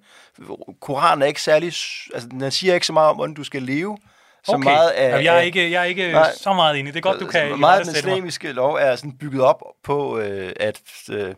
Koranen 0.82 1.21
er 1.21 1.25
ikke 1.25 1.41
særlig, 1.41 1.67
altså 2.13 2.27
den 2.32 2.51
siger 2.51 2.73
ikke 2.73 2.86
så 2.88 2.93
meget 2.93 3.10
om, 3.10 3.15
hvordan 3.15 3.34
du 3.36 3.43
skal 3.43 3.62
leve, 3.62 3.97
så 4.45 4.51
Okay. 4.51 4.63
meget 4.63 4.89
af, 4.89 5.10
Jamen, 5.12 5.25
jeg 5.25 5.36
er 5.38 5.41
ikke, 5.41 5.71
jeg 5.71 5.79
er 5.82 5.86
ikke 5.86 6.12
Nej. 6.12 6.32
så 6.36 6.53
meget 6.53 6.79
enig. 6.79 6.93
Det 6.93 6.99
er 6.99 7.01
godt, 7.12 7.19
du 7.19 7.25
kan 7.25 7.41
Altså, 7.41 7.56
meget 7.56 7.79
af 7.79 7.86
den 7.86 7.88
irettesætte 7.89 8.10
mig. 8.10 8.17
islamiske 8.17 8.51
lov 8.51 8.73
er 8.75 8.95
sådan 8.95 9.17
bygget 9.17 9.41
op 9.41 9.62
på, 9.84 10.19
øh, 10.19 10.53
at 10.60 10.82
øh, 11.12 11.36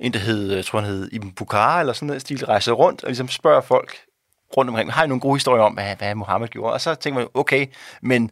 en, 0.00 0.12
der 0.12 0.18
hed, 0.18 0.52
jeg 0.52 0.64
tror 0.64 0.80
han 0.80 0.88
hed 0.90 1.08
Ibn 1.12 1.30
Bukhara, 1.30 1.80
eller 1.80 1.92
sådan 1.92 2.06
noget 2.06 2.20
stil, 2.22 2.46
rejser 2.46 2.72
rundt 2.72 3.02
og 3.04 3.08
ligesom 3.08 3.28
spørger 3.28 3.60
folk 3.60 3.96
rundt 4.56 4.68
omkring, 4.68 4.92
har 4.92 5.04
I 5.04 5.06
nogle 5.06 5.20
gode 5.20 5.34
historier 5.34 5.62
om, 5.62 5.72
hvad, 5.74 5.96
hvad 5.96 6.14
Mohammed 6.14 6.48
gjorde? 6.48 6.72
Og 6.72 6.80
så 6.80 6.94
tænker 6.94 7.20
man, 7.20 7.28
okay, 7.34 7.66
men 8.02 8.30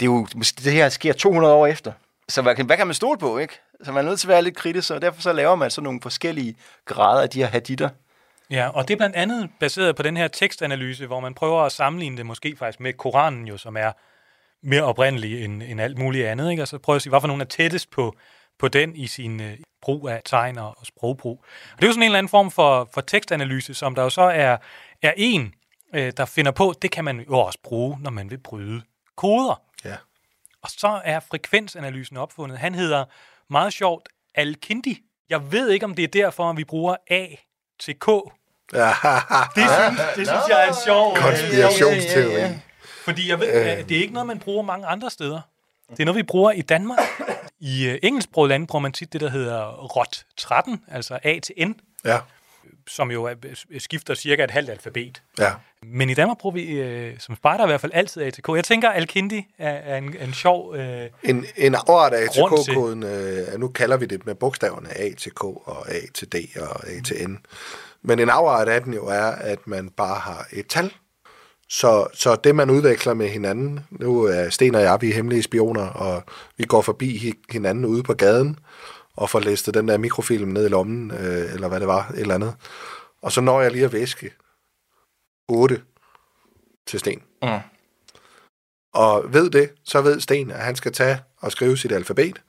det, 0.00 0.06
er 0.06 0.10
jo, 0.10 0.26
måske- 0.36 0.64
det 0.64 0.72
her 0.72 0.88
sker 0.88 1.12
200 1.12 1.54
år 1.54 1.66
efter. 1.66 1.92
Så 2.28 2.42
hvad 2.42 2.54
kan, 2.54 2.66
hvad 2.66 2.76
kan 2.76 2.86
man 2.86 2.94
stole 2.94 3.18
på, 3.18 3.38
ikke? 3.38 3.60
Så 3.84 3.92
man 3.92 4.04
er 4.04 4.08
nødt 4.08 4.20
til 4.20 4.26
at 4.26 4.28
være 4.28 4.42
lidt 4.42 4.56
kritisk, 4.56 4.90
og 4.90 5.02
derfor 5.02 5.22
så 5.22 5.32
laver 5.32 5.54
man 5.54 5.70
sådan 5.70 5.84
nogle 5.84 6.00
forskellige 6.02 6.54
grader 6.84 7.22
af 7.22 7.30
de 7.30 7.38
her 7.38 7.46
haditter. 7.46 7.88
Ja, 8.50 8.68
og 8.68 8.88
det 8.88 8.94
er 8.94 8.98
blandt 8.98 9.16
andet 9.16 9.50
baseret 9.60 9.96
på 9.96 10.02
den 10.02 10.16
her 10.16 10.28
tekstanalyse, 10.28 11.06
hvor 11.06 11.20
man 11.20 11.34
prøver 11.34 11.62
at 11.62 11.72
sammenligne 11.72 12.16
det 12.16 12.26
måske 12.26 12.56
faktisk 12.58 12.80
med 12.80 12.92
Koranen 12.92 13.46
jo, 13.46 13.56
som 13.56 13.76
er 13.76 13.92
mere 14.62 14.82
oprindelig 14.82 15.44
end, 15.44 15.62
end 15.62 15.80
alt 15.80 15.98
muligt 15.98 16.26
andet. 16.26 16.50
Ikke? 16.50 16.62
Og 16.62 16.68
så 16.68 16.78
prøver 16.78 16.96
at 16.96 17.02
sige, 17.02 17.10
hvorfor 17.10 17.26
nogen 17.26 17.40
er 17.40 17.46
tættest 17.46 17.90
på, 17.90 18.14
på 18.58 18.68
den 18.68 18.96
i 18.96 19.06
sin 19.06 19.40
øh, 19.40 19.56
brug 19.82 20.08
af 20.08 20.22
tegn 20.24 20.58
og 20.58 20.76
sprogbrug. 20.84 21.44
Og 21.72 21.76
det 21.78 21.82
er 21.82 21.88
jo 21.88 21.92
sådan 21.92 22.02
en 22.02 22.06
eller 22.06 22.18
anden 22.18 22.30
form 22.30 22.50
for, 22.50 22.88
for 22.94 23.00
tekstanalyse, 23.00 23.74
som 23.74 23.94
der 23.94 24.02
jo 24.02 24.10
så 24.10 24.22
er, 24.22 24.56
er 25.02 25.12
en, 25.16 25.54
øh, 25.94 26.12
der 26.16 26.24
finder 26.24 26.50
på, 26.52 26.74
det 26.82 26.90
kan 26.90 27.04
man 27.04 27.20
jo 27.20 27.38
også 27.38 27.58
bruge, 27.62 27.98
når 28.00 28.10
man 28.10 28.30
vil 28.30 28.38
bryde 28.38 28.82
koder. 29.16 29.62
Ja. 29.84 29.96
Og 30.62 30.70
så 30.70 31.00
er 31.04 31.20
frekvensanalysen 31.20 32.16
opfundet. 32.16 32.58
Han 32.58 32.74
hedder 32.74 33.04
meget 33.50 33.72
sjovt 33.72 34.08
Al-Kindi. 34.34 34.98
Jeg 35.30 35.52
ved 35.52 35.70
ikke, 35.70 35.84
om 35.84 35.94
det 35.94 36.02
er 36.02 36.08
derfor, 36.08 36.50
at 36.50 36.56
vi 36.56 36.64
bruger 36.64 36.96
A 37.10 37.26
til 37.80 37.98
K. 37.98 38.08
Ja, 38.72 38.92
Det 39.54 39.64
synes, 39.70 40.00
det 40.16 40.26
synes 40.26 40.48
jeg 40.48 40.64
er 40.64 40.68
en 40.68 40.74
sjov... 40.86 41.12
øh, 41.16 41.22
konspirationsteori. 41.22 42.32
Ja, 42.32 42.38
ja, 42.38 42.48
ja. 42.48 42.58
Fordi 43.04 43.28
jeg 43.30 43.40
ved, 43.40 43.78
øh. 43.78 43.88
det 43.88 43.96
er 43.96 44.00
ikke 44.00 44.14
noget, 44.14 44.26
man 44.26 44.38
bruger 44.38 44.62
mange 44.62 44.86
andre 44.86 45.10
steder. 45.10 45.40
Det 45.90 46.00
er 46.00 46.04
noget, 46.04 46.16
vi 46.16 46.22
bruger 46.22 46.50
i 46.50 46.60
Danmark. 46.62 46.98
I 47.60 47.86
øh, 47.88 47.98
engelsksproget 48.02 48.48
lande 48.48 48.66
bruger 48.66 48.80
man 48.82 48.92
tit 48.92 49.12
det, 49.12 49.20
der 49.20 49.28
hedder 49.30 49.66
ROT 49.66 50.24
13, 50.36 50.84
altså 50.88 51.18
A 51.22 51.38
til 51.38 51.54
N. 51.68 51.72
Ja. 52.04 52.18
Som 52.86 53.10
jo 53.10 53.24
er, 53.24 53.34
skifter 53.78 54.14
cirka 54.14 54.44
et 54.44 54.50
halvt 54.50 54.70
alfabet. 54.70 55.22
Ja. 55.38 55.52
Men 55.82 56.10
i 56.10 56.14
Danmark 56.14 56.38
bruger 56.38 56.54
vi 56.54 56.80
øh, 56.80 57.14
som 57.18 57.36
spejder 57.36 57.64
i 57.64 57.66
hvert 57.66 57.80
fald 57.80 57.92
altid 57.94 58.22
ATK. 58.22 58.48
Jeg 58.48 58.64
tænker, 58.64 58.90
Alkindi 58.90 59.46
er, 59.58 59.70
er 59.70 59.96
en, 59.96 60.16
en 60.20 60.32
sjov... 60.32 60.74
Øh, 60.76 61.06
En, 61.22 61.46
en 61.56 61.74
art 61.74 62.12
af 62.12 62.22
ATK-koden, 62.22 63.02
øh, 63.02 63.58
nu 63.58 63.68
kalder 63.68 63.96
vi 63.96 64.06
det 64.06 64.26
med 64.26 64.34
bogstaverne 64.34 64.98
A 64.98 65.10
til 65.18 65.32
K 65.32 65.44
og 65.44 65.90
A 65.90 66.00
til 66.14 66.32
D 66.32 66.34
og 66.60 66.88
A 66.88 67.00
til 67.04 67.30
N. 67.30 67.38
Men 68.02 68.18
en 68.18 68.28
afart 68.30 68.68
af 68.68 68.82
den 68.82 68.94
jo 68.94 69.06
er, 69.06 69.24
at 69.24 69.58
man 69.66 69.90
bare 69.90 70.18
har 70.18 70.46
et 70.52 70.66
tal. 70.66 70.92
Så, 71.70 72.06
så 72.14 72.36
det, 72.44 72.54
man 72.54 72.70
udveksler 72.70 73.14
med 73.14 73.28
hinanden, 73.28 73.80
nu 73.90 74.22
er 74.22 74.50
Sten 74.50 74.74
og 74.74 74.82
jeg, 74.82 74.98
vi 75.00 75.10
er 75.10 75.14
hemmelige 75.14 75.42
spioner, 75.42 75.82
og 75.86 76.22
vi 76.56 76.64
går 76.64 76.82
forbi 76.82 77.16
hi- 77.16 77.44
hinanden 77.52 77.84
ude 77.84 78.02
på 78.02 78.14
gaden, 78.14 78.58
og 79.18 79.30
får 79.30 79.40
læstet 79.40 79.74
den 79.74 79.88
der 79.88 79.98
mikrofilm 79.98 80.48
ned 80.48 80.66
i 80.66 80.68
lommen, 80.68 81.10
øh, 81.10 81.54
eller 81.54 81.68
hvad 81.68 81.80
det 81.80 81.88
var, 81.88 82.08
et 82.14 82.20
eller 82.20 82.34
andet. 82.34 82.54
Og 83.22 83.32
så 83.32 83.40
når 83.40 83.60
jeg 83.60 83.70
lige 83.72 83.84
at 83.84 83.92
væske 83.92 84.30
8 85.48 85.80
til 86.86 87.00
Sten. 87.00 87.22
Mm. 87.42 87.48
Og 88.94 89.32
ved 89.32 89.50
det, 89.50 89.70
så 89.84 90.00
ved 90.00 90.20
Sten, 90.20 90.50
at 90.50 90.58
han 90.58 90.76
skal 90.76 90.92
tage 90.92 91.20
og 91.40 91.52
skrive 91.52 91.76
sit 91.76 91.92
alfabet, 91.92 92.42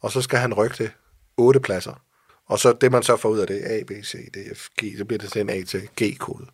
og 0.00 0.12
så 0.12 0.22
skal 0.22 0.38
han 0.38 0.54
rykke 0.54 0.84
det 0.84 0.90
otte 1.36 1.60
pladser. 1.60 2.00
Og 2.48 2.58
så 2.58 2.72
det, 2.72 2.92
man 2.92 3.02
så 3.02 3.16
får 3.16 3.28
ud 3.28 3.38
af 3.38 3.46
det, 3.46 3.62
A, 3.64 3.82
B, 3.82 3.90
C, 4.04 4.30
D, 4.34 4.56
F, 4.56 4.68
G, 4.82 4.98
så 4.98 5.04
bliver 5.04 5.18
det 5.18 5.32
til 5.32 5.40
en 5.40 5.50
A 5.50 5.62
til 5.62 5.88
G-kode. 6.02 6.46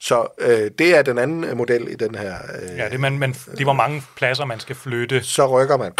Så 0.00 0.26
øh, 0.38 0.70
det 0.78 0.96
er 0.96 1.02
den 1.02 1.18
anden 1.18 1.44
øh, 1.44 1.56
model 1.56 1.88
i 1.88 1.94
den 1.94 2.14
her. 2.14 2.38
Øh, 2.62 2.78
ja, 2.78 2.88
det, 2.88 3.00
man, 3.00 3.18
man, 3.18 3.32
det 3.32 3.66
hvor 3.66 3.72
mange 3.72 4.02
pladser, 4.16 4.44
man 4.44 4.60
skal 4.60 4.76
flytte. 4.76 5.22
Så 5.22 5.46
rykker 5.46 5.76
man 5.76 5.92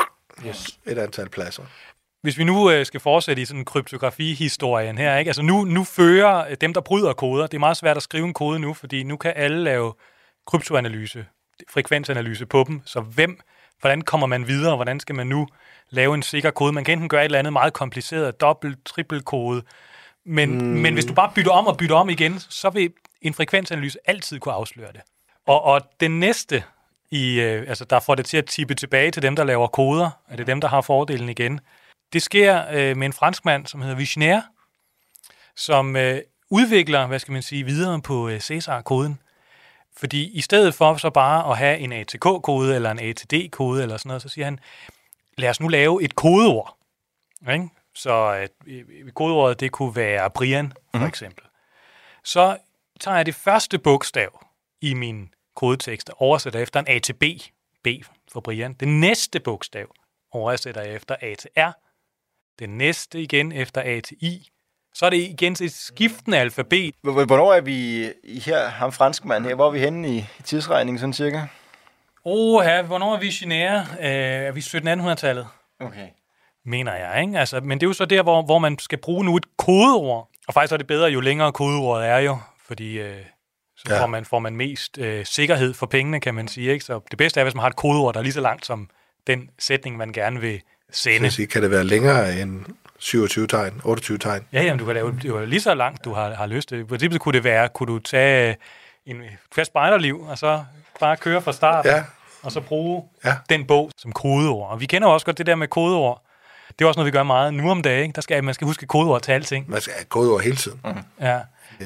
Yes. 0.46 0.78
et 0.86 0.98
antal 0.98 1.28
pladser. 1.28 1.62
Hvis 2.22 2.38
vi 2.38 2.44
nu 2.44 2.70
øh, 2.70 2.86
skal 2.86 3.00
fortsætte 3.00 3.42
i 3.42 3.44
sådan 3.44 3.64
kryptografi-historien 3.64 4.98
her, 4.98 5.16
ikke? 5.16 5.28
Altså 5.28 5.42
nu, 5.42 5.64
nu 5.64 5.84
fører 5.84 6.48
øh, 6.50 6.56
dem, 6.60 6.74
der 6.74 6.80
bryder 6.80 7.12
koder, 7.12 7.46
det 7.46 7.54
er 7.54 7.60
meget 7.60 7.76
svært 7.76 7.96
at 7.96 8.02
skrive 8.02 8.26
en 8.26 8.32
kode 8.32 8.58
nu, 8.58 8.74
fordi 8.74 9.02
nu 9.02 9.16
kan 9.16 9.32
alle 9.36 9.64
lave 9.64 9.94
kryptoanalyse, 10.46 11.26
frekvensanalyse 11.70 12.46
på 12.46 12.64
dem, 12.68 12.82
så 12.84 13.00
hvem, 13.00 13.40
hvordan 13.80 14.02
kommer 14.02 14.26
man 14.26 14.48
videre, 14.48 14.76
hvordan 14.76 15.00
skal 15.00 15.14
man 15.14 15.26
nu 15.26 15.46
lave 15.90 16.14
en 16.14 16.22
sikker 16.22 16.50
kode? 16.50 16.72
Man 16.72 16.84
kan 16.84 16.92
enten 16.92 17.08
gøre 17.08 17.20
et 17.20 17.24
eller 17.24 17.38
andet 17.38 17.52
meget 17.52 17.72
kompliceret, 17.72 18.40
dobbelt, 18.40 18.78
trippel 18.84 19.22
kode, 19.22 19.62
men, 20.24 20.58
mm. 20.58 20.64
men 20.64 20.94
hvis 20.94 21.04
du 21.04 21.14
bare 21.14 21.32
bytter 21.34 21.52
om 21.52 21.66
og 21.66 21.76
bytter 21.76 21.96
om 21.96 22.08
igen, 22.08 22.38
så 22.38 22.70
vil 22.70 22.92
en 23.22 23.34
frekvensanalyse 23.34 23.98
altid 24.04 24.38
kunne 24.38 24.54
afsløre 24.54 24.92
det. 24.92 25.00
Og, 25.46 25.62
og 25.62 25.80
den 26.00 26.20
næste, 26.20 26.64
i, 27.10 27.40
øh, 27.40 27.64
altså 27.68 27.84
der 27.84 28.00
får 28.00 28.14
det 28.14 28.26
til 28.26 28.36
at 28.36 28.46
tippe 28.46 28.74
tilbage 28.74 29.10
til 29.10 29.22
dem, 29.22 29.36
der 29.36 29.44
laver 29.44 29.66
koder, 29.66 30.10
er 30.28 30.36
det 30.36 30.46
dem, 30.46 30.60
der 30.60 30.68
har 30.68 30.80
fordelen 30.80 31.28
igen. 31.28 31.60
Det 32.12 32.22
sker 32.22 32.64
øh, 32.70 32.96
med 32.96 33.06
en 33.06 33.12
franskmand, 33.12 33.66
som 33.66 33.80
hedder 33.80 33.96
Vichner, 33.96 34.42
som 35.56 35.96
øh, 35.96 36.20
udvikler, 36.50 37.06
hvad 37.06 37.18
skal 37.18 37.32
man 37.32 37.42
sige, 37.42 37.64
videre 37.64 38.02
på 38.02 38.28
øh, 38.28 38.40
Cæsar-koden. 38.40 39.18
Fordi 39.96 40.30
i 40.30 40.40
stedet 40.40 40.74
for 40.74 40.96
så 40.96 41.10
bare 41.10 41.50
at 41.50 41.58
have 41.58 41.78
en 41.78 41.92
ATK-kode 41.92 42.74
eller 42.74 42.90
en 42.90 42.98
ATD-kode 42.98 43.82
eller 43.82 43.96
sådan 43.96 44.08
noget, 44.08 44.22
så 44.22 44.28
siger 44.28 44.44
han, 44.44 44.58
lad 45.38 45.50
os 45.50 45.60
nu 45.60 45.68
lave 45.68 46.02
et 46.02 46.14
kodeord. 46.14 46.76
Ikke? 47.52 47.68
Så 47.94 48.46
øh, 48.66 49.12
kodeordet, 49.14 49.60
det 49.60 49.72
kunne 49.72 49.96
være 49.96 50.30
Brian, 50.30 50.72
for 50.90 50.98
mm. 50.98 51.06
eksempel. 51.06 51.44
Så 52.24 52.58
tager 53.00 53.16
jeg 53.16 53.26
det 53.26 53.34
første 53.34 53.78
bogstav 53.78 54.44
i 54.80 54.94
min 54.94 55.34
kodetekst 55.54 56.10
og 56.10 56.20
oversætter 56.20 56.60
efter 56.60 56.80
en 56.80 56.86
A 56.88 56.98
til 56.98 57.12
B, 57.12 57.24
B 57.84 57.88
for 58.32 58.40
Brian. 58.40 58.72
Det 58.72 58.88
næste 58.88 59.40
bogstav 59.40 59.94
oversætter 60.30 60.82
jeg 60.82 60.94
efter 60.94 61.16
A 61.20 61.34
til 61.34 61.50
R. 61.56 61.72
Det 62.59 62.70
næste 62.70 63.20
igen 63.22 63.53
efter 63.53 63.80
A 63.84 64.00
til 64.00 64.16
I. 64.20 64.48
Så 64.94 65.07
er 65.07 65.11
det 65.11 65.16
igen 65.16 65.53
et 65.53 65.72
skiftende 65.72 66.38
alfabet. 66.38 66.94
Hvor- 67.03 67.24
Hvornår 67.24 67.53
er 67.53 67.61
vi 67.61 68.09
her, 68.44 68.68
ham 68.68 68.92
franskmand 68.92 69.44
her? 69.44 69.55
Hvor 69.55 69.66
er 69.66 69.70
vi 69.70 69.78
henne 69.78 70.09
i 70.16 70.24
tidsregningen, 70.44 70.98
sådan 70.98 71.12
cirka? 71.12 71.40
Åh, 72.24 72.62
her, 72.64 72.82
hvornår 72.82 73.14
er 73.14 73.20
vi 73.20 73.28
genere? 73.28 73.86
Øh, 74.00 74.07
er 74.07 74.53
vi 74.53 74.61
1700-tallet? 74.61 75.46
Okay. 75.80 76.09
mener 76.64 76.94
jeg. 76.94 77.22
Ikke? 77.26 77.38
Altså, 77.38 77.61
men 77.61 77.80
det 77.80 77.86
er 77.86 77.88
jo 77.88 77.92
så 77.92 78.05
der, 78.05 78.22
hvor, 78.22 78.42
hvor 78.42 78.59
man 78.59 78.78
skal 78.78 78.98
bruge 78.98 79.24
nu 79.24 79.36
et 79.36 79.57
kodeord. 79.57 80.28
Og 80.48 80.55
faktisk 80.55 80.72
er 80.72 80.76
det 80.76 80.86
bedre, 80.86 81.11
jo 81.11 81.20
længere 81.20 81.53
kodeordet 81.53 82.09
er 82.09 82.18
jo, 82.18 82.38
fordi 82.66 82.98
øh, 82.98 83.16
så 83.76 83.84
Ja. 83.88 83.94
ja. 83.94 84.03
får, 84.03 84.07
man, 84.07 84.24
får 84.24 84.38
man 84.38 84.57
mest 84.57 84.98
øh, 84.98 85.26
sikkerhed 85.26 85.74
for 85.74 85.86
pengene, 85.86 86.20
kan 86.20 86.34
man 86.34 86.48
sige. 86.48 86.72
Ikke? 86.72 86.84
Så 86.84 87.00
det 87.11 87.18
bedste 87.18 87.40
er, 87.40 87.44
hvis 87.44 87.55
man 87.55 87.61
har 87.61 87.68
et 87.68 87.76
kodeord, 87.76 88.14
der 88.14 88.20
er 88.20 88.24
lige 88.24 88.32
så 88.32 88.40
langt 88.40 88.66
som 88.66 88.90
den 89.26 89.50
sætning, 89.59 89.96
man 89.96 90.12
gerne 90.12 90.40
vil 90.40 90.61
sende. 90.93 91.30
Så 91.30 91.36
sige, 91.36 91.47
kan 91.47 91.62
det 91.62 91.70
være 91.70 91.84
længere 91.84 92.40
end 92.40 92.64
27 92.99 93.47
tegn, 93.47 93.80
28 93.84 94.18
tegn? 94.18 94.43
Ja, 94.53 94.62
jamen, 94.62 94.78
du 94.78 94.84
kan 94.84 94.95
lave 94.95 95.12
det 95.12 95.24
jo 95.24 95.45
lige 95.45 95.61
så 95.61 95.74
langt, 95.74 96.05
du 96.05 96.12
har, 96.12 96.34
har 96.34 96.47
lyst 96.47 96.68
til. 96.68 96.78
I 96.80 96.84
princippet 96.84 97.20
kunne 97.20 97.32
det 97.32 97.45
være, 97.45 97.68
kunne 97.68 97.93
du 97.93 97.99
tage 97.99 98.57
en 99.07 99.16
fast 99.55 99.70
spejderliv, 99.70 100.20
og 100.28 100.38
så 100.38 100.64
bare 101.01 101.16
køre 101.16 101.43
fra 101.43 101.53
start, 101.53 101.84
Ja, 101.84 102.05
og 102.43 102.53
så 102.53 102.61
bruge 102.61 103.05
Ja. 103.24 103.34
den 103.51 103.64
bog 103.66 103.90
som 103.97 104.12
kodeord. 104.12 104.70
Og 104.70 104.80
vi 104.80 104.86
kender 104.86 105.09
jo 105.09 105.14
også 105.14 105.26
godt 105.26 105.38
det 105.38 105.47
der 105.47 105.55
med 105.55 105.68
kodeord. 105.68 106.22
Det 106.78 106.84
er 106.84 106.88
også 106.88 106.99
noget, 106.99 107.07
vi 107.12 107.16
gør 107.16 107.22
meget 107.22 107.55
nu 107.55 107.70
om 107.70 107.82
dagen. 107.82 108.03
Ikke? 108.03 108.14
Der 108.14 108.20
skal, 108.20 108.45
man 108.45 108.55
skal 108.55 108.66
huske 108.66 108.86
kodeord 108.86 109.22
til 109.22 109.32
alting. 109.32 109.70
man 109.70 109.80
skal 109.80 109.93
have 110.12 110.30
over 110.30 110.40
hele 110.40 110.57
tiden. 110.57 110.80
Mm. 110.84 110.90
Ja. 111.20 111.40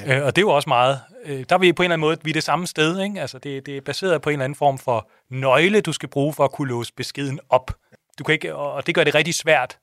Øh, 0.07 0.25
og 0.25 0.35
det 0.35 0.41
er 0.41 0.45
jo 0.45 0.49
også 0.49 0.69
meget... 0.69 0.99
Øh, 1.25 1.45
der 1.49 1.55
er 1.55 1.59
vi 1.59 1.73
på 1.73 1.83
en 1.83 1.85
eller 1.85 1.93
anden 1.93 2.01
måde, 2.07 2.17
vi 2.23 2.29
er 2.29 2.33
det 2.33 2.43
samme 2.43 2.67
sted. 2.67 2.99
Ikke? 3.01 3.21
Altså, 3.21 3.37
det, 3.37 3.65
det 3.65 3.77
er 3.77 3.81
baseret 3.81 4.21
på 4.21 4.29
en 4.29 4.33
eller 4.33 4.43
anden 4.43 4.55
form 4.57 4.77
for 4.77 5.09
nøgle, 5.29 5.81
du 5.81 5.93
skal 5.93 6.09
bruge 6.09 6.33
for 6.33 6.43
at 6.43 6.51
kunne 6.51 6.67
låse 6.69 6.93
beskeden 6.93 7.39
op. 7.49 7.71
Du 8.19 8.23
kan 8.23 8.33
ikke, 8.33 8.55
og 8.55 8.87
det 8.87 8.95
gør 8.95 9.03
det 9.03 9.15
rigtig 9.15 9.35
svært 9.35 9.77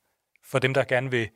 for 0.51 0.59
dem, 0.59 0.75
der 0.75 0.85
gerne 0.85 1.11
vil 1.11 1.29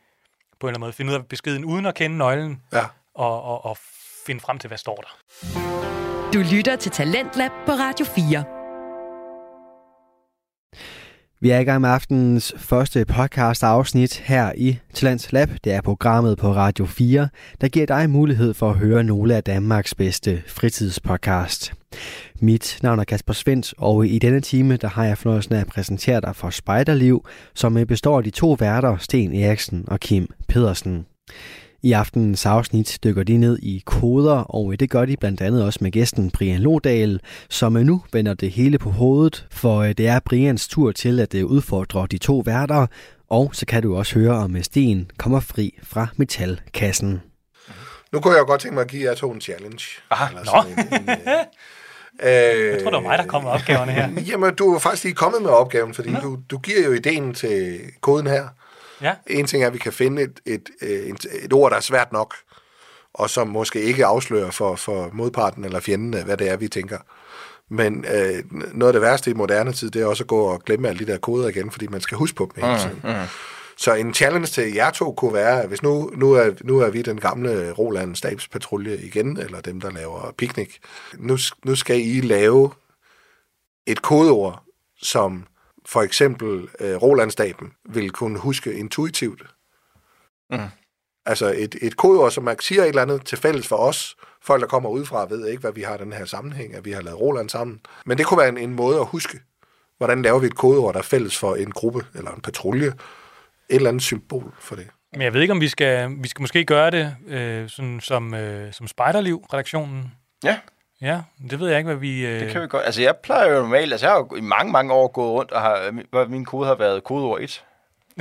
på 0.60 0.66
en 0.66 0.68
eller 0.68 0.76
anden 0.76 0.80
måde 0.80 0.92
finde 0.92 1.12
ud 1.12 1.16
af 1.18 1.26
beskeden 1.26 1.64
uden 1.64 1.86
at 1.86 1.94
kende 1.94 2.16
nøglen 2.18 2.62
Ja. 2.72 2.84
og, 3.14 3.42
og, 3.42 3.64
og 3.64 3.78
finde 4.26 4.40
frem 4.40 4.58
til, 4.58 4.68
hvad 4.68 4.78
står 4.78 4.96
der. 4.96 6.30
Du 6.32 6.38
lytter 6.54 6.76
til 6.76 6.92
Talentlab 6.92 7.50
på 7.66 7.72
Radio 7.72 8.06
4. 8.06 8.57
Vi 11.40 11.50
er 11.50 11.58
i 11.58 11.64
gang 11.64 11.80
med 11.80 11.90
aftenens 11.90 12.54
første 12.56 13.04
podcast 13.04 13.62
afsnit 13.62 14.16
her 14.18 14.52
i 14.56 14.78
Talents 14.94 15.32
Lab. 15.32 15.50
Det 15.64 15.72
er 15.72 15.80
programmet 15.80 16.38
på 16.38 16.52
Radio 16.52 16.86
4, 16.86 17.28
der 17.60 17.68
giver 17.68 17.86
dig 17.86 18.10
mulighed 18.10 18.54
for 18.54 18.70
at 18.70 18.76
høre 18.76 19.04
nogle 19.04 19.36
af 19.36 19.44
Danmarks 19.44 19.94
bedste 19.94 20.42
fritidspodcast. 20.46 21.72
Mit 22.40 22.78
navn 22.82 22.98
er 22.98 23.04
Kasper 23.04 23.32
Svendt, 23.32 23.74
og 23.78 24.06
i 24.06 24.18
denne 24.18 24.40
time 24.40 24.76
der 24.76 24.88
har 24.88 25.04
jeg 25.04 25.18
fornøjelsen 25.18 25.54
af 25.54 25.60
at 25.60 25.66
præsentere 25.66 26.20
dig 26.20 26.36
for 26.36 26.50
Spejderliv, 26.50 27.26
som 27.54 27.78
består 27.88 28.18
af 28.18 28.24
de 28.24 28.30
to 28.30 28.56
værter, 28.60 28.96
Sten 28.96 29.34
Eriksen 29.34 29.84
og 29.86 30.00
Kim 30.00 30.28
Pedersen. 30.48 31.06
I 31.82 31.92
aftenens 31.92 32.46
afsnit 32.46 32.98
dykker 33.04 33.22
de 33.22 33.36
ned 33.36 33.58
i 33.62 33.82
koder, 33.86 34.36
og 34.36 34.80
det 34.80 34.90
gør 34.90 35.04
de 35.04 35.16
blandt 35.16 35.40
andet 35.40 35.64
også 35.64 35.78
med 35.82 35.90
gæsten 35.90 36.30
Brian 36.30 36.60
Lodal, 36.60 37.20
som 37.48 37.72
nu 37.72 38.02
vender 38.12 38.34
det 38.34 38.50
hele 38.50 38.78
på 38.78 38.90
hovedet, 38.90 39.46
for 39.50 39.78
øh, 39.78 39.88
det 39.88 40.06
er 40.08 40.20
Brians 40.20 40.68
tur 40.68 40.92
til 40.92 41.20
at 41.20 41.34
øh, 41.34 41.44
udfordre 41.44 42.06
de 42.10 42.18
to 42.18 42.42
værter, 42.46 42.86
og 43.30 43.50
så 43.52 43.66
kan 43.66 43.82
du 43.82 43.96
også 43.96 44.14
høre 44.18 44.34
om 44.34 44.56
øh, 44.56 44.62
Sten 44.62 45.10
kommer 45.18 45.40
fri 45.40 45.78
fra 45.82 46.06
metalkassen. 46.16 47.22
Nu 48.12 48.20
kunne 48.20 48.34
jeg 48.34 48.40
jo 48.40 48.46
godt 48.46 48.60
tænke 48.60 48.74
mig 48.74 48.82
at 48.82 48.88
give 48.90 49.08
jer 49.08 49.14
to 49.14 49.32
en 49.32 49.40
challenge. 49.40 49.84
Aha, 50.10 50.28
Eller 50.28 50.44
nå. 50.44 50.62
sådan 50.62 50.92
en, 50.92 51.02
en, 51.02 51.10
øh, 52.22 52.72
Jeg 52.72 52.82
tror, 52.82 52.90
det 52.90 52.96
var 52.96 53.00
mig, 53.00 53.18
der 53.18 53.26
kom 53.26 53.42
med 53.42 53.50
opgaverne 53.50 53.92
her. 53.92 54.08
Jamen, 54.30 54.54
du 54.54 54.74
er 54.74 54.78
faktisk 54.78 55.04
lige 55.04 55.14
kommet 55.14 55.42
med 55.42 55.50
opgaven, 55.50 55.94
fordi 55.94 56.14
du, 56.22 56.38
du 56.50 56.58
giver 56.58 56.84
jo 56.84 56.92
ideen 56.92 57.34
til 57.34 57.80
koden 58.00 58.26
her. 58.26 58.48
Ja. 59.02 59.14
En 59.26 59.46
ting 59.46 59.62
er, 59.62 59.66
at 59.66 59.72
vi 59.72 59.78
kan 59.78 59.92
finde 59.92 60.22
et, 60.22 60.40
et, 60.46 60.68
et, 60.82 61.08
et, 61.08 61.26
et 61.44 61.52
ord, 61.52 61.70
der 61.70 61.76
er 61.76 61.80
svært 61.80 62.12
nok, 62.12 62.34
og 63.14 63.30
som 63.30 63.48
måske 63.48 63.82
ikke 63.82 64.06
afslører 64.06 64.50
for, 64.50 64.76
for 64.76 65.10
modparten 65.12 65.64
eller 65.64 65.80
fjenden, 65.80 66.24
hvad 66.24 66.36
det 66.36 66.48
er, 66.48 66.56
vi 66.56 66.68
tænker. 66.68 66.98
Men 67.70 68.04
øh, 68.04 68.44
noget 68.74 68.88
af 68.88 68.92
det 68.92 69.02
værste 69.02 69.30
i 69.30 69.34
moderne 69.34 69.72
tid, 69.72 69.90
det 69.90 70.02
er 70.02 70.06
også 70.06 70.24
at 70.24 70.28
gå 70.28 70.40
og 70.40 70.62
glemme 70.64 70.88
alle 70.88 71.06
de 71.06 71.12
der 71.12 71.18
koder 71.18 71.48
igen, 71.48 71.70
fordi 71.70 71.86
man 71.86 72.00
skal 72.00 72.18
huske 72.18 72.36
på 72.36 72.50
dem 72.54 72.64
hele 72.64 72.78
tiden. 72.78 73.00
Mm, 73.04 73.10
mm. 73.10 73.26
Så 73.76 73.94
en 73.94 74.14
challenge 74.14 74.46
til 74.46 74.74
jer 74.74 74.90
to 74.90 75.12
kunne 75.12 75.34
være, 75.34 75.66
hvis 75.66 75.82
nu, 75.82 76.10
nu, 76.16 76.32
er, 76.32 76.50
nu 76.64 76.78
er 76.78 76.90
vi 76.90 77.02
den 77.02 77.20
gamle 77.20 77.72
Roland 77.72 78.16
stabspatrulje 78.16 78.96
igen, 78.96 79.36
eller 79.36 79.60
dem, 79.60 79.80
der 79.80 79.90
laver 79.90 80.34
picnic, 80.38 80.76
nu, 81.18 81.38
nu 81.64 81.74
skal 81.74 82.00
I 82.00 82.20
lave 82.20 82.70
et 83.86 84.02
kodeord, 84.02 84.62
som 85.02 85.44
for 85.88 86.02
eksempel 86.02 86.68
øh, 86.80 86.96
Rolandstaben 86.96 87.72
vil 87.84 88.10
kunne 88.10 88.38
huske 88.38 88.74
intuitivt. 88.74 89.42
Mm. 90.50 90.58
Altså 91.26 91.54
et, 91.56 91.76
et 91.82 91.96
kodeord, 91.96 92.30
som 92.30 92.44
man 92.44 92.56
siger 92.60 92.82
et 92.82 92.88
eller 92.88 93.02
andet 93.02 93.26
til 93.26 93.38
fælles 93.38 93.68
for 93.68 93.76
os. 93.76 94.16
Folk, 94.42 94.60
der 94.60 94.68
kommer 94.68 94.90
udefra, 94.90 95.26
ved 95.28 95.46
ikke, 95.46 95.60
hvad 95.60 95.72
vi 95.72 95.82
har 95.82 95.94
i 95.94 95.98
den 95.98 96.12
her 96.12 96.24
sammenhæng, 96.24 96.74
at 96.74 96.84
vi 96.84 96.92
har 96.92 97.02
lavet 97.02 97.20
Roland 97.20 97.48
sammen. 97.48 97.80
Men 98.06 98.18
det 98.18 98.26
kunne 98.26 98.38
være 98.38 98.48
en, 98.48 98.58
en 98.58 98.74
måde 98.74 99.00
at 99.00 99.06
huske. 99.06 99.40
Hvordan 99.96 100.22
laver 100.22 100.38
vi 100.38 100.46
et 100.46 100.54
kodeord, 100.54 100.94
der 100.94 100.98
er 100.98 101.02
fælles 101.04 101.38
for 101.38 101.54
en 101.54 101.70
gruppe 101.70 102.06
eller 102.14 102.30
en 102.30 102.40
patrulje? 102.40 102.86
Et 102.88 102.94
eller 103.68 103.88
andet 103.88 104.02
symbol 104.02 104.54
for 104.60 104.76
det. 104.76 104.86
Men 105.12 105.22
jeg 105.22 105.34
ved 105.34 105.40
ikke, 105.40 105.52
om 105.52 105.60
vi 105.60 105.68
skal, 105.68 106.10
vi 106.22 106.28
skal 106.28 106.42
måske 106.42 106.64
gøre 106.64 106.90
det 106.90 107.16
øh, 107.26 107.68
sådan, 107.68 108.00
som, 108.00 108.34
øh, 108.34 108.72
som 108.72 108.86
Spejderliv-redaktionen. 108.86 110.12
Ja, 110.44 110.58
Ja, 111.00 111.20
det 111.50 111.60
ved 111.60 111.68
jeg 111.68 111.78
ikke, 111.78 111.88
hvad 111.88 111.96
vi... 111.96 112.26
Øh... 112.26 112.40
det 112.40 112.52
kan 112.52 112.62
vi 112.62 112.66
godt. 112.66 112.84
Altså, 112.84 113.02
jeg 113.02 113.16
plejer 113.16 113.50
jo 113.50 113.60
normalt, 113.60 113.92
altså 113.92 114.06
jeg 114.06 114.12
har 114.12 114.18
jo 114.18 114.36
i 114.36 114.40
mange, 114.40 114.72
mange 114.72 114.92
år 114.92 115.08
gået 115.08 115.30
rundt, 115.30 115.52
og 115.52 115.60
har, 115.60 116.02
hvor 116.10 116.24
min 116.24 116.44
kode 116.44 116.66
har 116.66 116.74
været 116.74 117.04
kodeord 117.04 117.40
1. 117.40 117.64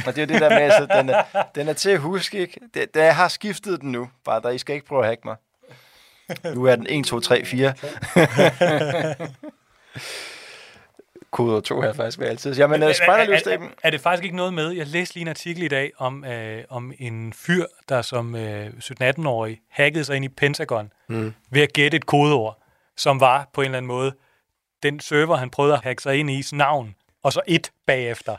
Og 0.08 0.16
det 0.16 0.22
er 0.22 0.26
det 0.26 0.42
der 0.42 0.50
med, 0.50 0.58
altså, 0.58 0.88
den 0.98 1.10
er, 1.10 1.24
den 1.56 1.68
er 1.68 1.74
til 1.74 1.90
at 1.90 2.00
huske, 2.00 2.38
ikke? 2.38 2.60
Det, 2.74 2.94
det, 2.94 3.00
jeg 3.00 3.16
har 3.16 3.28
skiftet 3.28 3.82
den 3.82 3.92
nu, 3.92 4.10
bare 4.26 4.42
der, 4.42 4.50
I 4.50 4.58
skal 4.58 4.76
ikke 4.76 4.88
prøve 4.88 5.02
at 5.02 5.08
hacke 5.08 5.22
mig. 5.26 5.36
Nu 6.56 6.64
er 6.64 6.76
den 6.76 6.88
1, 6.90 7.06
2, 7.06 7.20
3, 7.20 7.46
4. 7.46 7.74
Koder 11.32 11.60
2 11.60 11.82
her 11.82 11.94
faktisk, 11.94 12.20
jeg 12.20 12.28
altid. 12.28 12.56
Jamen, 12.56 12.82
uh, 12.82 12.86
er, 12.86 12.90
er, 12.90 12.94
spejderlivsstaben. 12.94 13.70
er 13.84 13.90
det 13.90 14.02
faktisk 14.02 14.24
ikke 14.24 14.36
noget 14.36 14.54
med, 14.54 14.72
jeg 14.72 14.88
læste 14.88 15.16
lige 15.16 15.22
en 15.22 15.28
artikel 15.28 15.64
i 15.64 15.68
dag 15.68 15.92
om, 15.98 16.26
øh, 16.26 16.64
om 16.70 16.94
en 17.00 17.34
fyr, 17.34 17.66
der 17.90 18.02
som 18.02 18.36
øh, 18.36 18.68
17-18-årig 18.68 19.62
hackede 19.70 20.04
sig 20.04 20.16
ind 20.16 20.26
i 20.26 20.30
Pentagon 20.30 20.92
mm. 21.08 21.34
ved 21.50 21.62
at 21.62 21.74
gætte 21.74 21.98
et 21.98 22.06
kodeord, 22.06 22.58
som 22.98 23.20
var 23.20 23.50
på 23.54 23.62
en 23.62 23.66
eller 23.66 23.78
anden 23.78 23.88
måde 23.88 24.14
den 24.84 25.00
server, 25.00 25.36
han 25.36 25.50
prøvede 25.50 25.74
at 25.74 25.84
hacke 25.84 26.02
sig 26.02 26.16
ind 26.16 26.32
i, 26.32 26.44
navn, 26.54 26.96
og 27.24 27.34
så 27.34 27.42
et 27.48 27.72
bagefter. 27.86 28.36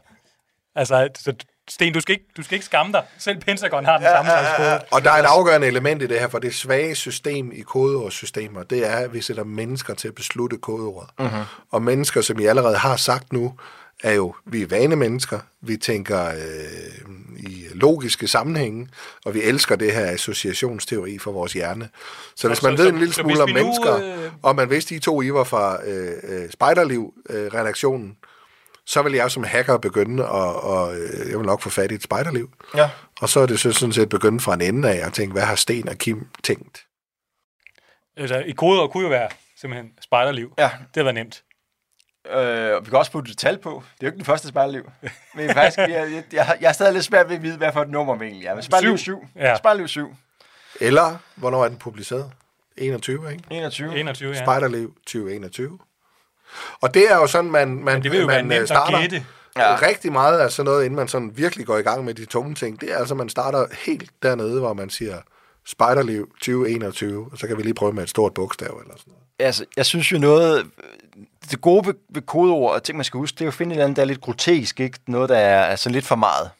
Altså, 0.75 1.09
så 1.15 1.35
Sten, 1.71 1.93
du 1.93 2.01
skal, 2.01 2.13
ikke, 2.13 2.27
du 2.37 2.43
skal 2.43 2.55
ikke 2.55 2.65
skamme 2.65 2.93
dig. 2.93 3.05
Selv 3.19 3.41
Pentagon 3.41 3.85
har 3.85 3.97
den 3.97 4.07
ja, 4.07 4.13
samme 4.13 4.31
slags 4.31 4.57
kode. 4.57 4.81
Og 4.91 5.05
der 5.05 5.11
er 5.11 5.23
et 5.23 5.27
afgørende 5.27 5.67
element 5.67 6.03
i 6.03 6.07
det 6.07 6.21
her, 6.21 6.29
for 6.29 6.39
det 6.39 6.55
svage 6.55 6.95
system 6.95 7.53
i 7.53 7.61
kodeordssystemer, 7.61 8.63
det 8.63 8.87
er, 8.87 8.97
at 8.97 9.15
vi 9.15 9.21
sætter 9.21 9.45
mennesker 9.45 9.95
til 9.95 10.09
at 10.09 10.15
beslutte 10.15 10.59
kodeordet. 10.59 11.11
Uh-huh. 11.21 11.67
Og 11.71 11.83
mennesker, 11.83 12.21
som 12.21 12.39
I 12.39 12.47
allerede 12.47 12.77
har 12.77 12.97
sagt 12.97 13.33
nu, 13.33 13.55
er 14.05 14.13
jo, 14.13 14.35
vi 14.45 14.63
er 14.63 14.67
vane 14.67 14.97
mennesker, 14.97 15.39
vi 15.61 15.77
tænker 15.77 16.29
øh, 16.29 17.15
i 17.39 17.67
logiske 17.75 18.29
sammenhænge, 18.29 18.89
og 19.25 19.35
vi 19.35 19.43
elsker 19.43 19.77
det 19.77 19.93
her 19.93 20.07
associationsteori 20.07 21.19
for 21.19 21.33
vores 21.33 21.53
hjerne. 21.53 21.89
Så 22.37 22.49
hvis 22.49 22.63
man 22.63 22.77
så, 22.77 22.83
ved 22.83 22.91
så, 22.91 22.95
en 22.95 22.99
lille 22.99 23.15
smule 23.15 23.43
om 23.43 23.51
mennesker, 23.51 23.99
nu, 23.99 24.25
øh... 24.25 24.33
og 24.43 24.57
man 24.57 24.71
vidste, 24.71 24.95
I 24.95 24.99
to 24.99 25.23
I 25.23 25.33
var 25.33 25.45
fra 25.45 25.85
øh, 25.87 26.13
øh, 26.23 26.51
Spejderliv-redaktionen, 26.51 28.09
øh, 28.09 28.29
så 28.87 29.03
vil 29.03 29.13
jeg 29.13 29.31
som 29.31 29.45
hacker 29.45 29.79
begynde 29.79 30.23
at, 30.23 30.31
og, 30.31 30.97
øh, 30.97 31.31
jeg 31.31 31.39
vil 31.39 31.47
nok 31.47 31.61
få 31.61 31.71
fat 31.71 31.91
i 31.91 31.95
et 31.95 32.03
spejderliv. 32.03 32.51
Ja. 32.77 32.91
Og 33.21 33.29
så 33.29 33.41
er 33.41 33.47
det 33.47 33.61
så 33.61 33.73
sådan 33.73 33.93
set 33.93 34.09
begynde 34.09 34.41
fra 34.41 34.55
en 34.55 34.61
ende 34.61 34.91
af 34.91 35.07
at 35.07 35.13
tænke, 35.13 35.33
hvad 35.33 35.43
har 35.43 35.55
Sten 35.55 35.89
og 35.89 35.97
Kim 35.97 36.27
tænkt? 36.45 36.85
Altså, 38.17 38.39
i 38.39 38.53
koder 38.53 38.87
kunne 38.87 39.03
jo 39.03 39.09
være 39.09 39.29
simpelthen 39.61 39.91
spejderliv. 40.03 40.53
Ja. 40.59 40.71
Det 40.95 41.05
var 41.05 41.13
nemt. 41.13 41.43
Øh, 42.31 42.85
vi 42.85 42.91
kan 42.91 42.99
også 42.99 43.13
putte 43.13 43.31
et 43.31 43.39
tal 43.39 43.59
på. 43.59 43.71
Det 43.71 44.01
er 44.01 44.07
jo 44.07 44.07
ikke 44.07 44.17
den 44.17 44.25
første 44.25 44.49
spejderliv. 44.49 44.91
Men 45.35 45.51
faktisk, 45.51 45.79
jeg, 45.79 45.89
jeg, 45.89 46.25
jeg, 46.33 46.57
jeg 46.61 46.69
er 46.69 46.73
stadig 46.73 46.93
lidt 46.93 47.05
svært 47.05 47.29
ved 47.29 47.37
at 47.37 47.43
vide, 47.43 47.57
hvad 47.57 47.73
for 47.73 47.83
et 47.83 47.91
nummer 47.91 48.17
vi 48.17 48.25
egentlig 48.25 48.47
er. 48.47 48.55
Men 48.55 48.63
spejderliv 48.63 48.99
7. 48.99 49.27
Ja. 49.37 49.57
Spejderliv 49.57 49.89
7. 49.89 50.15
Eller, 50.81 51.17
hvornår 51.35 51.65
er 51.65 51.69
den 51.69 51.79
publiceret? 51.79 52.31
21, 52.77 53.33
ikke? 53.33 53.45
21. 53.51 53.99
21, 53.99 54.33
ja. 54.33 54.43
Spejderliv 54.43 54.95
2021. 54.97 55.79
Og 56.81 56.95
det 56.95 57.11
er 57.11 57.17
jo 57.17 57.27
sådan, 57.27 57.51
man, 57.51 57.69
man, 57.85 58.03
det 58.03 58.11
vil 58.11 58.21
jo 58.21 58.27
man 58.27 58.49
være 58.49 58.67
starter 58.67 58.99
at 58.99 59.23
ja. 59.57 59.87
rigtig 59.87 60.13
meget 60.13 60.41
af 60.41 60.53
sådan 60.53 60.65
noget, 60.71 60.85
inden 60.85 60.97
man 60.97 61.09
sådan 61.09 61.33
virkelig 61.35 61.67
går 61.67 61.79
i 61.79 61.83
gang 61.83 62.05
med 62.05 62.15
de 62.15 62.25
tunge 62.25 62.55
ting. 62.55 62.81
Det 62.81 62.93
er 62.93 62.97
altså, 62.97 63.15
man 63.15 63.29
starter 63.29 63.67
helt 63.87 64.11
dernede, 64.23 64.61
hvor 64.61 64.73
man 64.73 64.91
siger, 64.91 65.17
Spejderliv 65.67 66.29
2021, 66.33 67.29
og 67.33 67.39
så 67.39 67.47
kan 67.47 67.57
vi 67.57 67.63
lige 67.63 67.75
prøve 67.75 67.93
med 67.93 68.03
et 68.03 68.09
stort 68.09 68.35
bogstav 68.35 68.81
eller 68.83 68.95
sådan 68.97 69.13
noget. 69.13 69.23
Altså, 69.39 69.65
jeg 69.77 69.87
synes 69.87 70.13
jo 70.13 70.19
noget, 70.19 70.67
det 71.51 71.61
gode 71.61 71.87
ved, 71.87 71.95
ved 72.09 72.23
kodeord, 72.23 72.75
og 72.75 72.83
ting 72.83 72.97
man 72.97 73.05
skal 73.05 73.19
huske, 73.19 73.35
det 73.35 73.41
er 73.41 73.45
jo 73.45 73.51
at 73.51 73.55
finde 73.55 73.73
et 73.73 73.75
eller 73.75 73.85
andet, 73.85 73.97
der 73.97 74.03
er 74.03 74.07
lidt 74.07 74.21
grotesk, 74.21 74.81
ikke? 74.81 74.99
Noget, 75.07 75.29
der 75.29 75.37
er 75.37 75.65
altså 75.65 75.91
lidt 75.91 76.05
for 76.05 76.17
meget. 76.17 76.51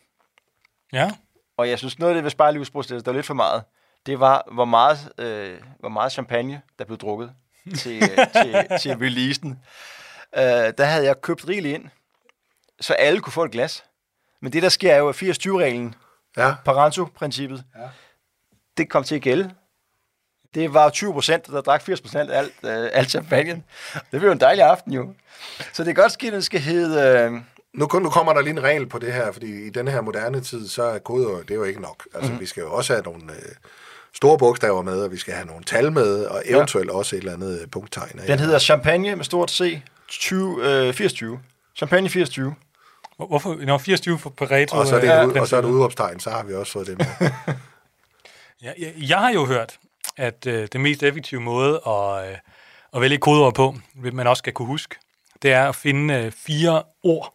Ja. 0.93 1.11
Og 1.57 1.69
jeg 1.69 1.79
synes, 1.79 1.99
noget 1.99 2.11
af 2.11 2.15
det 2.15 2.25
ved 2.25 2.31
Spejderlivsprocesset, 2.31 3.07
der 3.07 3.13
er 3.13 3.17
lidt 3.17 3.27
for 3.27 3.35
meget, 3.35 3.63
det 4.07 4.21
var, 4.21 4.49
hvor 4.53 4.65
meget, 4.65 5.13
øh, 5.19 5.61
hvor 5.81 5.89
meget 5.89 6.13
champagne, 6.13 6.63
der 6.79 6.85
blev 6.85 6.99
drukket 6.99 7.33
til, 7.77 8.01
til, 8.33 8.67
til 8.81 8.97
releasen. 8.97 9.51
Uh, 10.37 10.43
der 10.79 10.85
havde 10.85 11.05
jeg 11.05 11.21
købt 11.21 11.49
rigeligt 11.49 11.75
ind, 11.75 11.89
så 12.81 12.95
alle 12.95 13.21
kunne 13.21 13.33
få 13.33 13.45
et 13.45 13.51
glas. 13.51 13.85
Men 14.41 14.53
det, 14.53 14.63
der 14.63 14.69
sker, 14.69 14.93
er 14.93 14.99
jo, 14.99 15.09
at 15.09 15.23
80-20-reglen, 15.23 15.95
ja. 16.37 16.55
Parenzo-princippet, 16.65 17.65
ja. 17.77 17.89
det 18.77 18.91
kom 18.91 19.05
til 19.05 19.15
at 19.15 19.23
gælde. 19.23 19.55
Det 20.55 20.75
var 20.75 20.91
20 20.91 21.13
procent, 21.13 21.47
der 21.47 21.61
drak 21.61 21.83
80 21.83 22.01
procent 22.01 22.31
af 22.31 22.39
alt, 22.39 22.53
uh, 22.63 22.71
alt 22.93 23.11
champagne. 23.11 23.63
Det 23.95 24.03
blev 24.11 24.25
jo 24.25 24.33
en 24.33 24.41
dejlig 24.41 24.65
aften 24.65 24.93
jo. 24.93 25.13
Så 25.73 25.85
det 25.85 25.91
er 25.91 25.95
godt 25.95 26.13
skidt, 26.13 26.35
at 26.35 26.37
det 26.37 26.45
skal 26.45 26.61
hedde... 26.61 27.27
Uh, 27.27 27.33
nu, 27.75 27.89
nu 28.01 28.11
kommer 28.11 28.33
der 28.33 28.41
lige 28.41 28.51
en 28.51 28.63
regel 28.63 28.87
på 28.87 28.99
det 28.99 29.13
her, 29.13 29.33
fordi 29.33 29.67
i 29.67 29.71
denne 29.71 29.91
her 29.91 30.01
moderne 30.01 30.41
tid, 30.41 30.69
så 30.69 30.83
er 30.83 30.99
koder, 30.99 31.39
det 31.39 31.51
er 31.51 31.55
jo 31.55 31.65
ikke 31.65 31.81
nok. 31.81 32.09
Altså, 32.15 32.29
mm-hmm. 32.29 32.41
vi 32.41 32.47
skal 32.47 32.61
jo 32.61 32.73
også 32.73 32.93
have 32.93 33.03
nogle... 33.03 33.23
Uh, 33.25 33.71
store 34.15 34.39
bogstaver 34.39 34.83
med, 34.83 35.03
og 35.03 35.13
vi 35.13 35.17
skal 35.17 35.35
have 35.35 35.47
nogle 35.47 35.65
tal 35.65 35.93
med, 35.93 36.25
og 36.25 36.43
eventuelt 36.47 36.91
ja. 36.91 36.97
også 36.97 37.17
et 37.17 37.21
eller 37.21 37.33
andet 37.33 37.61
øh, 37.61 37.67
punkttegn. 37.69 38.21
Den 38.27 38.39
hedder 38.39 38.59
Champagne 38.59 39.17
med 39.17 39.25
stort 39.25 39.51
C, 39.51 39.81
20, 40.09 40.65
øh, 40.65 40.89
8020. 40.89 41.41
Champagne 41.77 42.07
8020. 42.07 42.55
Hvorfor? 43.17 43.55
Nå, 43.55 43.75
8020 43.75 44.19
for 44.19 44.31
Pareto. 44.31 44.77
Og 44.77 44.87
så 44.87 44.97
er 44.97 45.01
det, 45.01 45.07
ja. 45.07 45.25
ud, 45.25 45.33
og 45.33 45.49
så 45.49 45.57
er 45.57 45.61
det 45.61 45.69
udråbstegn, 45.69 46.21
så 46.21 46.31
har 46.31 46.43
vi 46.43 46.55
også 46.55 46.73
fået 46.73 46.87
det 46.87 46.99
med. 46.99 47.07
ja, 48.63 48.73
jeg, 48.79 48.93
jeg 48.97 49.19
har 49.19 49.33
jo 49.33 49.47
hørt, 49.47 49.79
at 50.19 50.47
øh, 50.47 50.69
den 50.73 50.83
mest 50.83 51.03
effektive 51.03 51.41
måde 51.41 51.81
at, 51.87 52.31
øh, 52.31 52.37
at 52.95 53.01
vælge 53.01 53.19
kodeord 53.19 53.55
på, 53.55 53.75
man 53.95 54.27
også 54.27 54.41
skal 54.41 54.53
kunne 54.53 54.69
huske, 54.69 54.97
det 55.43 55.53
er 55.53 55.69
at 55.69 55.77
finde 55.77 56.15
øh, 56.15 56.33
fire 56.33 56.83
ord, 57.03 57.35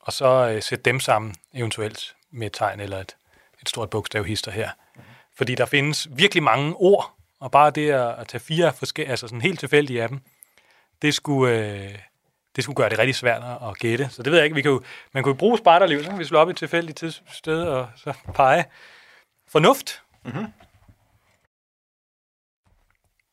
og 0.00 0.12
så 0.12 0.50
øh, 0.54 0.62
sætte 0.62 0.82
dem 0.82 1.00
sammen, 1.00 1.34
eventuelt 1.54 2.14
med 2.30 2.46
et 2.46 2.52
tegn 2.52 2.80
eller 2.80 2.98
et, 2.98 3.16
et 3.62 3.68
stort 3.68 3.90
bogstavhister 3.90 4.50
her. 4.50 4.70
Fordi 5.36 5.54
der 5.54 5.66
findes 5.66 6.08
virkelig 6.10 6.42
mange 6.42 6.74
ord, 6.76 7.14
og 7.40 7.50
bare 7.50 7.70
det 7.70 7.90
at, 7.90 8.14
at 8.18 8.28
tage 8.28 8.40
fire 8.40 8.72
forskellige, 8.72 9.10
altså 9.10 9.28
sådan 9.28 9.40
helt 9.40 9.60
tilfældige 9.60 10.02
af 10.02 10.08
dem, 10.08 10.20
det 11.02 11.14
skulle, 11.14 11.58
øh, 11.58 11.98
det 12.56 12.64
skulle 12.64 12.76
gøre 12.76 12.90
det 12.90 12.98
rigtig 12.98 13.14
svært 13.14 13.42
at 13.68 13.78
gætte. 13.78 14.08
Så 14.10 14.22
det 14.22 14.30
ved 14.32 14.38
jeg 14.38 14.44
ikke. 14.44 14.54
Vi 14.54 14.62
kan 14.62 14.70
jo, 14.70 14.82
man 15.12 15.22
kunne 15.22 15.32
jo 15.32 15.38
bruge 15.38 15.58
spejderliv, 15.58 16.04
så 16.04 16.10
kan 16.10 16.18
vi 16.18 16.24
slå 16.24 16.38
op 16.38 16.48
i 16.48 16.50
et 16.50 16.56
tilfældigt 16.56 17.22
sted 17.32 17.62
og 17.62 17.88
så 17.96 18.12
pege. 18.34 18.64
Fornuft. 19.48 20.02
Mm-hmm. 20.24 20.46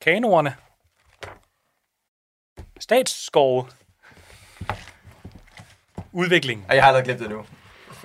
Kanoerne. 0.02 0.56
Statsskove. 2.80 3.66
Udvikling. 6.12 6.66
Jeg 6.70 6.84
har 6.84 6.88
aldrig 6.88 7.06
glemt 7.06 7.20
det 7.20 7.30
nu. 7.30 7.46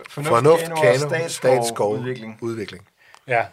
Fornuft, 0.09 0.28
Fornuft 0.28 0.64
kano, 0.64 1.28
statsskov, 1.28 1.95
udvikling. 1.95 2.38
udvikling. 2.42 2.88
Ja, 3.28 3.47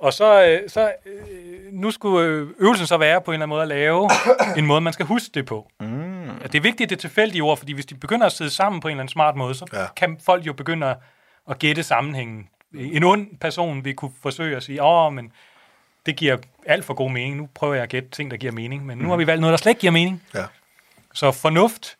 og 0.00 0.12
så, 0.12 0.44
øh, 0.44 0.70
så 0.70 0.92
øh, 1.06 1.72
nu 1.72 1.90
skulle 1.90 2.26
øh, 2.26 2.48
øvelsen 2.58 2.86
så 2.86 2.96
være 2.96 3.20
på 3.20 3.30
en 3.30 3.34
eller 3.34 3.42
anden 3.42 3.54
måde 3.54 3.62
at 3.62 3.68
lave 3.68 4.10
en 4.58 4.66
måde, 4.66 4.80
man 4.80 4.92
skal 4.92 5.06
huske 5.06 5.30
det 5.34 5.46
på. 5.46 5.68
Mm. 5.80 6.28
Det 6.42 6.54
er 6.54 6.60
vigtigt, 6.60 6.80
at 6.80 6.90
det 6.90 6.96
er 6.96 7.00
tilfældige 7.00 7.42
ord, 7.42 7.58
fordi 7.58 7.72
hvis 7.72 7.86
de 7.86 7.94
begynder 7.94 8.26
at 8.26 8.32
sidde 8.32 8.50
sammen 8.50 8.80
på 8.80 8.88
en 8.88 8.92
eller 8.92 9.02
anden 9.02 9.12
smart 9.12 9.36
måde, 9.36 9.54
så 9.54 9.66
ja. 9.72 9.86
kan 9.96 10.18
folk 10.26 10.46
jo 10.46 10.52
begynde 10.52 10.96
at 11.50 11.58
gætte 11.58 11.82
sammenhængen. 11.82 12.48
En 12.74 13.04
ond 13.04 13.38
person 13.40 13.84
vil 13.84 13.94
kunne 13.94 14.12
forsøge 14.22 14.56
at 14.56 14.62
sige, 14.62 14.82
åh, 14.82 15.12
men 15.12 15.32
det 16.06 16.16
giver 16.16 16.36
alt 16.66 16.84
for 16.84 16.94
god 16.94 17.10
mening. 17.10 17.36
Nu 17.36 17.48
prøver 17.54 17.74
jeg 17.74 17.82
at 17.82 17.88
gætte 17.88 18.08
ting, 18.08 18.30
der 18.30 18.36
giver 18.36 18.52
mening. 18.52 18.86
Men 18.86 18.98
nu 18.98 19.08
har 19.08 19.16
vi 19.16 19.26
valgt 19.26 19.40
noget, 19.40 19.52
der 19.52 19.56
slet 19.56 19.70
ikke 19.70 19.80
giver 19.80 19.90
mening. 19.90 20.22
Ja. 20.34 20.44
Så 21.14 21.32
fornuft, 21.32 21.96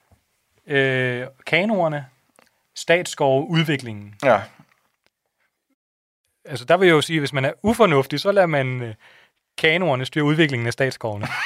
øh, 0.66 1.26
kanoerne, 1.46 2.06
statsskov, 2.74 3.46
udviklingen. 3.48 4.14
Ja 4.24 4.40
altså 6.44 6.64
der 6.64 6.76
vil 6.76 6.86
jeg 6.86 6.94
jo 6.94 7.00
sige, 7.00 7.16
at 7.16 7.20
hvis 7.20 7.32
man 7.32 7.44
er 7.44 7.52
ufornuftig, 7.62 8.20
så 8.20 8.32
lader 8.32 8.46
man 8.46 8.82
øh, 8.82 8.94
kanoerne 9.58 10.06
styre 10.06 10.24
udviklingen 10.24 10.66
af 10.66 10.72
statsskovene. 10.72 11.26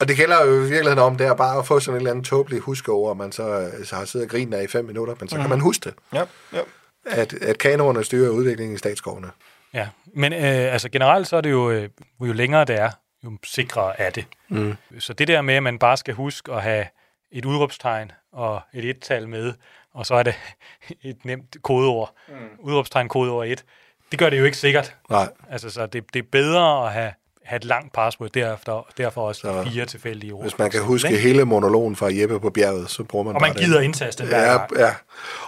Og 0.00 0.08
det 0.08 0.16
gælder 0.16 0.44
jo 0.46 0.54
i 0.54 0.60
virkeligheden 0.60 0.98
om, 0.98 1.16
det 1.16 1.26
er 1.26 1.34
bare 1.34 1.58
at 1.58 1.66
få 1.66 1.80
sådan 1.80 1.94
en 1.94 2.00
eller 2.00 2.10
anden 2.10 2.24
tåbelig 2.24 2.62
over, 2.88 3.14
man 3.14 3.32
så, 3.32 3.60
øh, 3.60 3.84
så 3.84 3.96
har 3.96 4.04
siddet 4.04 4.26
og 4.26 4.30
grinet 4.30 4.56
af 4.56 4.64
i 4.64 4.66
fem 4.66 4.84
minutter, 4.84 5.14
men 5.20 5.28
så 5.28 5.36
mm. 5.36 5.42
kan 5.42 5.48
mhm. 5.48 5.58
man 5.58 5.60
huske 5.60 5.84
det. 5.84 5.94
Ja, 6.12 6.24
ja. 6.52 6.60
At, 7.06 7.32
at 7.32 7.58
kanoerne 7.58 8.04
styrer 8.04 8.30
udviklingen 8.30 8.74
i 8.74 8.78
statsskovene. 8.78 9.30
Ja, 9.74 9.88
men 10.14 10.32
øh, 10.32 10.72
altså 10.72 10.88
generelt 10.88 11.26
så 11.26 11.36
er 11.36 11.40
det 11.40 11.50
jo, 11.50 11.70
øh, 11.70 11.88
jo 12.20 12.32
længere 12.32 12.64
det 12.64 12.78
er, 12.78 12.90
jo 13.24 13.38
sikrere 13.44 14.00
er 14.00 14.10
det. 14.10 14.24
Mm. 14.48 14.74
Så 14.98 15.12
det 15.12 15.28
der 15.28 15.42
med, 15.42 15.54
at 15.54 15.62
man 15.62 15.78
bare 15.78 15.96
skal 15.96 16.14
huske 16.14 16.52
at 16.52 16.62
have 16.62 16.86
et 17.32 17.44
udråbstegn 17.44 18.12
og 18.32 18.60
et 18.74 18.84
et-tal 18.84 19.28
med, 19.28 19.54
og 19.94 20.06
så 20.06 20.14
er 20.14 20.22
det 20.22 20.34
et 21.02 21.24
nemt 21.24 21.56
kodeord, 21.62 22.14
mm. 22.28 22.34
udråbstegn 22.58 23.08
kodeord 23.08 23.46
1. 23.46 23.64
Det 24.10 24.18
gør 24.18 24.30
det 24.30 24.38
jo 24.38 24.44
ikke 24.44 24.56
sikkert. 24.56 24.96
Nej. 25.10 25.28
Altså, 25.50 25.70
så 25.70 25.86
det, 25.86 26.14
det 26.14 26.18
er 26.18 26.28
bedre 26.32 26.86
at 26.86 26.92
have, 26.92 27.12
have 27.44 27.56
et 27.56 27.64
langt 27.64 27.92
password, 27.92 28.30
derefter, 28.30 28.86
derfor 28.98 29.28
også 29.28 29.40
så, 29.40 29.64
fire 29.70 29.86
tilfældige 29.86 30.32
ord. 30.32 30.42
Hvis 30.42 30.58
man 30.58 30.70
kan 30.70 30.82
huske 30.82 31.08
ikke? 31.08 31.20
hele 31.20 31.44
monologen 31.44 31.96
fra 31.96 32.08
Jeppe 32.12 32.40
på 32.40 32.50
bjerget, 32.50 32.90
så 32.90 33.04
bruger 33.04 33.24
man 33.24 33.34
Og 33.34 33.40
man 33.40 33.54
gider 33.54 33.76
det. 33.78 33.84
indtaste 33.84 34.24
hver 34.24 34.42
ja, 34.42 34.56
gang. 34.56 34.70
ja. 34.78 34.94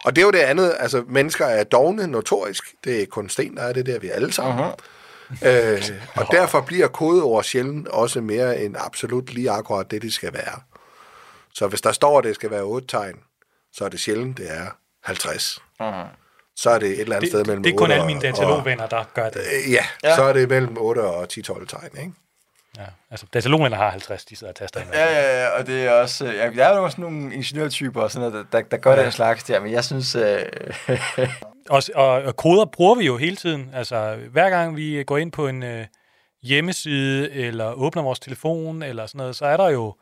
Og 0.05 0.17
det 0.17 0.23
er 0.23 0.27
jo 0.27 0.31
det 0.31 0.39
andet, 0.39 0.77
altså 0.79 1.05
mennesker 1.09 1.47
er 1.47 1.65
dogne 1.65 2.07
notorisk. 2.07 2.65
Det 2.85 3.03
er 3.03 3.07
kun 3.07 3.29
sten, 3.29 3.57
der 3.57 3.63
er 3.63 3.73
det 3.73 3.87
der, 3.87 3.99
vi 3.99 4.09
alle 4.09 4.33
sammen. 4.33 4.65
Uh-huh. 4.65 5.49
Øh, 5.49 5.83
og 6.17 6.27
derfor 6.31 6.61
bliver 6.61 6.89
kodeord 6.89 7.45
sjældent 7.45 7.89
også 7.89 8.21
mere 8.21 8.61
end 8.63 8.77
absolut 8.79 9.35
lige 9.35 9.51
akkurat 9.51 9.91
det, 9.91 10.03
de 10.03 10.13
skal 10.13 10.33
være. 10.33 10.61
Så 11.55 11.67
hvis 11.67 11.81
der 11.81 11.93
står, 11.93 12.19
at 12.19 12.25
det 12.25 12.35
skal 12.35 12.51
være 12.51 12.63
otte 12.63 12.87
tegn, 12.87 13.15
så 13.73 13.85
er 13.85 13.89
det 13.89 14.01
sjældent, 14.01 14.39
det 14.39 14.47
er 14.51 14.67
50. 15.05 15.59
Uh-huh. 15.83 15.87
Så 16.63 16.71
er 16.71 16.79
det 16.79 16.89
et 16.89 17.01
eller 17.01 17.17
andet 17.17 17.21
det, 17.21 17.29
sted 17.29 17.45
mellem 17.45 17.63
Det 17.63 17.73
er 17.73 17.77
kun 17.77 17.91
alle 17.91 18.07
mine 18.07 18.21
datalogvenner, 18.21 18.87
der 18.87 19.05
gør 19.15 19.29
det. 19.29 19.41
Øh, 19.67 19.73
ja, 19.73 19.85
ja, 20.05 20.17
så 20.17 20.23
er 20.23 20.33
det 20.33 20.49
mellem 20.49 20.77
8 20.79 20.99
og 21.01 21.27
10-12 21.33 21.67
tegn, 21.67 21.89
ikke? 22.01 22.13
Ja, 22.79 22.83
altså 23.11 23.27
datalogerne 23.35 23.77
har 23.77 23.91
50, 23.91 24.25
de 24.25 24.37
sidder 24.37 24.53
og 24.53 24.57
taster 24.57 24.81
ind. 24.81 24.89
Ja, 24.93 25.05
ja, 25.13 25.43
ja, 25.43 25.49
og 25.49 25.67
det 25.67 25.85
er 25.87 25.91
også... 25.91 26.25
Ja, 26.27 26.51
der 26.51 26.65
er 26.65 26.77
jo 26.77 26.85
også 26.85 27.01
nogle 27.01 27.35
ingeniørtyper 27.35 28.01
og 28.03 28.11
sådan 28.11 28.31
noget, 28.31 28.47
der, 28.53 28.59
der, 28.59 28.69
der 28.69 28.77
gør 28.77 28.95
ja. 28.95 29.03
den 29.03 29.13
slags 29.13 29.45
der, 29.45 29.61
men 29.61 29.73
jeg 29.73 29.85
synes... 29.85 30.15
Øh, 30.15 30.43
Og, 31.71 31.83
og, 31.95 32.09
og 32.09 32.37
koder 32.37 32.65
bruger 32.65 32.95
vi 32.95 33.07
jo 33.07 33.17
hele 33.17 33.37
tiden. 33.37 33.71
Altså, 33.75 34.17
hver 34.33 34.51
gang 34.51 34.77
vi 34.77 35.05
går 35.07 35.19
ind 35.19 35.33
på 35.33 35.49
en 35.49 35.63
øh, 35.63 35.87
hjemmeside, 36.43 37.31
eller 37.33 37.73
åbner 37.73 38.03
vores 38.03 38.19
telefon, 38.21 38.83
eller 38.83 39.07
sådan 39.07 39.19
noget, 39.19 39.37
så 39.37 39.45
er 39.45 39.57
der 39.57 39.69
jo 39.69 39.95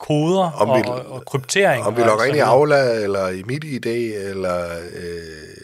koder 0.00 0.50
Om 0.50 0.70
og, 0.70 0.78
vi- 0.78 0.82
og, 0.88 1.06
og 1.06 1.24
kryptering. 1.26 1.84
Om 1.86 1.96
vi 1.96 2.00
og 2.02 2.06
logger 2.06 2.24
ind 2.24 2.36
i. 2.36 2.40
Aula, 2.40 2.92
eller 3.02 3.28
i 3.28 3.42
MitID, 3.42 3.86
eller 4.30 4.64
øh, 4.78 5.56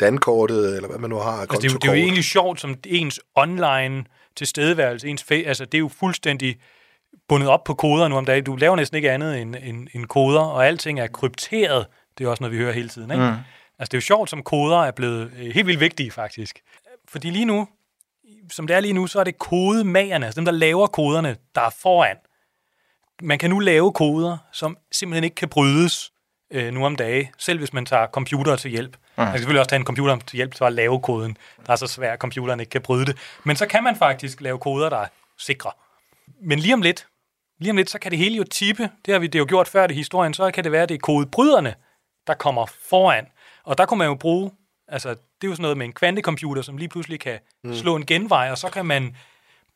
Dankortet, 0.00 0.76
eller 0.76 0.88
hvad 0.88 0.98
man 0.98 1.10
nu 1.10 1.16
har. 1.16 1.40
Altså, 1.40 1.56
det, 1.56 1.68
er 1.68 1.72
jo, 1.72 1.78
det 1.78 1.88
er 1.88 1.92
jo 1.92 1.98
egentlig 1.98 2.24
sjovt, 2.24 2.60
som 2.60 2.76
ens 2.86 3.20
online 3.34 4.04
tilstedeværelse, 4.36 5.08
ens 5.08 5.22
fa- 5.22 5.48
altså, 5.48 5.64
det 5.64 5.74
er 5.74 5.78
jo 5.78 5.88
fuldstændig 5.88 6.56
bundet 7.28 7.48
op 7.48 7.64
på 7.64 7.74
koder 7.74 8.08
nu 8.08 8.16
om 8.16 8.24
dagen. 8.24 8.44
Du 8.44 8.56
laver 8.56 8.76
næsten 8.76 8.96
ikke 8.96 9.10
andet 9.10 9.40
end, 9.40 9.56
end, 9.62 9.88
end 9.94 10.06
koder, 10.06 10.40
og 10.40 10.66
alting 10.66 11.00
er 11.00 11.06
krypteret. 11.06 11.86
Det 12.18 12.24
er 12.24 12.28
også 12.28 12.42
noget, 12.42 12.52
vi 12.52 12.62
hører 12.62 12.72
hele 12.72 12.88
tiden. 12.88 13.10
Ikke? 13.10 13.24
Mm. 13.24 13.30
Altså, 13.78 13.90
det 13.90 13.94
er 13.94 13.96
jo 13.96 14.00
sjovt, 14.00 14.30
som 14.30 14.42
koder 14.42 14.78
er 14.78 14.90
blevet 14.90 15.32
øh, 15.38 15.50
helt 15.54 15.66
vildt 15.66 15.80
vigtige, 15.80 16.10
faktisk. 16.10 16.60
Fordi 17.08 17.30
lige 17.30 17.44
nu, 17.44 17.68
som 18.50 18.66
det 18.66 18.76
er 18.76 18.80
lige 18.80 18.92
nu, 18.94 19.06
så 19.06 19.20
er 19.20 19.24
det 19.24 19.38
kodemagerne, 19.38 20.26
altså 20.26 20.40
dem, 20.40 20.44
der 20.44 20.52
laver 20.52 20.86
koderne, 20.86 21.36
der 21.54 21.60
er 21.60 21.70
foran. 21.82 22.16
Man 23.22 23.38
kan 23.38 23.50
nu 23.50 23.58
lave 23.58 23.92
koder, 23.92 24.38
som 24.52 24.76
simpelthen 24.92 25.24
ikke 25.24 25.34
kan 25.34 25.48
brydes 25.48 26.12
øh, 26.50 26.72
nu 26.72 26.86
om 26.86 26.96
dage, 26.96 27.32
selv 27.38 27.58
hvis 27.58 27.72
man 27.72 27.86
tager 27.86 28.06
computer 28.06 28.56
til 28.56 28.70
hjælp. 28.70 28.96
Mm. 29.18 29.22
Man 29.22 29.32
kan 29.32 29.38
selvfølgelig 29.38 29.60
også 29.60 29.68
tage 29.68 29.80
en 29.80 29.86
computer 29.86 30.16
til 30.16 30.36
hjælp 30.36 30.54
til 30.54 30.64
at 30.64 30.72
lave 30.72 31.00
koden. 31.00 31.36
Der 31.66 31.72
er 31.72 31.76
så 31.76 31.86
svært, 31.86 32.12
at 32.12 32.18
computeren 32.18 32.60
ikke 32.60 32.70
kan 32.70 32.80
bryde 32.80 33.06
det. 33.06 33.16
Men 33.44 33.56
så 33.56 33.66
kan 33.66 33.84
man 33.84 33.96
faktisk 33.96 34.40
lave 34.40 34.58
koder, 34.58 34.88
der 34.88 34.96
er 34.96 35.06
sikre. 35.38 35.70
Men 36.42 36.58
lige 36.58 36.74
om 36.74 36.82
lidt, 36.82 37.06
lige 37.60 37.70
om 37.70 37.76
lidt, 37.76 37.90
så 37.90 37.98
kan 37.98 38.10
det 38.10 38.18
hele 38.18 38.36
jo 38.36 38.44
tippe. 38.44 38.90
Det 39.06 39.12
har 39.14 39.18
vi 39.18 39.26
det 39.26 39.38
jo 39.38 39.46
gjort 39.48 39.68
før 39.68 39.88
i 39.88 39.94
historien. 39.94 40.34
Så 40.34 40.50
kan 40.50 40.64
det 40.64 40.72
være, 40.72 40.82
at 40.82 40.88
det 40.88 40.94
er 40.94 40.98
kodebryderne, 40.98 41.74
der 42.26 42.34
kommer 42.34 42.66
foran. 42.88 43.26
Og 43.64 43.78
der 43.78 43.86
kunne 43.86 43.98
man 43.98 44.06
jo 44.06 44.14
bruge, 44.14 44.50
altså 44.88 45.08
det 45.08 45.16
er 45.42 45.48
jo 45.48 45.52
sådan 45.52 45.62
noget 45.62 45.76
med 45.76 45.86
en 45.86 45.92
kvantecomputer, 45.92 46.62
som 46.62 46.76
lige 46.76 46.88
pludselig 46.88 47.20
kan 47.20 47.38
mm. 47.64 47.74
slå 47.74 47.96
en 47.96 48.06
genvej, 48.06 48.50
og 48.50 48.58
så 48.58 48.68
kan 48.68 48.86
man 48.86 49.16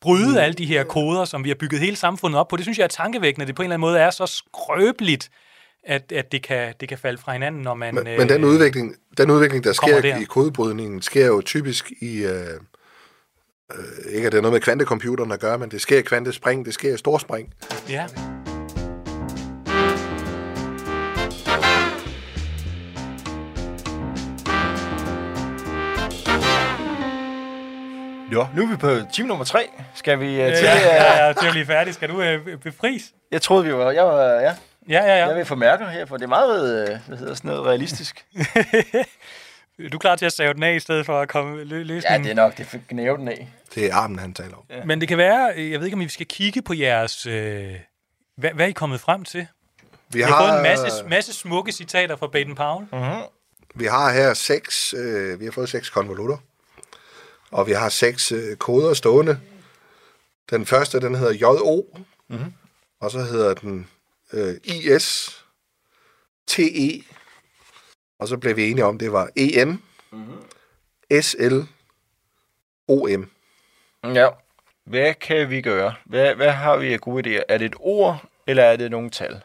bryde 0.01 0.31
mm. 0.31 0.37
alle 0.37 0.53
de 0.53 0.65
her 0.65 0.83
koder, 0.83 1.25
som 1.25 1.43
vi 1.43 1.49
har 1.49 1.55
bygget 1.55 1.81
hele 1.81 1.95
samfundet 1.95 2.39
op 2.39 2.47
på. 2.47 2.55
Det 2.55 2.65
synes 2.65 2.77
jeg 2.77 2.83
er 2.83 2.87
tankevækkende. 2.87 3.47
Det 3.47 3.55
på 3.55 3.61
en 3.61 3.65
eller 3.65 3.73
anden 3.73 3.81
måde 3.81 3.99
er 3.99 4.09
så 4.09 4.25
skrøbeligt, 4.25 5.29
at, 5.85 6.11
at 6.11 6.31
det, 6.31 6.43
kan, 6.43 6.73
det 6.79 6.89
kan 6.89 6.97
falde 6.97 7.17
fra 7.17 7.33
hinanden, 7.33 7.61
når 7.61 7.73
man... 7.73 7.95
Men, 7.95 8.03
men 8.03 8.29
den 8.29 8.43
øh, 8.43 8.49
udvikling, 8.49 8.95
den 9.17 9.31
udvikling, 9.31 9.63
der 9.63 9.73
sker 9.73 10.01
der. 10.01 10.17
i 10.17 10.23
kodebrydningen, 10.23 11.01
sker 11.01 11.27
jo 11.27 11.41
typisk 11.41 11.91
i... 12.01 12.25
Øh, 12.25 12.31
øh, 13.73 14.13
ikke 14.13 14.25
at 14.25 14.31
det 14.31 14.37
er 14.37 14.41
noget 14.41 14.53
med 14.53 14.61
kvantecomputeren 14.61 15.31
at 15.31 15.39
gøre, 15.39 15.57
men 15.57 15.71
det 15.71 15.81
sker 15.81 15.97
i 15.97 16.01
kvantespring, 16.01 16.65
det 16.65 16.73
sker 16.73 16.93
i 16.93 16.97
storspring. 16.97 17.53
Ja. 17.89 18.07
jo, 28.31 28.47
nu 28.55 28.63
er 28.63 28.67
vi 28.67 28.75
på 28.75 29.11
time 29.13 29.27
nummer 29.27 29.45
tre. 29.45 29.69
Skal 29.95 30.19
vi 30.19 30.25
uh, 30.25 30.37
Ja, 30.37 30.55
til... 30.55 30.65
ja, 30.65 30.75
Uh, 30.75 30.83
ja, 30.83 31.25
ja, 31.25 31.33
til 31.33 31.45
at 31.45 31.51
blive 31.51 31.65
færdig. 31.65 31.93
Skal 31.93 32.09
du 32.09 32.21
øh, 32.21 32.57
befries? 32.57 33.13
jeg 33.31 33.41
troede, 33.41 33.65
vi 33.65 33.73
var... 33.73 33.91
Jeg 33.91 34.03
var... 34.03 34.23
Ja, 34.23 34.53
Ja, 34.89 35.03
ja, 35.03 35.13
jeg 35.13 35.27
ja. 35.29 35.33
vil 35.33 35.45
få 35.45 35.55
mærker 35.55 35.89
her, 35.89 36.05
for 36.05 36.17
det 36.17 36.23
er 36.23 36.27
meget, 36.29 36.81
øh, 36.89 36.97
hvad 37.07 37.17
hedder 37.17 37.33
sådan 37.33 37.51
noget, 37.51 37.65
realistisk. 37.65 38.25
Er 39.79 39.89
du 39.89 39.97
klar 39.97 40.15
til 40.15 40.25
at 40.25 40.33
save 40.33 40.53
den 40.53 40.63
af, 40.63 40.75
i 40.75 40.79
stedet 40.79 41.05
for 41.05 41.19
at 41.21 41.29
komme 41.29 41.63
lø- 41.63 41.75
Ja, 41.75 41.81
løsningen? 41.83 42.23
det 42.23 42.31
er 42.31 42.35
nok, 42.35 42.57
det 42.57 42.67
er 42.73 42.77
gnæve 42.89 43.17
den 43.17 43.27
af. 43.27 43.49
Det 43.75 43.85
er 43.85 43.95
armen, 43.95 44.19
han 44.19 44.33
taler 44.33 44.55
om. 44.55 44.63
Ja. 44.69 44.83
Men 44.85 45.01
det 45.01 45.07
kan 45.07 45.17
være, 45.17 45.53
øh, 45.55 45.71
jeg 45.71 45.79
ved 45.79 45.87
ikke, 45.87 45.95
om 45.95 45.99
vi 46.01 46.09
skal 46.09 46.25
kigge 46.25 46.61
på 46.61 46.73
jeres... 46.73 47.25
Øh, 47.25 47.73
hvad, 48.37 48.51
hvad 48.51 48.65
er 48.65 48.69
I 48.69 48.71
kommet 48.71 48.99
frem 49.01 49.23
til? 49.25 49.47
Vi, 50.09 50.17
Vi 50.17 50.21
har 50.21 50.47
fået 50.47 50.57
en 50.57 50.63
masse, 50.63 51.03
masse 51.09 51.33
smukke 51.33 51.71
citater 51.71 52.15
fra 52.15 52.27
Baden 52.27 52.55
Powell. 52.55 52.87
Mm-hmm. 52.91 53.21
vi 53.75 53.85
har 53.85 54.11
her 54.13 54.33
seks, 54.33 54.93
øh, 54.97 55.39
vi 55.39 55.45
har 55.45 55.51
fået 55.51 55.69
seks 55.69 55.89
konvolutter, 55.89 56.37
og 57.51 57.67
vi 57.67 57.71
har 57.71 57.89
seks 57.89 58.31
øh, 58.31 58.55
koder 58.57 58.93
stående. 58.93 59.39
Den 60.49 60.65
første, 60.65 60.99
den 60.99 61.15
hedder 61.15 61.33
JO, 61.33 61.85
mm-hmm. 62.29 62.53
og 63.01 63.11
så 63.11 63.19
hedder 63.19 63.53
den 63.53 63.87
øh, 64.33 64.55
IS, 64.63 65.29
TE, 66.47 67.03
og 68.19 68.27
så 68.27 68.37
blev 68.37 68.55
vi 68.55 68.71
enige 68.71 68.85
om, 68.85 68.97
det 68.97 69.11
var 69.11 69.29
EN, 69.35 69.83
mm-hmm. 70.11 71.21
SL, 71.21 71.59
OM. 72.87 73.29
Ja. 74.03 74.29
Hvad 74.85 75.13
kan 75.13 75.49
vi 75.49 75.61
gøre? 75.61 75.93
Hvad, 76.05 76.35
hvad 76.35 76.51
har 76.51 76.77
vi 76.77 76.93
af 76.93 77.01
gode 77.01 77.37
idéer? 77.37 77.43
Er 77.49 77.57
det 77.57 77.65
et 77.65 77.75
ord, 77.79 78.25
eller 78.47 78.63
er 78.63 78.75
det 78.75 78.91
nogle 78.91 79.09
tal? 79.09 79.41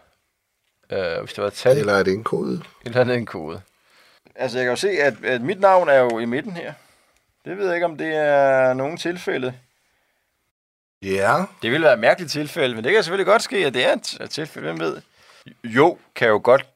Uh, 0.93 1.21
hvis 1.21 1.33
det 1.33 1.43
var 1.43 1.47
et 1.47 1.53
tal, 1.53 1.79
Eller 1.79 1.93
er 1.95 2.03
det 2.03 2.13
en 2.15 2.25
kode? 2.25 2.63
eller 2.85 3.01
er 3.01 3.05
det 3.05 3.17
en 3.17 3.27
kode? 3.27 3.61
Altså, 4.35 4.59
jeg 4.59 4.65
kan 4.65 4.71
jo 4.71 4.77
se, 4.77 4.89
at, 4.91 5.25
at 5.25 5.41
mit 5.41 5.61
navn 5.61 5.89
er 5.89 5.99
jo 5.99 6.19
i 6.19 6.25
midten 6.25 6.53
her. 6.53 6.73
Det 7.45 7.59
ved 7.59 7.67
jeg 7.67 7.75
ikke, 7.75 7.87
om 7.87 7.97
det 7.99 8.15
er 8.15 8.75
nogen 8.75 8.97
tilfælde. 8.97 9.55
Ja. 11.03 11.45
Det 11.63 11.73
ville 11.73 11.85
være 11.85 11.95
et 11.95 11.99
mærkeligt 11.99 12.33
tilfælde, 12.33 12.75
men 12.75 12.85
det 12.85 12.93
kan 12.93 13.03
selvfølgelig 13.05 13.27
godt 13.27 13.43
ske, 13.43 13.67
at 13.67 13.75
det 13.75 13.87
er 13.87 13.93
et, 13.93 14.31
tilfælde. 14.31 14.67
Hvem 14.67 14.81
ved? 14.81 15.03
Jo, 15.65 15.99
kan 16.15 16.29
jo 16.29 16.41
godt 16.45 16.67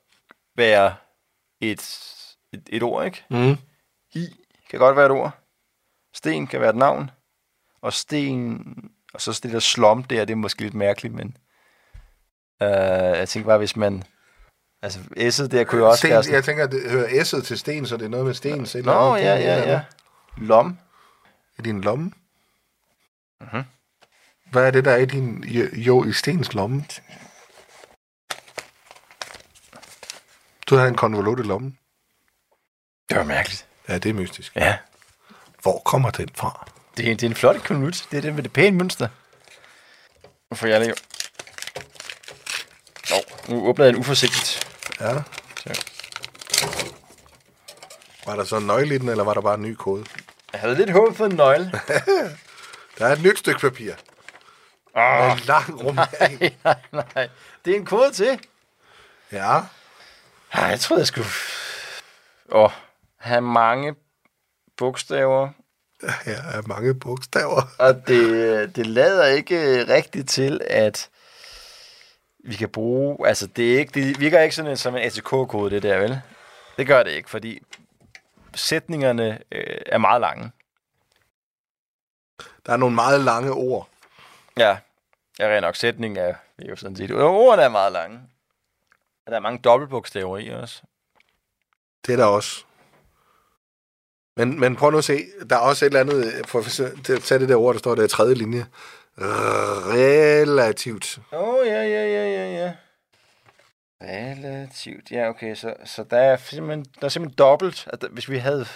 være 0.56 0.94
et, 1.60 2.06
et, 2.52 2.68
et 2.68 2.82
ord, 2.82 3.04
ikke? 3.04 3.24
Mm. 3.30 3.56
I 4.14 4.28
kan 4.70 4.78
godt 4.78 4.96
være 4.96 5.06
et 5.06 5.12
ord. 5.12 5.30
Sten 6.14 6.46
kan 6.46 6.60
være 6.60 6.70
et 6.70 6.76
navn. 6.76 7.10
Og 7.82 7.92
sten... 7.92 8.74
Og 9.14 9.20
så 9.20 9.40
det 9.42 9.52
der 9.52 9.58
slum 9.58 10.04
der, 10.04 10.24
det 10.24 10.32
er 10.32 10.36
måske 10.36 10.62
lidt 10.62 10.74
mærkeligt, 10.74 11.14
men... 11.14 11.36
Uh, 12.60 12.68
jeg 13.18 13.28
tænker 13.28 13.46
bare, 13.46 13.58
hvis 13.58 13.76
man... 13.76 14.02
Altså, 14.82 14.98
S'et 15.16 15.46
der 15.46 15.64
kunne 15.64 15.80
jo 15.80 15.88
også 15.88 15.98
Sten, 15.98 16.10
være 16.10 16.22
sådan... 16.22 16.34
jeg 16.34 16.44
tænker, 16.44 16.66
det 16.66 16.90
hører 16.90 17.24
S'et 17.24 17.42
til 17.42 17.58
sten, 17.58 17.86
så 17.86 17.96
det 17.96 18.04
er 18.04 18.08
noget 18.08 18.26
med 18.26 18.34
sten. 18.34 18.66
Så 18.66 18.82
Nå, 18.82 19.16
ja, 19.16 19.36
det 19.36 19.46
er 19.46 19.56
ja, 19.56 19.70
ja. 19.70 19.80
Lom. 20.36 20.78
I 21.58 21.62
din 21.62 21.80
lomme? 21.80 22.12
Mhm. 23.40 23.62
Hvad 24.52 24.66
er 24.66 24.70
det, 24.70 24.84
der 24.84 24.90
er 24.90 24.96
i 24.96 25.04
din 25.04 25.44
jo, 25.44 25.68
jo 25.72 26.04
i 26.04 26.12
stens 26.12 26.52
lomme? 26.54 26.84
Du 30.66 30.76
har 30.76 30.86
en 30.86 30.96
konvolut 30.96 31.38
i 31.38 31.42
lommen. 31.42 31.78
Det 33.08 33.16
var 33.16 33.24
mærkeligt. 33.24 33.66
Ja, 33.88 33.98
det 33.98 34.10
er 34.10 34.14
mystisk. 34.14 34.56
Ja. 34.56 34.78
Hvor 35.62 35.82
kommer 35.84 36.10
den 36.10 36.28
fra? 36.34 36.70
Det 36.96 37.10
er, 37.10 37.14
det 37.14 37.22
er 37.22 37.30
en 37.30 37.34
flot 37.34 37.64
konvolut. 37.64 38.06
Det 38.10 38.16
er 38.16 38.20
det 38.20 38.34
med 38.34 38.42
det 38.42 38.52
pæne 38.52 38.76
mønster. 38.76 39.08
Nu 40.50 40.56
får 40.56 40.66
jeg 40.66 40.80
lige... 40.80 40.94
Nå, 43.10 43.16
nu 43.48 43.66
åbner 43.66 43.84
jeg 43.84 43.94
den 43.94 44.00
uforsigtigt. 44.00 44.68
Ja. 45.00 45.22
Så. 45.56 45.84
Var 48.26 48.36
der 48.36 48.44
så 48.44 48.56
en 48.56 48.66
nøgle 48.66 48.94
i 48.94 48.98
den, 48.98 49.08
eller 49.08 49.24
var 49.24 49.34
der 49.34 49.40
bare 49.40 49.54
en 49.54 49.62
ny 49.62 49.74
kode? 49.74 50.04
Jeg 50.52 50.60
havde 50.60 50.74
lidt 50.74 50.90
håb 50.90 51.16
for 51.16 51.26
en 51.26 51.36
nøgle. 51.36 51.72
Der 52.98 53.06
er 53.06 53.12
et 53.12 53.22
nyt 53.22 53.38
stykke 53.38 53.60
papir. 53.60 53.94
Ah. 54.94 55.26
Med 55.26 55.32
en 55.32 55.38
lang 55.46 55.78
rumæring. 55.82 56.56
nej, 56.64 57.04
nej. 57.14 57.28
Det 57.64 57.72
er 57.72 57.76
en 57.76 57.86
kode 57.86 58.12
til. 58.12 58.40
Ja. 59.32 59.60
Ej, 60.52 60.64
jeg 60.64 60.80
troede, 60.80 61.00
jeg 61.00 61.06
skulle... 61.06 61.28
Åh, 62.52 62.70
have 63.16 63.40
mange 63.40 63.94
bogstaver. 64.76 65.50
Ja, 66.02 66.32
er 66.32 66.62
mange 66.66 66.94
bogstaver. 66.94 67.62
Og 67.78 68.06
det, 68.06 68.76
det 68.76 68.86
lader 68.86 69.26
ikke 69.26 69.84
rigtigt 69.94 70.28
til, 70.28 70.60
at 70.66 71.10
vi 72.44 72.54
kan 72.54 72.68
bruge... 72.68 73.28
Altså, 73.28 73.46
det, 73.46 73.74
er 73.74 73.78
ikke, 73.78 73.92
det 73.94 74.20
virker 74.20 74.40
ikke 74.40 74.54
sådan 74.54 74.70
en, 74.70 74.76
som 74.76 74.96
en 74.96 75.02
ATK-kode, 75.02 75.70
det 75.70 75.82
der, 75.82 75.98
vel? 75.98 76.20
Det 76.78 76.86
gør 76.86 77.02
det 77.02 77.10
ikke, 77.10 77.30
fordi 77.30 77.62
sætningerne 78.54 79.38
øh, 79.52 79.80
er 79.86 79.98
meget 79.98 80.20
lange. 80.20 80.50
Der 82.66 82.72
er 82.72 82.76
nogle 82.76 82.94
meget 82.94 83.20
lange 83.20 83.52
ord. 83.52 83.88
Ja, 84.56 84.78
jeg 85.38 85.56
er 85.56 85.60
nok 85.60 85.76
sætningen 85.76 86.24
er, 86.24 86.34
jo 86.68 86.76
sådan 86.76 86.96
set... 86.96 87.10
Ordene 87.10 87.62
er 87.62 87.68
meget 87.68 87.92
lange. 87.92 88.20
Og 89.26 89.30
der 89.30 89.36
er 89.36 89.40
mange 89.40 89.58
dobbeltbogstaver 89.58 90.38
i 90.38 90.48
også. 90.48 90.82
Det 92.06 92.12
er 92.12 92.16
der 92.16 92.24
også. 92.24 92.64
Men, 94.36 94.60
men 94.60 94.76
prøv 94.76 94.90
nu 94.90 94.98
at 94.98 95.04
se. 95.04 95.24
Der 95.50 95.56
er 95.56 95.60
også 95.60 95.84
et 95.84 95.86
eller 95.86 96.00
andet... 96.00 96.46
For 96.46 96.58
at 96.58 97.22
tage 97.22 97.38
det 97.40 97.48
der 97.48 97.56
ord, 97.56 97.74
der 97.74 97.78
står 97.78 97.94
der 97.94 98.04
i 98.04 98.08
tredje 98.08 98.34
linje. 98.34 98.66
Relativt. 99.18 101.18
Åh, 101.32 101.48
oh, 101.48 101.66
ja, 101.66 101.82
ja, 101.82 102.04
ja, 102.06 102.26
ja, 102.26 102.64
ja. 102.64 102.74
Relativt, 104.04 105.10
ja, 105.10 105.28
okay, 105.28 105.54
så, 105.54 105.74
så 105.84 106.04
der 106.04 106.16
er 106.16 106.36
simpelthen, 106.36 106.84
der 107.00 107.04
er 107.04 107.08
simpelthen 107.08 107.36
dobbelt, 107.38 107.88
at 107.92 108.02
der- 108.02 108.08
hvis 108.08 108.30
vi 108.30 108.38
havde, 108.38 108.66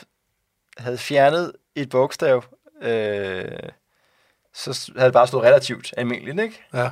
havde 0.79 0.99
fjernet 0.99 1.53
et 1.75 1.91
bogstav, 1.91 2.45
øh, 2.83 3.59
så 4.57 4.93
havde 4.97 5.07
det 5.07 5.13
bare 5.13 5.27
stået 5.27 5.45
relativt 5.45 5.95
almindeligt, 5.97 6.41
ikke? 6.41 6.65
Ja. 6.75 6.91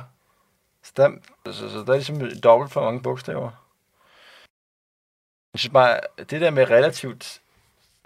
Så 0.83 0.91
der, 0.97 1.11
så, 1.45 1.69
så, 1.69 1.77
der 1.77 1.93
er 1.93 1.95
ligesom 1.95 2.41
dobbelt 2.43 2.71
for 2.71 2.83
mange 2.83 3.01
bogstaver. 3.01 3.51
Jeg 5.53 5.59
synes 5.59 5.73
bare, 5.73 5.99
det 6.17 6.41
der 6.41 6.49
med 6.49 6.69
relativt, 6.69 7.41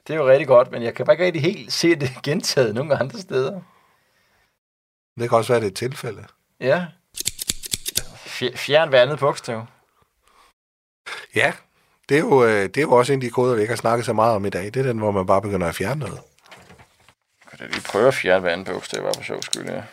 det 0.08 0.14
er 0.14 0.18
jo 0.18 0.30
rigtig 0.30 0.48
godt, 0.48 0.72
men 0.72 0.84
jeg 0.84 0.96
kan 0.96 1.06
bare 1.06 1.14
ikke 1.14 1.26
rigtig 1.26 1.42
helt 1.42 1.74
se 1.74 1.96
det 1.96 2.10
gentaget 2.24 2.76
nogle 2.76 3.00
andre 3.00 3.20
steder. 3.20 3.62
Det 5.20 5.30
kan 5.30 5.38
også 5.38 5.54
være, 5.54 5.60
det 5.60 5.68
er 5.68 5.72
et 5.72 5.76
tilfælde. 5.78 6.26
Ja. 6.60 6.88
Fj- 8.26 8.56
Fjern 8.56 8.90
hver 8.90 9.02
andet 9.02 9.20
bogstav. 9.20 9.66
Ja, 11.36 11.54
det 12.10 12.18
er, 12.18 12.22
jo, 12.22 12.44
øh, 12.44 12.64
det 12.64 12.78
er 12.78 12.82
jo 12.82 12.92
også 12.92 13.14
en 13.14 13.20
af 13.20 13.22
de 13.22 13.30
koder, 13.30 13.56
vi 13.56 13.62
ikke 13.62 13.72
har 13.72 13.78
snakket 13.78 14.06
så 14.06 14.14
meget 14.14 14.36
om 14.36 14.46
i 14.46 14.50
dag. 14.50 14.66
Det 14.66 14.78
er 14.78 14.84
den, 14.84 14.98
hvor 15.00 15.12
man 15.12 15.26
bare 15.26 15.42
begynder 15.42 15.68
at 15.68 15.76
fjerne 15.76 16.00
noget. 16.00 16.20
Kan 17.60 17.68
jeg 17.68 17.74
lige 17.76 17.84
prøve 17.88 18.08
at 18.08 18.14
fjerne 18.14 18.40
hver 18.42 18.52
andet 18.52 18.68
bogstav, 18.68 19.02
bare 19.04 19.14
for 19.16 19.24
sjov 19.24 19.42
skyld, 19.42 19.70
ja. 19.70 19.84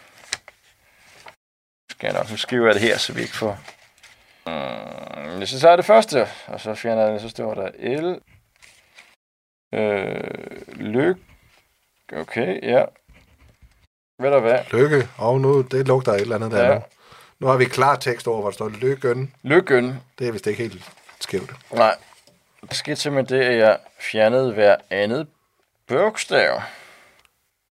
Skal 1.91 2.07
jeg 2.07 2.13
nok, 2.15 2.31
nu 2.31 2.37
skriver 2.37 2.67
jeg 2.67 2.75
det 2.75 2.83
her, 2.83 2.99
så 2.99 3.13
vi 3.13 3.21
ikke 3.23 3.37
får... 3.37 3.59
Mm, 4.47 5.39
hvis 5.39 5.53
jeg 5.53 5.61
så 5.61 5.69
er 5.69 5.77
det 5.77 5.85
første, 5.85 6.29
og 6.47 6.61
så 6.61 6.75
fjerner 6.75 7.03
jeg 7.03 7.13
det, 7.13 7.21
så 7.21 7.29
står 7.29 7.55
der 7.55 7.71
L. 8.01 8.21
Øh, 9.75 10.77
lyk. 10.77 11.17
Okay, 12.13 12.63
ja. 12.63 12.85
Ved 14.19 14.31
du 14.31 14.39
hvad? 14.41 14.59
Lykke. 14.73 15.09
Og 15.19 15.41
nu, 15.41 15.63
det 15.63 15.87
lugter 15.89 16.13
et 16.13 16.21
eller 16.21 16.35
andet 16.37 16.51
der 16.53 16.65
Ja. 16.69 16.75
nu. 16.75 16.81
Nu 17.39 17.47
har 17.47 17.57
vi 17.57 17.65
klar 17.65 17.97
tekst 17.97 18.29
over, 18.29 18.41
hvor 18.41 18.51
der 18.51 18.55
står 18.55 18.69
lykken. 18.69 19.35
Lykken. 19.43 20.01
Det 20.19 20.29
er 20.29 20.33
vist 20.33 20.47
ikke 20.47 20.63
helt 20.63 20.91
skævt. 21.21 21.51
Nej. 21.73 21.97
Der 22.69 22.75
skete 22.75 22.97
simpelthen 22.97 23.39
det, 23.39 23.45
at 23.47 23.57
jeg 23.59 23.79
fjernede 24.01 24.53
hver 24.53 24.77
andet 24.91 25.29
bogstav. 25.87 26.63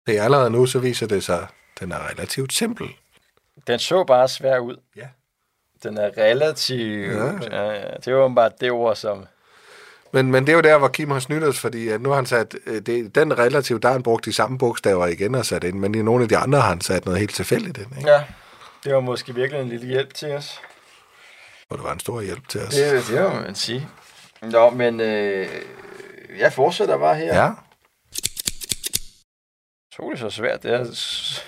Det 0.08 0.18
er 0.18 0.24
allerede 0.24 0.50
nu, 0.50 0.66
så 0.66 0.80
viser 0.80 1.08
det 1.08 1.24
sig, 1.24 1.40
at 1.40 1.48
den 1.80 1.92
er 1.92 2.10
relativt 2.10 2.54
simpel. 2.54 2.88
Den 3.68 3.80
så 3.80 4.04
bare 4.04 4.28
svær 4.28 4.60
ud. 4.60 4.76
Ja. 4.96 5.08
Den 5.84 5.98
er 5.98 6.18
relativt... 6.18 7.16
Ja. 7.16 7.26
Ja. 7.52 7.72
Ja, 7.72 7.94
det 8.06 8.16
var 8.16 8.30
bare 8.30 8.52
det 8.62 8.72
ord, 8.72 8.96
som... 8.96 9.26
Men, 10.14 10.32
men 10.32 10.46
det 10.46 10.52
er 10.52 10.56
jo 10.56 10.62
der, 10.62 10.78
hvor 10.78 10.88
Kim 10.88 11.12
har 11.12 11.20
snydt 11.20 11.44
os, 11.44 11.60
fordi 11.60 11.88
at 11.88 12.02
nu 12.02 12.10
har 12.10 12.16
han 12.16 12.26
sat, 12.26 12.56
øh, 12.66 12.82
det, 12.82 13.16
den 13.16 13.38
relativt, 13.40 13.82
der 13.82 13.90
har 13.90 13.94
han 13.94 14.04
brugt 14.04 14.26
de 14.26 14.34
samme 14.34 14.58
bogstaver 14.58 15.08
igen 15.08 15.36
og 15.36 15.46
sat 15.46 15.64
ind, 15.64 15.80
men 15.80 15.96
i 15.96 16.02
nogle 16.02 16.24
af 16.24 16.30
de 16.30 16.38
andre 16.38 16.62
har 16.62 16.70
han 16.70 16.82
sat 16.82 17.06
noget 17.06 17.20
helt 17.20 17.36
tilfældigt 17.36 17.78
ind. 17.78 17.98
Ikke? 17.98 18.10
Ja. 18.10 18.24
Det 18.84 18.94
var 18.94 19.00
måske 19.00 19.36
virkelig 19.36 19.62
en 19.62 19.70
lille 19.70 19.88
hjælp 19.88 20.14
til 20.14 20.32
os. 20.32 20.62
Og 21.70 21.78
det 21.78 21.84
var 21.86 21.94
en 21.94 22.00
stor 22.00 22.22
hjælp 22.22 22.48
til 22.50 22.62
os. 22.62 22.74
Det, 22.74 23.08
det 23.08 23.22
må 23.22 23.30
man 23.30 23.56
sige. 23.56 23.88
Nå, 24.42 24.70
men 24.70 25.02
øh, 25.02 25.48
jeg 26.40 26.54
fortsætter 26.54 26.98
bare 26.98 27.16
her. 27.16 27.44
Ja, 27.44 27.52
Så 29.98 30.10
det 30.12 30.20
så 30.20 30.30
svært, 30.30 30.64
det 30.64 30.72
er 30.74 30.80
at 30.80 30.98
s- 30.98 31.46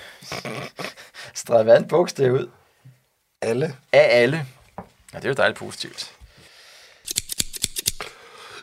strege 1.34 1.64
hver 1.64 1.76
andet 1.76 1.90
bogstav 1.90 2.32
ud. 2.32 2.50
alle. 3.42 3.76
Af 3.92 4.08
alle. 4.22 4.46
Ja, 5.14 5.18
det 5.18 5.26
er 5.26 5.30
jo 5.30 5.36
dejligt 5.36 5.60
positivt. 5.60 6.12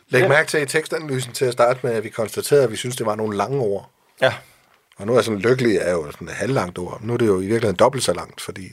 Læg 0.09 0.21
Ja. 0.21 0.27
mærke 0.27 0.49
til 0.49 0.61
i 0.61 0.65
tekstanalysen 0.65 1.33
til 1.33 1.45
at 1.45 1.53
starte 1.53 1.79
med, 1.83 1.93
at 1.93 2.03
vi 2.03 2.09
konstaterede, 2.09 2.63
at 2.63 2.71
vi 2.71 2.75
synes, 2.75 2.95
det 2.95 3.05
var 3.05 3.15
nogle 3.15 3.37
lange 3.37 3.59
ord. 3.59 3.91
Ja. 4.21 4.33
Og 4.97 5.05
nu 5.07 5.15
er 5.17 5.21
sådan 5.21 5.39
lykkelig 5.39 5.77
er 5.77 5.91
jo 5.91 6.11
sådan 6.11 6.27
et 6.27 6.33
halvlangt 6.33 6.77
ord. 6.77 7.01
Nu 7.01 7.13
er 7.13 7.17
det 7.17 7.27
jo 7.27 7.37
i 7.37 7.45
virkeligheden 7.45 7.75
dobbelt 7.75 8.03
så 8.03 8.13
langt, 8.13 8.41
fordi 8.41 8.67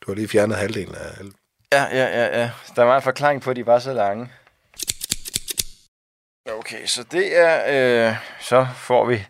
du 0.00 0.10
har 0.10 0.14
lige 0.14 0.28
fjernet 0.28 0.56
halvdelen 0.56 0.94
af 0.94 1.18
alle. 1.18 1.32
Ja, 1.72 1.82
ja, 1.82 2.06
ja, 2.24 2.40
ja. 2.40 2.50
Der 2.76 2.82
var 2.82 2.96
en 2.96 3.02
forklaring 3.02 3.42
på, 3.42 3.50
at 3.50 3.56
de 3.56 3.66
var 3.66 3.78
så 3.78 3.92
lange. 3.92 4.30
Okay, 6.50 6.86
så 6.86 7.02
det 7.02 7.36
er... 7.38 8.08
Øh, 8.10 8.16
så 8.40 8.66
får 8.76 9.04
vi 9.06 9.24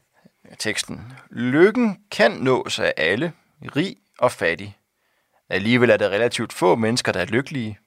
teksten. 0.58 1.12
Lykken 1.30 2.00
kan 2.10 2.30
nås 2.30 2.78
af 2.78 2.94
alle, 2.96 3.32
rig 3.76 3.96
og 4.18 4.32
fattig. 4.32 4.76
Alligevel 5.48 5.90
er 5.90 5.96
der 5.96 6.10
relativt 6.10 6.52
få 6.52 6.74
mennesker, 6.74 7.12
der 7.12 7.20
er 7.20 7.24
lykkelige. 7.24 7.78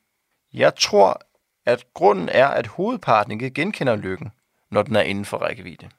Jeg 0.53 0.75
tror, 0.75 1.21
at 1.65 1.85
grunden 1.93 2.29
er, 2.29 2.47
at 2.47 2.67
hovedparten 2.67 3.31
ikke 3.31 3.49
genkender 3.49 3.95
lykken, 3.95 4.31
når 4.71 4.81
den 4.81 4.95
er 4.95 5.01
inden 5.01 5.25
for 5.25 5.37
rækkevidde. 5.37 5.89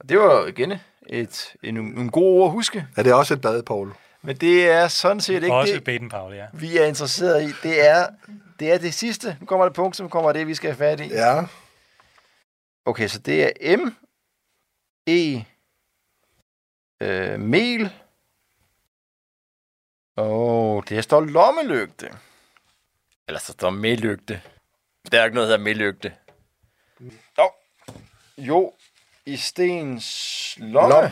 Og 0.00 0.08
det 0.08 0.18
var 0.18 0.34
jo 0.34 0.46
igen 0.46 0.72
et, 1.06 1.56
en, 1.62 1.76
en 1.76 2.10
god 2.10 2.40
ord 2.40 2.46
at 2.46 2.52
huske. 2.52 2.86
Er 2.96 3.02
det 3.02 3.14
også 3.14 3.34
et 3.34 3.40
bad, 3.40 3.62
Paul? 3.62 3.92
Men 4.22 4.36
det 4.36 4.70
er 4.70 4.88
sådan 4.88 5.20
set 5.20 5.42
ikke 5.42 5.54
Også 5.54 5.74
det, 5.74 5.84
Baden 5.84 6.08
Paul, 6.08 6.34
ja. 6.34 6.46
vi 6.52 6.76
er 6.76 6.84
interesseret 6.84 7.42
i. 7.42 7.52
Det 7.62 7.88
er 7.88 8.06
det, 8.60 8.72
er 8.72 8.78
det 8.78 8.94
sidste. 8.94 9.36
Nu 9.40 9.46
kommer 9.46 9.66
det 9.66 9.74
punkt, 9.74 9.96
som 9.96 10.10
kommer 10.10 10.32
det, 10.32 10.46
vi 10.46 10.54
skal 10.54 10.70
have 10.70 10.76
fat 10.76 11.00
i. 11.00 11.08
Ja. 11.08 11.44
Okay, 12.84 13.08
så 13.08 13.18
det 13.18 13.44
er 13.44 13.76
M, 13.76 13.94
E, 15.08 15.44
øh, 17.00 17.40
mel, 17.40 17.92
og 20.16 20.88
det 20.88 21.04
står 21.04 21.20
lommelygte. 21.20 22.10
Eller 23.28 23.40
så 23.40 23.52
står 23.52 23.70
mellygte. 23.70 24.42
Der 25.12 25.20
er 25.20 25.24
ikke 25.24 25.34
noget, 25.34 25.48
der 25.48 25.56
hedder 25.56 25.64
mellygte. 25.64 26.12
Nå. 27.36 27.52
Jo, 28.38 28.72
i 29.26 29.36
Stens 29.36 30.58
lomme. 30.60 30.94
Lom. 30.94 31.10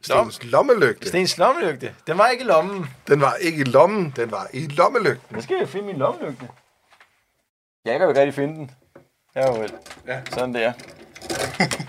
Stens 0.00 0.44
lommelygte. 0.44 1.08
Stens 1.08 1.38
lommelygte. 1.38 1.94
Den 2.06 2.18
var 2.18 2.28
ikke 2.28 2.44
i 2.44 2.46
lommen. 2.46 2.86
Den 3.08 3.20
var 3.20 3.34
ikke 3.34 3.60
i 3.60 3.64
lommen, 3.64 4.12
den 4.16 4.30
var 4.30 4.48
i 4.52 4.66
lommelygten. 4.66 5.36
Nu 5.36 5.42
skal 5.42 5.56
jeg 5.56 5.68
finde 5.68 5.86
min 5.86 5.96
lommelygte. 5.96 6.48
Jeg 7.84 7.98
kan 7.98 8.02
jo 8.02 8.08
ikke 8.08 8.20
rigtig 8.20 8.34
finde 8.34 8.54
den. 8.54 8.70
Ja, 9.34 9.50
vel. 9.50 9.72
Ja. 10.06 10.22
Sådan 10.24 10.54
der. 10.54 10.72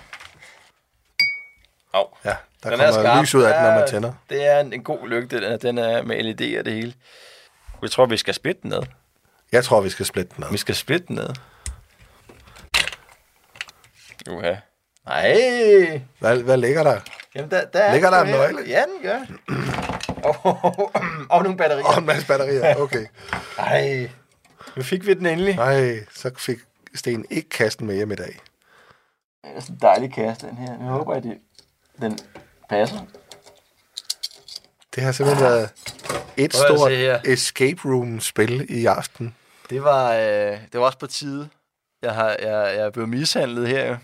Au. 1.93 2.05
Ja, 2.25 2.29
der 2.63 2.69
Den 2.69 2.79
er 2.79 2.85
kommer 2.85 3.03
skarp. 3.03 3.21
lys 3.21 3.35
ud 3.35 3.43
af 3.43 3.53
den, 3.53 3.63
når 3.63 3.79
man 3.79 3.87
tænder. 3.89 4.13
Det 4.29 4.45
er 4.47 4.59
en, 4.59 4.73
en 4.73 4.83
god 4.83 5.07
lygte. 5.07 5.35
Den 5.35 5.43
er, 5.51 5.57
den 5.57 5.77
er 5.77 6.01
med 6.03 6.23
LED 6.23 6.59
og 6.59 6.65
det 6.65 6.73
hele. 6.73 6.93
Jeg 7.81 7.91
tror, 7.91 8.05
vi 8.05 8.17
skal 8.17 8.33
splitte 8.33 8.61
den 8.61 8.69
ned. 8.69 8.81
Jeg 9.51 9.63
tror, 9.63 9.81
vi 9.81 9.89
skal 9.89 10.05
splitte 10.05 10.35
den 10.35 10.43
Vi 10.49 10.53
ad. 10.53 10.57
skal 10.57 10.75
splitte 10.75 11.07
den 11.07 11.15
ned. 11.15 11.29
Uha. 14.29 14.55
Nej. 15.05 16.01
Hvad, 16.19 16.37
hvad 16.43 16.57
ligger 16.57 16.83
der? 16.83 16.99
Jamen, 17.35 17.51
der, 17.51 17.65
der 17.65 17.79
er 17.79 17.93
Ligger 17.93 18.09
der 18.09 18.21
en 18.21 18.29
nøgle? 18.29 18.59
Ja, 18.67 18.83
den 18.83 19.01
gør. 19.03 19.19
og, 20.23 20.91
og 21.37 21.43
nogle 21.43 21.57
batterier. 21.57 21.87
Åh, 21.89 21.97
en 21.97 22.05
masse 22.05 22.27
batterier. 22.27 22.75
Okay. 22.75 23.05
Nej. 23.57 24.09
Nu 24.75 24.83
fik 24.83 25.05
vi 25.07 25.13
den 25.13 25.25
endelig. 25.25 25.55
Nej, 25.55 25.99
så 26.15 26.31
fik 26.37 26.57
Sten 26.95 27.25
ikke 27.29 27.49
kasten 27.49 27.87
med 27.87 27.95
hjem 27.95 28.11
i 28.11 28.15
dag. 28.15 28.39
Det 29.43 29.51
er 29.55 29.59
sådan 29.59 29.75
en 29.75 29.79
dejlig 29.81 30.13
kasse, 30.13 30.47
den 30.47 30.57
her. 30.57 30.71
Jeg 30.79 30.87
håber, 30.87 31.13
at 31.13 31.23
det, 31.23 31.37
den 32.01 32.19
passer. 32.69 32.99
Det 34.95 35.03
har 35.03 35.11
simpelthen 35.11 35.45
været 35.45 35.69
et 36.37 36.51
Prøv 36.51 36.77
stort 36.77 36.91
escape 37.25 37.81
room-spil 37.85 38.65
i 38.69 38.85
aften. 38.85 39.35
Det 39.69 39.83
var, 39.83 40.13
øh, 40.13 40.57
det 40.71 40.79
var 40.79 40.85
også 40.85 40.97
på 40.97 41.07
tide. 41.07 41.49
Jeg, 42.01 42.13
har, 42.13 42.29
jeg, 42.29 42.49
jeg 42.49 42.85
er 42.85 42.89
blevet 42.89 43.09
mishandlet 43.09 43.67
her. 43.67 43.97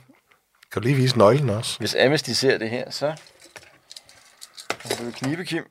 Kan 0.71 0.81
du 0.81 0.87
lige 0.87 0.95
vise 0.95 1.17
nøglen 1.17 1.49
også? 1.49 1.79
Hvis 1.79 1.95
Amnesty 1.95 2.29
ser 2.29 2.57
det 2.57 2.69
her, 2.69 2.91
så... 2.91 3.15
Så 4.85 5.03
vil 5.03 5.13
knibe, 5.13 5.45
Kim. 5.45 5.63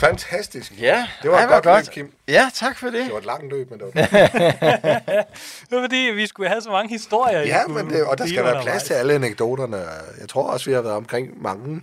Fantastisk. 0.00 0.72
Ja, 0.80 1.06
Det 1.22 1.30
var 1.30 1.36
ej, 1.36 1.42
et 1.42 1.48
hvor 1.48 1.60
godt 1.60 1.86
løb, 1.86 1.92
Kim. 1.94 2.14
Ja, 2.28 2.50
tak 2.54 2.78
for 2.78 2.86
det. 2.86 3.04
Det 3.04 3.12
var 3.12 3.18
et 3.18 3.24
langt 3.24 3.48
løb, 3.52 3.70
men 3.70 3.78
det 3.80 3.86
var 3.86 3.92
Det 5.70 5.70
var 5.76 5.80
fordi, 5.82 5.96
vi 5.96 6.26
skulle 6.26 6.48
have 6.48 6.60
så 6.62 6.70
mange 6.70 6.88
historier. 6.88 7.40
I 7.40 7.46
Ja, 7.46 7.66
men 7.66 7.90
det, 7.90 8.04
og 8.04 8.18
der 8.18 8.26
skal 8.26 8.44
være 8.44 8.62
plads 8.62 8.82
til 8.82 8.94
alle 8.94 9.12
anekdoterne. 9.14 9.76
Jeg 10.20 10.28
tror 10.28 10.50
også, 10.50 10.66
vi 10.70 10.74
har 10.74 10.82
været 10.82 10.94
omkring 10.94 11.42
mange. 11.42 11.82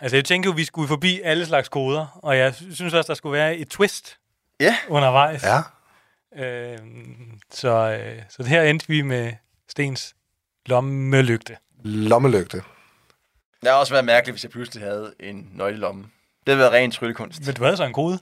Altså, 0.00 0.16
jeg 0.16 0.24
tænker 0.24 0.50
jo, 0.50 0.54
vi 0.56 0.64
skulle 0.64 0.88
forbi 0.88 1.20
alle 1.24 1.46
slags 1.46 1.68
koder, 1.68 2.20
og 2.22 2.36
jeg 2.38 2.54
synes 2.54 2.94
også, 2.94 3.08
der 3.08 3.14
skulle 3.14 3.32
være 3.38 3.56
et 3.56 3.68
twist 3.68 4.16
Ja. 4.60 4.76
undervejs. 4.88 5.42
Ja, 5.44 5.58
Øh, 6.38 6.78
så, 7.50 7.68
øh, 7.68 8.22
så 8.28 8.42
her 8.44 8.62
endte 8.62 8.88
vi 8.88 9.02
med 9.02 9.32
Stens 9.70 10.14
lommelygte. 10.66 11.56
lommelygte. 11.84 12.62
Det 13.60 13.68
har 13.70 13.76
også 13.76 13.92
været 13.92 14.04
mærkeligt, 14.04 14.34
hvis 14.34 14.44
jeg 14.44 14.50
pludselig 14.50 14.84
havde 14.84 15.14
en 15.20 15.48
nøglelomme. 15.54 16.04
Det 16.46 16.54
havde 16.54 16.58
været 16.58 16.72
ren 16.72 16.90
tryllekunst. 16.90 17.46
Men 17.46 17.54
du 17.54 17.64
havde 17.64 17.76
så 17.76 17.84
en 17.84 17.92
kode. 17.92 18.18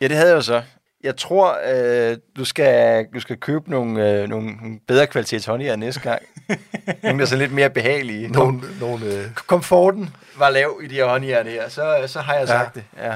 Ja, 0.00 0.08
det 0.08 0.16
havde 0.16 0.28
jeg 0.28 0.36
jo 0.36 0.42
så. 0.42 0.62
Jeg 1.04 1.16
tror, 1.16 1.58
øh, 1.74 2.16
du, 2.36 2.44
skal, 2.44 3.06
du 3.14 3.20
skal 3.20 3.36
købe 3.36 3.70
nogle, 3.70 4.10
øh, 4.10 4.28
nogle 4.28 4.50
bedre 4.88 5.06
kvalitets 5.06 5.46
håndjern 5.46 5.78
næste 5.78 6.00
gang. 6.00 6.22
nogle, 7.02 7.18
der 7.18 7.24
er 7.24 7.26
sådan 7.26 7.38
lidt 7.38 7.52
mere 7.52 7.70
behagelige. 7.70 8.28
Nogle, 8.28 8.60
nogle, 8.80 9.06
øh, 9.06 9.24
Komforten 9.34 10.14
var 10.38 10.50
lav 10.50 10.80
i 10.82 10.86
de 10.86 10.94
her 10.94 11.04
håndjern 11.04 11.46
her, 11.46 11.68
så, 11.68 12.02
så 12.06 12.20
har 12.20 12.32
jeg 12.34 12.40
Ja. 12.42 12.46
sagt 12.46 12.74
det. 12.74 12.84
Ja. 12.98 13.14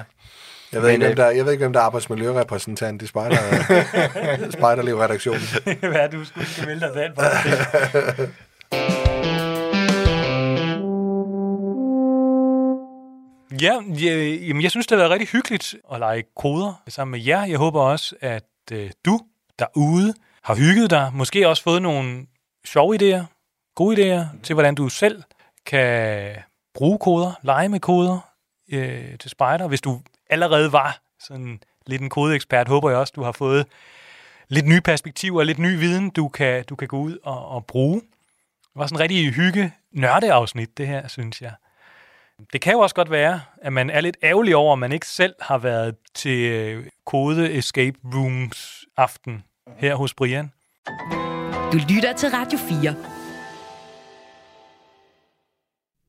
jeg, 0.73 0.83
ved 0.83 0.89
ikke, 0.91 1.07
hvem 1.07 1.17
der, 1.17 1.31
jeg 1.31 1.45
ved 1.45 1.53
ikke, 1.53 1.63
hvem 1.63 1.73
der 1.73 1.81
er 1.81 1.85
arbejdsmiljørepræsentant 1.85 3.03
i 3.03 3.07
Spejder, 3.07 3.37
Spejderliv-redaktionen. 4.59 5.43
Hvad 5.81 5.93
er 5.95 6.09
du 6.09 6.25
skulle 6.25 6.47
melde 6.67 6.81
dig 6.81 6.95
den? 6.95 7.13
Ja, 13.61 13.81
jeg, 13.89 14.41
jamen 14.41 14.63
jeg 14.63 14.71
synes, 14.71 14.87
det 14.87 14.97
har 14.99 15.03
været 15.03 15.11
rigtig 15.11 15.29
hyggeligt 15.29 15.75
at 15.93 15.99
lege 15.99 16.25
koder 16.37 16.83
sammen 16.89 17.11
med 17.11 17.27
jer. 17.27 17.45
Jeg 17.45 17.59
håber 17.59 17.81
også, 17.81 18.17
at 18.21 18.45
øh, 18.73 18.91
du 19.05 19.21
derude 19.59 20.15
har 20.43 20.55
hygget 20.55 20.91
dig. 20.91 21.11
Måske 21.15 21.49
også 21.49 21.63
fået 21.63 21.83
nogle 21.83 22.27
sjove 22.65 22.97
idéer, 22.97 23.25
gode 23.75 23.97
idéer 23.97 24.43
til, 24.43 24.55
hvordan 24.55 24.75
du 24.75 24.89
selv 24.89 25.23
kan 25.67 26.31
bruge 26.75 26.99
koder, 26.99 27.33
lege 27.43 27.69
med 27.69 27.81
koder 27.81 28.29
øh, 28.73 29.19
til 29.19 29.31
spejder. 29.31 29.69
Hvis 29.69 29.81
du 29.81 30.01
allerede 30.31 30.73
var 30.73 31.01
sådan 31.21 31.61
lidt 31.87 32.03
en 32.03 32.11
kodeekspert, 32.11 32.69
håber 32.69 32.91
jeg 32.91 32.99
også, 32.99 33.13
du 33.17 33.23
har 33.23 33.33
fået 33.33 33.67
lidt 34.49 34.67
nye 34.67 34.81
perspektiver, 34.81 35.43
lidt 35.43 35.59
ny 35.59 35.79
viden, 35.79 36.11
du 36.11 36.29
kan, 36.29 36.65
du 36.65 36.77
kan 36.77 36.89
gå 36.89 36.99
ud 36.99 37.19
og, 37.23 37.49
og 37.49 37.67
bruge. 37.67 38.01
Det 38.01 38.81
var 38.81 38.87
sådan 38.87 38.97
en 38.97 39.01
rigtig 39.01 39.33
hygge 39.33 39.73
nørdeafsnit, 39.93 40.79
det 40.79 40.87
her, 40.87 41.09
synes 41.09 41.43
jeg. 41.43 41.53
Det 42.53 42.61
kan 42.61 42.73
jo 42.73 42.79
også 42.79 42.95
godt 42.95 43.11
være, 43.11 43.41
at 43.63 43.73
man 43.73 43.91
er 43.91 44.01
lidt 44.01 44.17
ærgerlig 44.23 44.57
over, 44.57 44.73
at 44.73 44.79
man 44.79 44.93
ikke 44.93 45.07
selv 45.07 45.35
har 45.41 45.59
været 45.59 45.95
til 46.15 46.39
øh, 46.53 46.87
Kode 47.07 47.53
Escape 47.53 47.99
Rooms 48.15 48.85
aften 48.97 49.45
her 49.77 49.95
hos 49.95 50.15
Brian. 50.15 50.53
Du 51.73 51.79
lytter 51.89 52.13
til 52.17 52.29
Radio 52.29 52.59
4. 52.59 53.24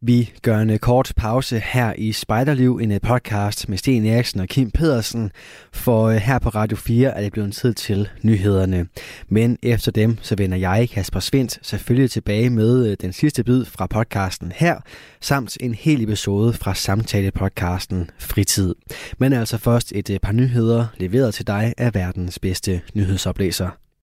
Vi 0.08 0.34
gør 0.42 0.58
en 0.60 0.70
øh, 0.70 0.80
kort 0.80 1.14
pause 1.16 1.60
her 1.60 1.94
i 1.98 2.12
Spejderliv, 2.12 2.78
en 2.78 2.92
øh, 2.92 3.02
podcast 3.02 3.70
med 3.70 3.78
Sten 3.78 4.06
Eriksen 4.06 4.40
og 4.40 4.48
Kim 4.48 4.72
Pedersen, 4.72 5.32
for 5.72 6.06
øh, 6.06 6.16
her 6.16 6.40
på 6.40 6.50
Radio 6.50 6.78
4 6.78 7.18
er 7.18 7.22
det 7.22 7.32
blevet 7.32 7.54
tid 7.54 7.74
til 7.74 8.10
nyhederne. 8.22 8.88
Men 9.30 9.58
efter 9.64 9.92
dem, 9.92 10.18
så 10.22 10.36
vender 10.36 10.58
jeg, 10.58 10.90
Kasper 10.90 11.20
Svendt, 11.20 11.60
selvfølgelig 11.62 12.12
tilbage 12.12 12.50
med 12.50 12.96
den 12.96 13.14
sidste 13.14 13.44
bid 13.44 13.66
fra 13.66 13.88
podcasten 13.88 14.52
her, 14.56 14.78
samt 15.22 15.58
en 15.60 15.74
hel 15.74 16.04
episode 16.04 16.54
fra 16.54 16.74
samtale-podcasten 16.74 18.10
Fritid. 18.20 18.76
Men 19.18 19.34
altså 19.34 19.58
først 19.58 19.92
et 19.96 20.20
par 20.22 20.32
nyheder 20.32 20.88
leveret 20.98 21.34
til 21.34 21.48
dig 21.48 21.74
af 21.78 21.96
verdens 21.96 22.40
bedste 22.40 22.82
nyhedsoplæser. 22.94 23.85